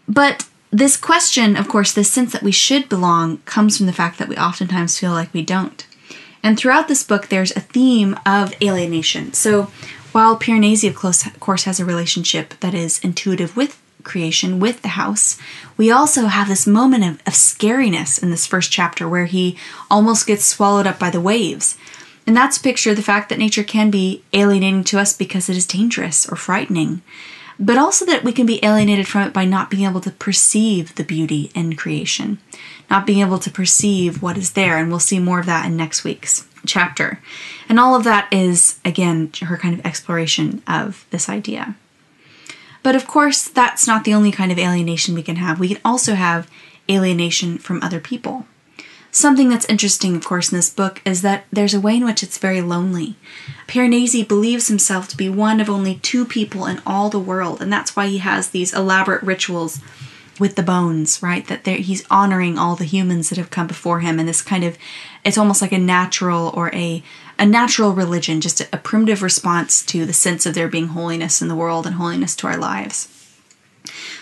But 0.08 0.48
this 0.78 0.98
question, 0.98 1.56
of 1.56 1.70
course, 1.70 1.94
this 1.94 2.12
sense 2.12 2.34
that 2.34 2.44
we 2.44 2.52
should 2.52 2.90
belong, 2.90 3.38
comes 3.46 3.78
from 3.78 3.86
the 3.86 3.94
fact 3.94 4.20
that 4.20 4.28
we 4.28 4.36
oftentimes 4.36 5.00
feel 5.00 5.12
like 5.12 5.34
we 5.34 5.42
don't. 5.42 5.88
And 6.44 6.58
throughout 6.58 6.90
this 6.90 7.04
book, 7.04 7.30
there's 7.30 7.56
a 7.56 7.62
theme 7.62 8.20
of 8.26 8.54
alienation. 8.62 9.32
So 9.32 9.72
while 10.12 10.38
Piranesi, 10.38 10.90
of 10.90 11.40
course, 11.40 11.64
has 11.64 11.80
a 11.80 11.86
relationship 11.86 12.56
that 12.60 12.74
is 12.74 13.00
intuitive 13.00 13.56
with 13.56 13.82
creation, 14.04 14.60
with 14.60 14.82
the 14.82 14.90
house, 14.90 15.40
we 15.78 15.92
also 15.92 16.26
have 16.26 16.50
this 16.50 16.68
moment 16.68 17.06
of, 17.06 17.14
of 17.26 17.34
scariness 17.34 18.22
in 18.22 18.30
this 18.30 18.46
first 18.46 18.70
chapter 18.70 19.08
where 19.08 19.26
he 19.26 19.58
almost 19.90 20.28
gets 20.28 20.44
swallowed 20.44 20.86
up 20.86 21.00
by 21.00 21.10
the 21.10 21.22
waves. 21.22 21.78
And 22.28 22.36
that's 22.36 22.58
picture 22.58 22.94
the 22.94 23.02
fact 23.02 23.30
that 23.30 23.40
nature 23.40 23.64
can 23.64 23.90
be 23.90 24.24
alienating 24.34 24.84
to 24.86 25.00
us 25.00 25.14
because 25.16 25.50
it 25.50 25.56
is 25.56 25.66
dangerous 25.66 26.28
or 26.28 26.36
frightening 26.36 27.02
but 27.60 27.78
also 27.78 28.06
that 28.06 28.24
we 28.24 28.32
can 28.32 28.46
be 28.46 28.64
alienated 28.64 29.08
from 29.08 29.22
it 29.22 29.34
by 29.34 29.46
not 29.46 29.70
being 29.70 29.88
able 29.88 30.02
to 30.02 30.12
perceive 30.12 30.96
the 30.96 31.04
beauty 31.04 31.52
in 31.56 31.76
creation, 31.76 32.40
not 32.90 33.06
being 33.06 33.20
able 33.20 33.40
to 33.40 33.52
perceive 33.52 34.22
what 34.22 34.38
is 34.38 34.54
there. 34.54 34.78
And 34.78 34.90
we'll 34.90 35.00
see 35.00 35.20
more 35.20 35.40
of 35.40 35.46
that 35.46 35.66
in 35.66 35.78
next 35.78 36.04
week's 36.04 36.48
chapter. 36.66 37.22
And 37.70 37.80
all 37.80 37.96
of 37.96 38.04
that 38.04 38.32
is, 38.32 38.80
again, 38.84 39.32
her 39.42 39.58
kind 39.58 39.78
of 39.78 39.86
exploration 39.86 40.62
of 40.68 41.06
this 41.12 41.30
idea. 41.30 41.76
But 42.84 42.96
of 42.96 43.08
course, 43.08 43.48
that's 43.48 43.88
not 43.88 44.04
the 44.04 44.14
only 44.14 44.32
kind 44.32 44.52
of 44.52 44.60
alienation 44.60 45.16
we 45.16 45.24
can 45.24 45.38
have. 45.38 45.60
We 45.60 45.70
can 45.70 45.82
also 45.84 46.14
have 46.14 46.50
alienation 46.90 47.58
from 47.58 47.82
other 47.82 48.00
people. 48.00 48.46
Something 49.16 49.48
that's 49.48 49.70
interesting, 49.70 50.18
of 50.18 50.26
course, 50.26 50.52
in 50.52 50.58
this 50.58 50.70
book 50.70 51.02
is 51.06 51.22
that 51.22 51.46
there's 51.50 51.74
a 51.74 51.80
way 51.80 51.96
in 51.96 52.04
which 52.04 52.22
it's 52.22 52.38
very 52.38 52.60
lonely. 52.60 53.16
Piranesi 53.66 54.28
believes 54.28 54.68
himself 54.68 55.08
to 55.08 55.16
be 55.16 55.30
one 55.30 55.62
of 55.62 55.70
only 55.70 55.96
two 55.96 56.26
people 56.26 56.66
in 56.66 56.82
all 56.86 57.10
the 57.10 57.18
world, 57.18 57.62
and 57.62 57.72
that's 57.72 57.96
why 57.96 58.08
he 58.08 58.18
has 58.18 58.50
these 58.50 58.74
elaborate 58.74 59.24
rituals 59.24 59.80
with 60.38 60.58
the 60.58 60.64
bones, 60.64 61.24
right? 61.24 61.48
That 61.48 61.66
he's 61.66 62.06
honoring 62.12 62.58
all 62.58 62.76
the 62.76 62.84
humans 62.84 63.30
that 63.30 63.38
have 63.38 63.52
come 63.52 63.68
before 63.68 64.02
him, 64.02 64.20
and 64.20 64.28
this 64.28 64.42
kind 64.42 64.66
of 64.66 64.78
it's 65.24 65.38
almost 65.38 65.62
like 65.62 65.72
a 65.72 65.78
natural 65.78 66.52
or 66.54 66.70
a 66.76 67.02
a 67.40 67.46
natural 67.46 67.94
religion, 67.94 68.42
just 68.42 68.60
a, 68.60 68.68
a 68.74 68.78
primitive 68.78 69.24
response 69.24 69.82
to 69.86 70.06
the 70.06 70.12
sense 70.12 70.46
of 70.46 70.56
there 70.56 70.68
being 70.68 70.88
holiness 70.88 71.42
in 71.42 71.48
the 71.48 71.56
world 71.56 71.88
and 71.88 71.96
holiness 71.96 72.36
to 72.36 72.48
our 72.48 72.58
lives. 72.58 73.15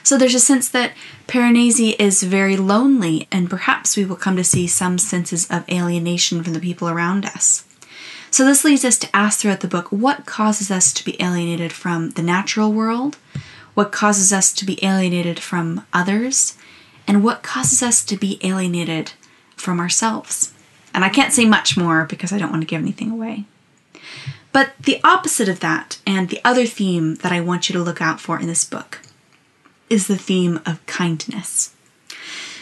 So 0.03 0.17
there's 0.17 0.35
a 0.35 0.39
sense 0.39 0.67
that 0.69 0.91
Piranesi 1.27 1.95
is 1.97 2.23
very 2.23 2.57
lonely, 2.57 3.27
and 3.31 3.49
perhaps 3.49 3.95
we 3.95 4.03
will 4.03 4.17
come 4.17 4.35
to 4.35 4.43
see 4.43 4.67
some 4.67 4.97
senses 4.97 5.49
of 5.49 5.67
alienation 5.69 6.43
from 6.43 6.53
the 6.53 6.59
people 6.59 6.89
around 6.89 7.25
us. 7.25 7.65
So 8.29 8.45
this 8.45 8.65
leads 8.65 8.83
us 8.83 8.97
to 8.97 9.15
ask 9.15 9.39
throughout 9.39 9.61
the 9.61 9.67
book 9.67 9.91
what 9.91 10.25
causes 10.25 10.69
us 10.69 10.91
to 10.93 11.05
be 11.05 11.21
alienated 11.21 11.71
from 11.71 12.09
the 12.11 12.23
natural 12.23 12.73
world, 12.73 13.17
what 13.75 13.91
causes 13.91 14.33
us 14.33 14.51
to 14.53 14.65
be 14.65 14.83
alienated 14.83 15.39
from 15.39 15.85
others, 15.93 16.57
and 17.07 17.23
what 17.23 17.43
causes 17.43 17.81
us 17.81 18.03
to 18.05 18.17
be 18.17 18.39
alienated 18.43 19.13
from 19.55 19.79
ourselves. 19.79 20.53
And 20.93 21.05
I 21.05 21.09
can't 21.09 21.31
say 21.31 21.45
much 21.45 21.77
more 21.77 22.05
because 22.05 22.33
I 22.33 22.37
don't 22.37 22.51
want 22.51 22.61
to 22.61 22.67
give 22.67 22.81
anything 22.81 23.11
away. 23.11 23.45
But 24.51 24.73
the 24.79 24.99
opposite 25.03 25.47
of 25.47 25.61
that, 25.61 25.99
and 26.05 26.29
the 26.29 26.41
other 26.43 26.65
theme 26.65 27.15
that 27.15 27.31
I 27.31 27.39
want 27.39 27.69
you 27.69 27.73
to 27.73 27.83
look 27.83 28.01
out 28.01 28.19
for 28.19 28.39
in 28.39 28.47
this 28.47 28.65
book, 28.65 28.99
is 29.89 30.07
the 30.07 30.17
theme 30.17 30.59
of 30.65 30.85
kindness. 30.85 31.73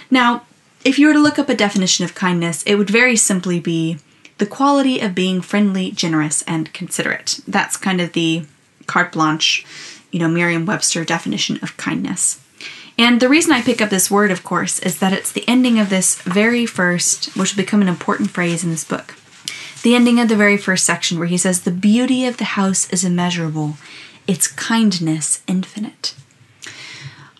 Now, 0.09 0.43
if 0.83 0.97
you 0.97 1.07
were 1.07 1.13
to 1.13 1.19
look 1.19 1.39
up 1.39 1.49
a 1.49 1.55
definition 1.55 2.05
of 2.05 2.15
kindness, 2.15 2.63
it 2.63 2.75
would 2.75 2.89
very 2.89 3.15
simply 3.15 3.59
be 3.59 3.97
the 4.37 4.45
quality 4.45 4.99
of 4.99 5.13
being 5.13 5.41
friendly, 5.41 5.91
generous, 5.91 6.41
and 6.43 6.73
considerate. 6.73 7.39
That's 7.47 7.77
kind 7.77 8.01
of 8.01 8.13
the 8.13 8.45
carte 8.87 9.11
blanche, 9.11 9.65
you 10.11 10.19
know, 10.19 10.27
Merriam 10.27 10.65
Webster 10.65 11.05
definition 11.05 11.59
of 11.61 11.77
kindness. 11.77 12.41
And 12.97 13.19
the 13.19 13.29
reason 13.29 13.51
I 13.51 13.61
pick 13.61 13.81
up 13.81 13.89
this 13.89 14.11
word, 14.11 14.31
of 14.31 14.43
course, 14.43 14.79
is 14.79 14.99
that 14.99 15.13
it's 15.13 15.31
the 15.31 15.47
ending 15.47 15.79
of 15.79 15.89
this 15.89 16.21
very 16.23 16.65
first, 16.65 17.35
which 17.37 17.55
will 17.55 17.63
become 17.63 17.81
an 17.81 17.87
important 17.87 18.31
phrase 18.31 18.63
in 18.63 18.71
this 18.71 18.83
book. 18.83 19.15
The 19.83 19.95
ending 19.95 20.19
of 20.19 20.27
the 20.27 20.35
very 20.35 20.57
first 20.57 20.85
section, 20.85 21.17
where 21.17 21.27
he 21.27 21.37
says, 21.37 21.61
The 21.61 21.71
beauty 21.71 22.25
of 22.25 22.37
the 22.37 22.43
house 22.43 22.89
is 22.91 23.03
immeasurable, 23.03 23.77
its 24.27 24.47
kindness 24.47 25.41
infinite. 25.47 26.13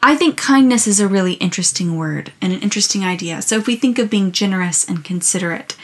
I 0.04 0.16
think 0.16 0.36
kindness 0.36 0.88
is 0.88 1.00
a 1.00 1.08
really 1.08 1.34
interesting 1.34 1.96
word 1.96 2.32
and 2.42 2.52
an 2.52 2.62
interesting 2.62 3.04
idea. 3.04 3.42
So 3.42 3.58
if 3.58 3.68
we 3.68 3.76
think 3.76 4.00
of 4.00 4.10
being 4.10 4.32
generous 4.32 4.88
and 4.88 5.06
considerate, 5.06 5.76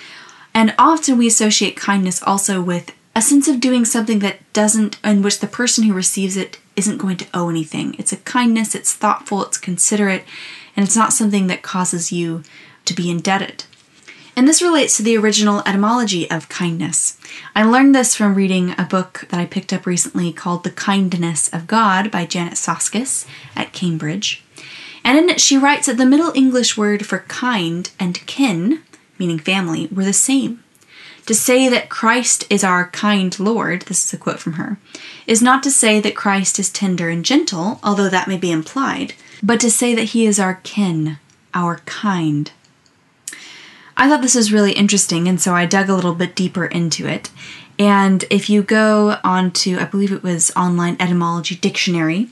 and 0.56 0.74
often 0.80 1.18
we 1.18 1.28
associate 1.28 1.76
kindness 1.76 2.24
also 2.24 2.60
with 2.62 2.94
a 3.16 3.22
sense 3.22 3.48
of 3.48 3.60
doing 3.60 3.86
something 3.86 4.20
that 4.20 4.38
doesn't, 4.54 5.00
in 5.04 5.22
which 5.22 5.40
the 5.40 5.48
person 5.48 5.84
who 5.84 5.94
receives 5.94 6.36
it 6.36 6.60
isn't 6.76 6.98
going 6.98 7.18
to 7.18 7.28
owe 7.34 7.50
anything. 7.50 7.96
It's 8.00 8.12
a 8.12 8.18
kindness, 8.18 8.74
it's 8.74 8.94
thoughtful, 8.94 9.44
it's 9.44 9.58
considerate, 9.58 10.24
and 10.76 10.86
it's 10.86 10.96
not 10.96 11.14
something 11.14 11.48
that 11.48 11.62
causes 11.62 12.12
you 12.12 12.44
to 12.86 12.94
be 12.96 13.12
indebted. 13.12 13.66
And 14.38 14.48
this 14.48 14.62
relates 14.62 14.96
to 14.98 15.04
the 15.04 15.18
original 15.18 15.64
etymology 15.66 16.30
of 16.30 16.48
kindness. 16.48 17.18
I 17.56 17.64
learned 17.64 17.96
this 17.96 18.14
from 18.14 18.36
reading 18.36 18.76
a 18.78 18.84
book 18.84 19.26
that 19.30 19.40
I 19.40 19.48
picked 19.48 19.74
up 19.74 19.88
recently 19.88 20.32
called 20.32 20.64
The 20.64 20.70
Kindness 20.70 21.52
of 21.52 21.66
God 21.66 22.12
by 22.12 22.28
Janet 22.28 22.54
Soskice 22.54 23.26
at 23.56 23.74
Cambridge. 23.74 24.44
And 25.04 25.18
in 25.18 25.30
it, 25.32 25.42
she 25.42 25.58
writes 25.58 25.88
that 25.88 25.98
the 25.98 26.06
Middle 26.06 26.32
English 26.36 26.78
word 26.78 27.04
for 27.04 27.26
kind 27.28 27.90
and 28.00 28.24
kin, 28.28 28.84
meaning 29.18 29.40
family, 29.40 29.88
were 29.88 30.06
the 30.06 30.14
same. 30.14 30.64
To 31.26 31.34
say 31.34 31.68
that 31.68 31.90
Christ 31.90 32.46
is 32.48 32.64
our 32.64 32.92
kind 32.92 33.38
Lord, 33.40 33.82
this 33.88 34.06
is 34.06 34.14
a 34.14 34.18
quote 34.18 34.38
from 34.38 34.54
her, 34.54 34.78
is 35.26 35.42
not 35.42 35.64
to 35.64 35.72
say 35.72 36.00
that 36.00 36.16
Christ 36.16 36.60
is 36.60 36.70
tender 36.70 37.10
and 37.10 37.26
gentle, 37.26 37.80
although 37.82 38.08
that 38.10 38.28
may 38.28 38.38
be 38.38 38.52
implied, 38.52 39.16
but 39.42 39.60
to 39.62 39.72
say 39.72 39.96
that 39.96 40.10
he 40.10 40.28
is 40.28 40.40
our 40.40 40.60
kin, 40.64 41.18
our 41.56 41.78
kind. 41.86 42.52
I 44.00 44.08
thought 44.08 44.22
this 44.22 44.36
was 44.36 44.54
really 44.54 44.74
interesting, 44.74 45.28
and 45.28 45.42
so 45.42 45.56
I 45.56 45.66
dug 45.66 45.90
a 45.90 45.96
little 45.96 46.14
bit 46.14 46.36
deeper 46.36 46.66
into 46.66 47.08
it. 47.08 47.32
And 47.80 48.24
if 48.30 48.48
you 48.48 48.62
go 48.62 49.18
on 49.24 49.52
to, 49.52 49.80
I 49.80 49.86
believe 49.86 50.12
it 50.12 50.22
was 50.22 50.52
Online 50.56 50.98
Etymology 51.00 51.56
Dictionary, 51.56 52.28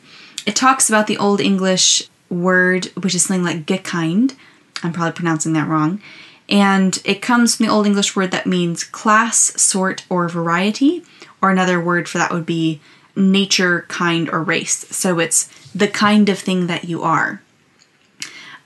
it 0.46 0.56
talks 0.56 0.90
about 0.90 1.08
the 1.08 1.18
Old 1.18 1.42
English 1.42 2.04
word, 2.30 2.86
which 2.96 3.16
is 3.16 3.26
something 3.26 3.44
like 3.44 3.66
gekind. 3.66 4.36
I'm 4.84 4.94
probably 4.94 5.14
pronouncing 5.14 5.54
that 5.54 5.68
wrong. 5.68 6.02
And 6.48 7.02
it 7.04 7.24
comes 7.24 7.56
from 7.56 7.66
the 7.66 7.72
Old 7.72 7.88
English 7.88 8.16
word 8.16 8.30
that 8.30 8.46
means 8.46 8.84
class, 8.84 9.60
sort, 9.60 10.06
or 10.08 10.30
variety, 10.30 11.04
or 11.42 11.50
another 11.50 11.82
word 11.82 12.08
for 12.08 12.20
that 12.20 12.32
would 12.32 12.46
be 12.46 12.80
nature, 13.16 13.86
kind, 13.88 14.30
or 14.30 14.44
race. 14.44 14.86
So 14.96 15.18
it's 15.18 15.46
the 15.74 15.88
kind 15.88 16.30
of 16.30 16.38
thing 16.38 16.68
that 16.68 16.84
you 16.84 17.02
are. 17.02 17.42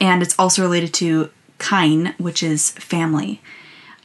And 0.02 0.22
it's 0.22 0.38
also 0.38 0.62
related 0.62 0.94
to 0.96 1.30
kine, 1.60 2.16
which 2.18 2.42
is 2.42 2.72
family. 2.72 3.42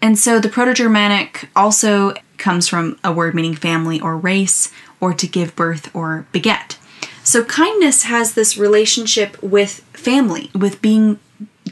And 0.02 0.18
so 0.18 0.38
the 0.38 0.50
Proto 0.50 0.74
Germanic 0.74 1.48
also 1.56 2.14
comes 2.36 2.68
from 2.68 2.98
a 3.02 3.12
word 3.12 3.34
meaning 3.34 3.54
family 3.54 4.00
or 4.00 4.18
race, 4.18 4.70
or 5.00 5.14
to 5.14 5.26
give 5.26 5.56
birth 5.56 5.94
or 5.94 6.26
beget. 6.32 6.78
So 7.22 7.42
kindness 7.44 8.02
has 8.02 8.34
this 8.34 8.58
relationship 8.58 9.42
with 9.42 9.80
family, 9.94 10.50
with 10.54 10.82
being 10.82 11.18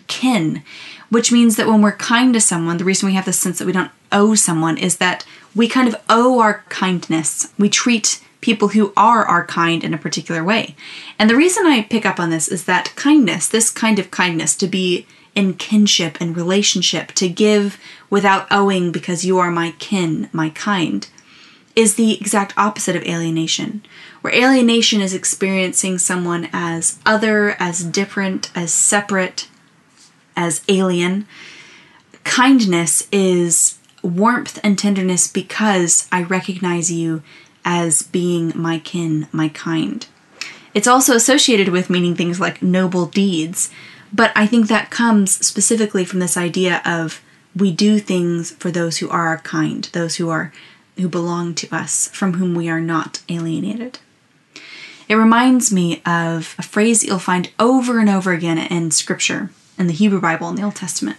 kin, 0.07 0.63
which 1.11 1.31
means 1.31 1.57
that 1.57 1.67
when 1.67 1.83
we're 1.83 1.93
kind 1.93 2.33
to 2.33 2.41
someone, 2.41 2.79
the 2.79 2.85
reason 2.85 3.07
we 3.07 3.15
have 3.15 3.27
this 3.27 3.39
sense 3.39 3.59
that 3.59 3.67
we 3.67 3.73
don't 3.73 3.91
owe 4.11 4.35
someone 4.35 4.79
is 4.79 4.97
that 4.97 5.27
we 5.55 5.69
kind 5.69 5.89
of 5.89 5.97
owe 6.09 6.41
our 6.41 6.65
kindness. 6.71 7.53
We 7.59 7.69
treat 7.69 8.25
people 8.41 8.69
who 8.69 8.93
are 8.97 9.25
our 9.25 9.47
kind 9.47 9.85
in 9.85 9.93
a 9.93 9.99
particular 9.99 10.43
way. 10.43 10.75
And 11.19 11.29
the 11.29 11.37
reason 11.37 11.67
I 11.67 11.83
pick 11.83 12.07
up 12.07 12.19
on 12.19 12.31
this 12.31 12.49
is 12.49 12.65
that 12.65 12.93
kindness, 12.97 13.47
this 13.47 13.71
kind 13.71 13.99
of 13.99 14.11
kindness, 14.11 14.57
to 14.57 14.67
be 14.67 15.07
in 15.35 15.55
kinship 15.55 16.19
and 16.21 16.37
relationship, 16.37 17.09
to 17.13 17.29
give 17.29 17.79
without 18.11 18.47
owing 18.51 18.93
because 18.93 19.25
you 19.25 19.39
are 19.39 19.51
my 19.51 19.73
kin, 19.79 20.29
my 20.33 20.51
kind, 20.51 21.09
is 21.75 21.95
the 21.95 22.15
exact 22.15 22.53
opposite 22.59 22.97
of 22.97 23.03
alienation. 23.05 23.83
Where 24.21 24.35
alienation 24.35 25.01
is 25.01 25.15
experiencing 25.15 25.99
someone 25.99 26.49
as 26.53 26.99
other, 27.07 27.57
as 27.59 27.83
different, 27.83 28.51
as 28.55 28.73
separate, 28.73 29.49
as 30.37 30.63
alien. 30.69 31.27
Kindness 32.25 33.09
is 33.11 33.79
warmth 34.03 34.61
and 34.63 34.79
tenderness 34.79 35.29
because 35.29 36.09
I 36.13 36.23
recognize 36.23 36.93
you 36.93 37.23
as 37.65 38.03
being 38.03 38.53
my 38.55 38.79
kin, 38.79 39.29
my 39.33 39.49
kind. 39.49 40.07
It's 40.75 40.87
also 40.87 41.15
associated 41.15 41.69
with 41.69 41.91
meaning 41.91 42.15
things 42.15 42.41
like 42.41 42.63
noble 42.63 43.07
deeds, 43.07 43.71
but 44.13 44.33
I 44.37 44.47
think 44.47 44.69
that 44.69 44.91
comes 44.91 45.45
specifically 45.45 46.05
from 46.05 46.19
this 46.19 46.37
idea 46.37 46.83
of 46.85 47.23
we 47.57 47.71
do 47.73 47.99
things 47.99 48.53
for 48.53 48.71
those 48.71 48.99
who 48.99 49.09
are 49.11 49.39
kind, 49.39 49.85
those 49.93 50.17
who 50.17 50.29
are 50.29 50.53
who 50.99 51.09
belong 51.09 51.55
to 51.55 51.75
us, 51.75 52.09
from 52.09 52.35
whom 52.35 52.55
we 52.55 52.69
are 52.69 52.81
not 52.81 53.23
alienated. 53.29 53.99
It 55.09 55.15
reminds 55.15 55.73
me 55.73 56.03
of 56.05 56.55
a 56.59 56.63
phrase 56.63 57.01
that 57.01 57.07
you'll 57.07 57.19
find 57.19 57.51
over 57.59 57.99
and 57.99 58.11
over 58.11 58.33
again 58.33 58.59
in 58.59 58.91
scripture 58.91 59.51
in 59.79 59.87
the 59.87 59.93
Hebrew 59.95 60.21
Bible 60.21 60.49
in 60.49 60.57
the 60.57 60.63
Old 60.63 60.77
Testament. 60.77 61.17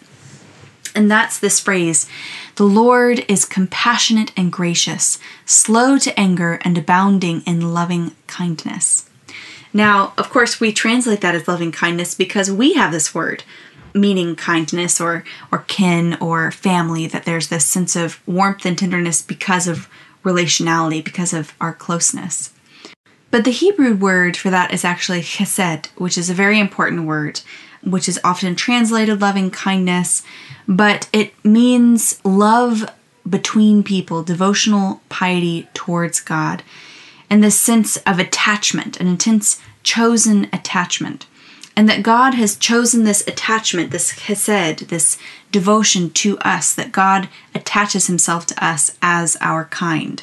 And 0.95 1.09
that's 1.09 1.39
this 1.39 1.59
phrase 1.59 2.07
The 2.55 2.65
Lord 2.65 3.25
is 3.27 3.45
compassionate 3.45 4.31
and 4.37 4.51
gracious, 4.51 5.17
slow 5.45 5.97
to 5.97 6.19
anger, 6.19 6.59
and 6.61 6.77
abounding 6.77 7.41
in 7.41 7.73
loving 7.73 8.15
kindness. 8.27 9.09
Now, 9.73 10.13
of 10.17 10.29
course, 10.29 10.59
we 10.59 10.71
translate 10.71 11.21
that 11.21 11.35
as 11.35 11.47
loving 11.47 11.71
kindness 11.71 12.13
because 12.13 12.51
we 12.51 12.73
have 12.73 12.91
this 12.91 13.13
word 13.13 13.43
meaning 13.95 14.35
kindness 14.35 14.99
or 14.99 15.23
or 15.51 15.59
kin 15.67 16.17
or 16.19 16.51
family 16.51 17.07
that 17.07 17.25
there's 17.25 17.49
this 17.49 17.65
sense 17.65 17.95
of 17.95 18.25
warmth 18.27 18.65
and 18.65 18.77
tenderness 18.77 19.21
because 19.21 19.67
of 19.67 19.87
relationality 20.23 21.03
because 21.03 21.33
of 21.33 21.53
our 21.61 21.73
closeness. 21.73 22.51
But 23.29 23.45
the 23.45 23.51
Hebrew 23.51 23.95
word 23.95 24.37
for 24.37 24.49
that 24.49 24.73
is 24.73 24.85
actually 24.85 25.21
chesed, 25.21 25.87
which 25.97 26.17
is 26.17 26.29
a 26.29 26.35
very 26.35 26.59
important 26.59 27.05
word, 27.05 27.41
which 27.81 28.07
is 28.07 28.19
often 28.23 28.55
translated 28.55 29.21
loving 29.21 29.51
kindness, 29.51 30.23
but 30.67 31.09
it 31.11 31.33
means 31.43 32.19
love 32.23 32.85
between 33.27 33.83
people, 33.83 34.23
devotional 34.23 35.01
piety 35.09 35.67
towards 35.73 36.19
God, 36.19 36.61
and 37.33 37.43
this 37.43 37.59
sense 37.59 37.97
of 38.05 38.19
attachment, 38.19 38.99
an 38.99 39.07
intense 39.07 39.59
chosen 39.81 40.47
attachment. 40.53 41.25
And 41.75 41.89
that 41.89 42.03
God 42.03 42.35
has 42.35 42.55
chosen 42.55 43.05
this 43.05 43.27
attachment, 43.27 43.89
this 43.89 44.11
chesed, 44.11 44.89
this 44.89 45.17
devotion 45.51 46.11
to 46.11 46.37
us, 46.41 46.75
that 46.75 46.91
God 46.91 47.27
attaches 47.55 48.05
himself 48.05 48.45
to 48.45 48.63
us 48.63 48.95
as 49.01 49.35
our 49.41 49.65
kind. 49.65 50.21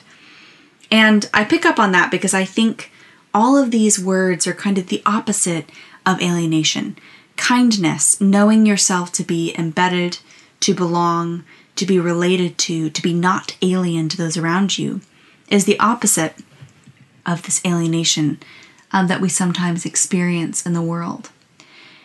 And 0.88 1.28
I 1.34 1.42
pick 1.42 1.66
up 1.66 1.80
on 1.80 1.90
that 1.90 2.12
because 2.12 2.32
I 2.32 2.44
think 2.44 2.92
all 3.34 3.56
of 3.56 3.72
these 3.72 3.98
words 3.98 4.46
are 4.46 4.54
kind 4.54 4.78
of 4.78 4.86
the 4.86 5.02
opposite 5.04 5.68
of 6.06 6.22
alienation. 6.22 6.96
Kindness, 7.36 8.20
knowing 8.20 8.66
yourself 8.66 9.10
to 9.14 9.24
be 9.24 9.52
embedded, 9.58 10.18
to 10.60 10.74
belong, 10.74 11.42
to 11.74 11.84
be 11.84 11.98
related 11.98 12.56
to, 12.58 12.88
to 12.88 13.02
be 13.02 13.12
not 13.12 13.56
alien 13.62 14.08
to 14.10 14.16
those 14.16 14.36
around 14.36 14.78
you, 14.78 15.00
is 15.48 15.64
the 15.64 15.80
opposite 15.80 16.36
of 17.26 17.42
this 17.42 17.60
alienation 17.64 18.38
um, 18.92 19.06
that 19.08 19.20
we 19.20 19.28
sometimes 19.28 19.84
experience 19.84 20.64
in 20.66 20.72
the 20.72 20.82
world. 20.82 21.30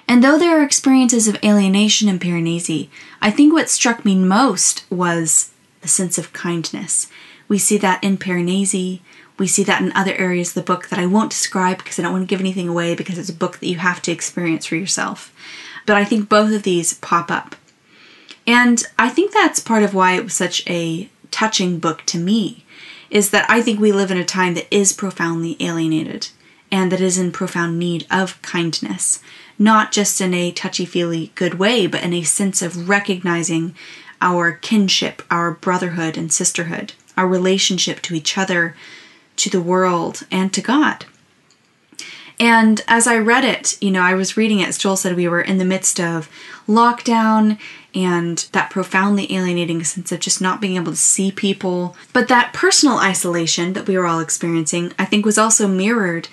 And 0.07 0.23
though 0.23 0.37
there 0.37 0.59
are 0.59 0.63
experiences 0.63 1.27
of 1.27 1.43
alienation 1.43 2.07
in 2.07 2.19
Piranesi, 2.19 2.89
I 3.21 3.31
think 3.31 3.53
what 3.53 3.69
struck 3.69 4.05
me 4.05 4.15
most 4.15 4.85
was 4.91 5.51
the 5.81 5.87
sense 5.87 6.17
of 6.17 6.33
kindness. 6.33 7.07
We 7.47 7.57
see 7.57 7.77
that 7.79 8.03
in 8.03 8.17
Piranesi, 8.17 9.01
we 9.37 9.47
see 9.47 9.63
that 9.63 9.81
in 9.81 9.91
other 9.93 10.13
areas 10.15 10.49
of 10.49 10.53
the 10.55 10.73
book 10.73 10.87
that 10.89 10.99
I 10.99 11.05
won't 11.05 11.31
describe 11.31 11.79
because 11.79 11.99
I 11.99 12.03
don't 12.03 12.13
want 12.13 12.23
to 12.23 12.27
give 12.27 12.39
anything 12.39 12.69
away 12.69 12.95
because 12.95 13.17
it's 13.17 13.29
a 13.29 13.33
book 13.33 13.59
that 13.59 13.67
you 13.67 13.77
have 13.77 14.01
to 14.03 14.11
experience 14.11 14.65
for 14.65 14.75
yourself. 14.75 15.33
But 15.85 15.97
I 15.97 16.05
think 16.05 16.29
both 16.29 16.53
of 16.53 16.63
these 16.63 16.93
pop 16.93 17.29
up. 17.29 17.55
And 18.47 18.83
I 18.97 19.09
think 19.09 19.33
that's 19.33 19.59
part 19.59 19.83
of 19.83 19.93
why 19.93 20.13
it 20.13 20.23
was 20.23 20.33
such 20.33 20.67
a 20.69 21.09
touching 21.31 21.79
book 21.79 22.03
to 22.05 22.17
me, 22.17 22.64
is 23.09 23.29
that 23.29 23.49
I 23.49 23.61
think 23.61 23.79
we 23.79 23.91
live 23.91 24.11
in 24.11 24.17
a 24.17 24.25
time 24.25 24.53
that 24.55 24.73
is 24.73 24.93
profoundly 24.93 25.55
alienated 25.59 26.29
and 26.71 26.91
that 26.91 27.01
is 27.01 27.17
in 27.17 27.31
profound 27.31 27.79
need 27.79 28.05
of 28.09 28.41
kindness, 28.41 29.21
not 29.57 29.91
just 29.91 30.19
in 30.19 30.33
a 30.33 30.51
touchy 30.51 30.85
feely 30.85 31.31
good 31.35 31.55
way, 31.55 31.87
but 31.87 32.03
in 32.03 32.13
a 32.13 32.23
sense 32.23 32.61
of 32.61 32.89
recognizing 32.89 33.75
our 34.21 34.53
kinship, 34.53 35.21
our 35.29 35.51
brotherhood 35.51 36.17
and 36.17 36.31
sisterhood, 36.31 36.93
our 37.15 37.27
relationship 37.27 38.01
to 38.01 38.15
each 38.15 38.37
other, 38.37 38.75
to 39.37 39.49
the 39.49 39.61
world, 39.61 40.25
and 40.31 40.51
to 40.53 40.61
God. 40.61 41.05
And 42.39 42.81
as 42.87 43.07
I 43.07 43.17
read 43.17 43.45
it, 43.45 43.81
you 43.81 43.91
know, 43.91 44.01
I 44.01 44.13
was 44.13 44.35
reading 44.35 44.59
it, 44.59 44.67
as 44.67 44.77
Joel 44.77 44.97
said, 44.97 45.15
we 45.15 45.27
were 45.27 45.41
in 45.41 45.57
the 45.57 45.65
midst 45.65 45.99
of 45.99 46.29
lockdown 46.67 47.57
and 47.95 48.45
that 48.51 48.69
profoundly 48.69 49.33
alienating 49.33 49.83
sense 49.83 50.11
of 50.11 50.19
just 50.19 50.41
not 50.41 50.59
being 50.59 50.75
able 50.75 50.91
to 50.91 50.97
see 50.97 51.31
people. 51.31 51.95
But 52.13 52.27
that 52.27 52.53
personal 52.53 52.97
isolation 52.99 53.73
that 53.73 53.87
we 53.87 53.97
were 53.97 54.05
all 54.05 54.19
experiencing, 54.19 54.93
I 54.99 55.05
think, 55.05 55.25
was 55.25 55.37
also 55.37 55.67
mirrored 55.67 56.27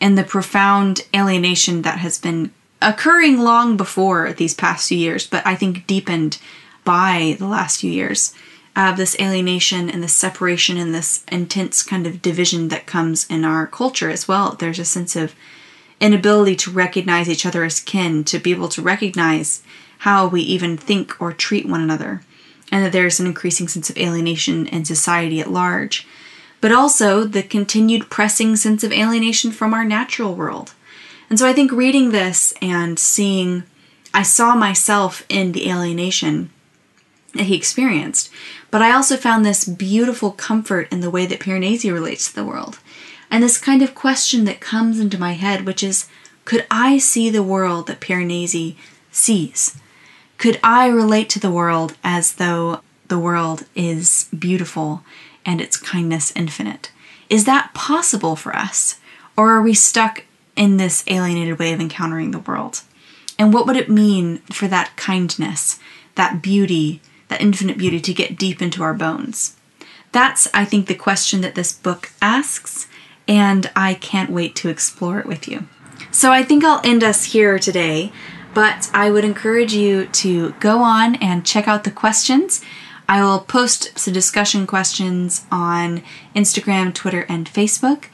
in 0.00 0.14
the 0.14 0.24
profound 0.24 1.02
alienation 1.14 1.82
that 1.82 1.98
has 1.98 2.18
been 2.18 2.52
occurring 2.80 3.38
long 3.38 3.76
before 3.76 4.32
these 4.32 4.54
past 4.54 4.88
few 4.88 4.98
years, 4.98 5.26
but 5.26 5.44
I 5.44 5.56
think 5.56 5.86
deepened 5.86 6.38
by 6.84 7.36
the 7.38 7.48
last 7.48 7.80
few 7.80 7.90
years. 7.90 8.32
Of 8.76 8.96
this 8.96 9.18
alienation 9.18 9.90
and 9.90 10.04
this 10.04 10.14
separation 10.14 10.76
and 10.76 10.94
this 10.94 11.24
intense 11.32 11.82
kind 11.82 12.06
of 12.06 12.22
division 12.22 12.68
that 12.68 12.86
comes 12.86 13.26
in 13.28 13.44
our 13.44 13.66
culture 13.66 14.08
as 14.08 14.28
well. 14.28 14.52
There's 14.52 14.78
a 14.78 14.84
sense 14.84 15.16
of 15.16 15.34
inability 16.00 16.54
to 16.54 16.70
recognize 16.70 17.28
each 17.28 17.44
other 17.44 17.64
as 17.64 17.80
kin, 17.80 18.22
to 18.24 18.38
be 18.38 18.52
able 18.52 18.68
to 18.68 18.80
recognize 18.80 19.64
how 19.98 20.26
we 20.26 20.40
even 20.42 20.76
think 20.76 21.20
or 21.20 21.32
treat 21.32 21.68
one 21.68 21.80
another, 21.80 22.22
and 22.70 22.84
that 22.84 22.92
there's 22.92 23.18
an 23.20 23.26
increasing 23.26 23.68
sense 23.68 23.90
of 23.90 23.96
alienation 23.96 24.66
in 24.66 24.84
society 24.84 25.40
at 25.40 25.50
large, 25.50 26.06
but 26.60 26.72
also 26.72 27.24
the 27.24 27.42
continued 27.42 28.10
pressing 28.10 28.56
sense 28.56 28.82
of 28.84 28.92
alienation 28.92 29.50
from 29.50 29.74
our 29.74 29.84
natural 29.84 30.34
world. 30.34 30.72
And 31.30 31.38
so 31.38 31.46
I 31.46 31.52
think 31.52 31.72
reading 31.72 32.10
this 32.10 32.54
and 32.62 32.98
seeing, 32.98 33.64
I 34.14 34.22
saw 34.22 34.54
myself 34.54 35.24
in 35.28 35.52
the 35.52 35.68
alienation 35.70 36.50
that 37.34 37.44
he 37.44 37.56
experienced, 37.56 38.30
but 38.70 38.82
I 38.82 38.92
also 38.92 39.16
found 39.16 39.44
this 39.44 39.64
beautiful 39.64 40.32
comfort 40.32 40.90
in 40.90 41.00
the 41.00 41.10
way 41.10 41.26
that 41.26 41.40
Piranesi 41.40 41.92
relates 41.92 42.28
to 42.28 42.34
the 42.34 42.44
world. 42.44 42.78
And 43.30 43.42
this 43.42 43.58
kind 43.58 43.82
of 43.82 43.94
question 43.94 44.44
that 44.44 44.60
comes 44.60 44.98
into 44.98 45.18
my 45.18 45.32
head, 45.32 45.66
which 45.66 45.82
is 45.82 46.06
could 46.44 46.66
I 46.70 46.96
see 46.96 47.28
the 47.28 47.42
world 47.42 47.88
that 47.88 48.00
Piranesi 48.00 48.76
sees? 49.12 49.78
Could 50.38 50.60
I 50.62 50.86
relate 50.86 51.28
to 51.30 51.40
the 51.40 51.50
world 51.50 51.96
as 52.04 52.36
though 52.36 52.80
the 53.08 53.18
world 53.18 53.66
is 53.74 54.28
beautiful 54.36 55.02
and 55.44 55.60
its 55.60 55.76
kindness 55.76 56.32
infinite? 56.36 56.92
Is 57.28 57.44
that 57.44 57.74
possible 57.74 58.36
for 58.36 58.54
us? 58.54 59.00
Or 59.36 59.50
are 59.50 59.62
we 59.62 59.74
stuck 59.74 60.24
in 60.54 60.76
this 60.76 61.02
alienated 61.08 61.58
way 61.58 61.72
of 61.72 61.80
encountering 61.80 62.30
the 62.30 62.38
world? 62.38 62.82
And 63.36 63.52
what 63.52 63.66
would 63.66 63.76
it 63.76 63.90
mean 63.90 64.38
for 64.52 64.68
that 64.68 64.96
kindness, 64.96 65.80
that 66.14 66.40
beauty, 66.40 67.00
that 67.28 67.40
infinite 67.40 67.76
beauty 67.76 68.00
to 68.00 68.14
get 68.14 68.38
deep 68.38 68.62
into 68.62 68.82
our 68.82 68.94
bones? 68.94 69.56
That's, 70.12 70.48
I 70.54 70.64
think, 70.64 70.86
the 70.86 70.94
question 70.94 71.40
that 71.40 71.56
this 71.56 71.72
book 71.72 72.12
asks, 72.22 72.86
and 73.26 73.70
I 73.74 73.94
can't 73.94 74.30
wait 74.30 74.54
to 74.56 74.68
explore 74.68 75.18
it 75.18 75.26
with 75.26 75.48
you. 75.48 75.66
So 76.10 76.32
I 76.32 76.42
think 76.42 76.64
I'll 76.64 76.80
end 76.84 77.04
us 77.04 77.24
here 77.24 77.58
today, 77.58 78.12
but 78.58 78.90
I 78.92 79.08
would 79.08 79.24
encourage 79.24 79.72
you 79.72 80.06
to 80.06 80.50
go 80.54 80.78
on 80.78 81.14
and 81.22 81.46
check 81.46 81.68
out 81.68 81.84
the 81.84 81.92
questions. 81.92 82.60
I 83.08 83.22
will 83.22 83.38
post 83.38 83.96
some 83.96 84.12
discussion 84.12 84.66
questions 84.66 85.46
on 85.48 86.02
Instagram, 86.34 86.92
Twitter, 86.92 87.24
and 87.28 87.48
Facebook. 87.48 88.06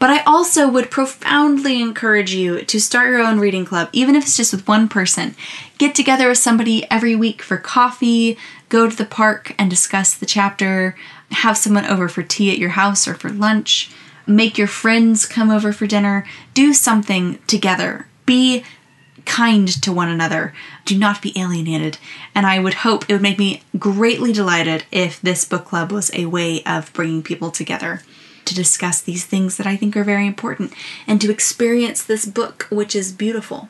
But 0.00 0.10
I 0.10 0.24
also 0.24 0.68
would 0.68 0.90
profoundly 0.90 1.80
encourage 1.80 2.34
you 2.34 2.62
to 2.62 2.80
start 2.80 3.10
your 3.10 3.20
own 3.20 3.38
reading 3.38 3.64
club, 3.64 3.90
even 3.92 4.16
if 4.16 4.24
it's 4.24 4.36
just 4.36 4.52
with 4.52 4.66
one 4.66 4.88
person. 4.88 5.36
Get 5.78 5.94
together 5.94 6.28
with 6.28 6.38
somebody 6.38 6.84
every 6.90 7.14
week 7.14 7.40
for 7.40 7.56
coffee, 7.56 8.36
go 8.70 8.90
to 8.90 8.96
the 8.96 9.04
park 9.04 9.54
and 9.56 9.70
discuss 9.70 10.14
the 10.14 10.26
chapter, 10.26 10.96
have 11.30 11.56
someone 11.56 11.86
over 11.86 12.08
for 12.08 12.24
tea 12.24 12.50
at 12.50 12.58
your 12.58 12.70
house 12.70 13.06
or 13.06 13.14
for 13.14 13.30
lunch, 13.30 13.92
make 14.26 14.58
your 14.58 14.66
friends 14.66 15.26
come 15.26 15.48
over 15.48 15.72
for 15.72 15.86
dinner. 15.86 16.26
Do 16.54 16.74
something 16.74 17.38
together. 17.46 18.08
Be 18.26 18.64
kind 19.24 19.68
to 19.82 19.92
one 19.92 20.08
another. 20.08 20.52
Do 20.84 20.98
not 20.98 21.22
be 21.22 21.38
alienated. 21.38 21.98
And 22.34 22.46
I 22.46 22.58
would 22.58 22.74
hope 22.74 23.04
it 23.08 23.12
would 23.12 23.22
make 23.22 23.38
me 23.38 23.62
greatly 23.78 24.32
delighted 24.32 24.84
if 24.90 25.20
this 25.20 25.44
book 25.44 25.66
club 25.66 25.92
was 25.92 26.10
a 26.14 26.26
way 26.26 26.62
of 26.64 26.92
bringing 26.92 27.22
people 27.22 27.50
together 27.50 28.02
to 28.44 28.54
discuss 28.54 29.00
these 29.00 29.24
things 29.24 29.56
that 29.56 29.66
I 29.66 29.76
think 29.76 29.96
are 29.96 30.04
very 30.04 30.26
important 30.26 30.72
and 31.06 31.20
to 31.20 31.30
experience 31.30 32.02
this 32.02 32.26
book, 32.26 32.66
which 32.70 32.94
is 32.96 33.12
beautiful. 33.12 33.68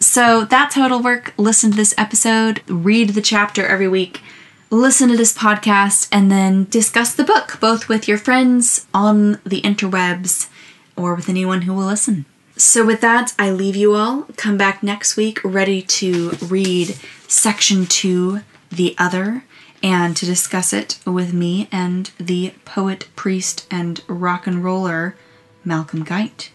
So 0.00 0.44
that's 0.44 0.74
how 0.74 0.86
it'll 0.86 1.02
work. 1.02 1.32
Listen 1.36 1.70
to 1.70 1.76
this 1.76 1.94
episode, 1.96 2.62
read 2.66 3.10
the 3.10 3.22
chapter 3.22 3.64
every 3.64 3.86
week, 3.86 4.20
listen 4.68 5.08
to 5.10 5.16
this 5.16 5.36
podcast, 5.36 6.08
and 6.10 6.30
then 6.30 6.64
discuss 6.64 7.14
the 7.14 7.24
book 7.24 7.58
both 7.60 7.88
with 7.88 8.08
your 8.08 8.18
friends 8.18 8.86
on 8.92 9.40
the 9.44 9.62
interwebs 9.62 10.48
or 10.96 11.14
with 11.14 11.28
anyone 11.28 11.62
who 11.62 11.72
will 11.72 11.86
listen. 11.86 12.26
So, 12.64 12.86
with 12.86 13.00
that, 13.00 13.34
I 13.40 13.50
leave 13.50 13.74
you 13.74 13.96
all. 13.96 14.22
Come 14.36 14.56
back 14.56 14.84
next 14.84 15.16
week 15.16 15.40
ready 15.42 15.82
to 15.82 16.30
read 16.46 16.96
section 17.26 17.86
two, 17.86 18.42
The 18.70 18.94
Other, 18.98 19.42
and 19.82 20.16
to 20.16 20.24
discuss 20.24 20.72
it 20.72 21.00
with 21.04 21.34
me 21.34 21.68
and 21.72 22.12
the 22.18 22.54
poet, 22.64 23.08
priest, 23.16 23.66
and 23.68 24.00
rock 24.06 24.46
and 24.46 24.62
roller 24.62 25.16
Malcolm 25.64 26.04
Guite. 26.04 26.52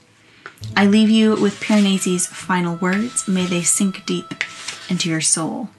I 0.78 0.86
leave 0.86 1.10
you 1.10 1.36
with 1.36 1.60
Piranesi's 1.60 2.26
final 2.26 2.78
words. 2.78 3.28
May 3.28 3.46
they 3.46 3.62
sink 3.62 4.06
deep 4.06 4.46
into 4.90 5.10
your 5.10 5.22
soul. 5.22 5.72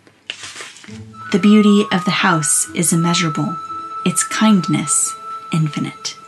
The 1.33 1.41
beauty 1.41 1.87
of 1.91 2.05
the 2.05 2.11
house 2.11 2.68
is 2.74 2.93
immeasurable, 2.93 3.57
its 4.05 4.24
kindness 4.24 5.16
infinite. 5.55 6.18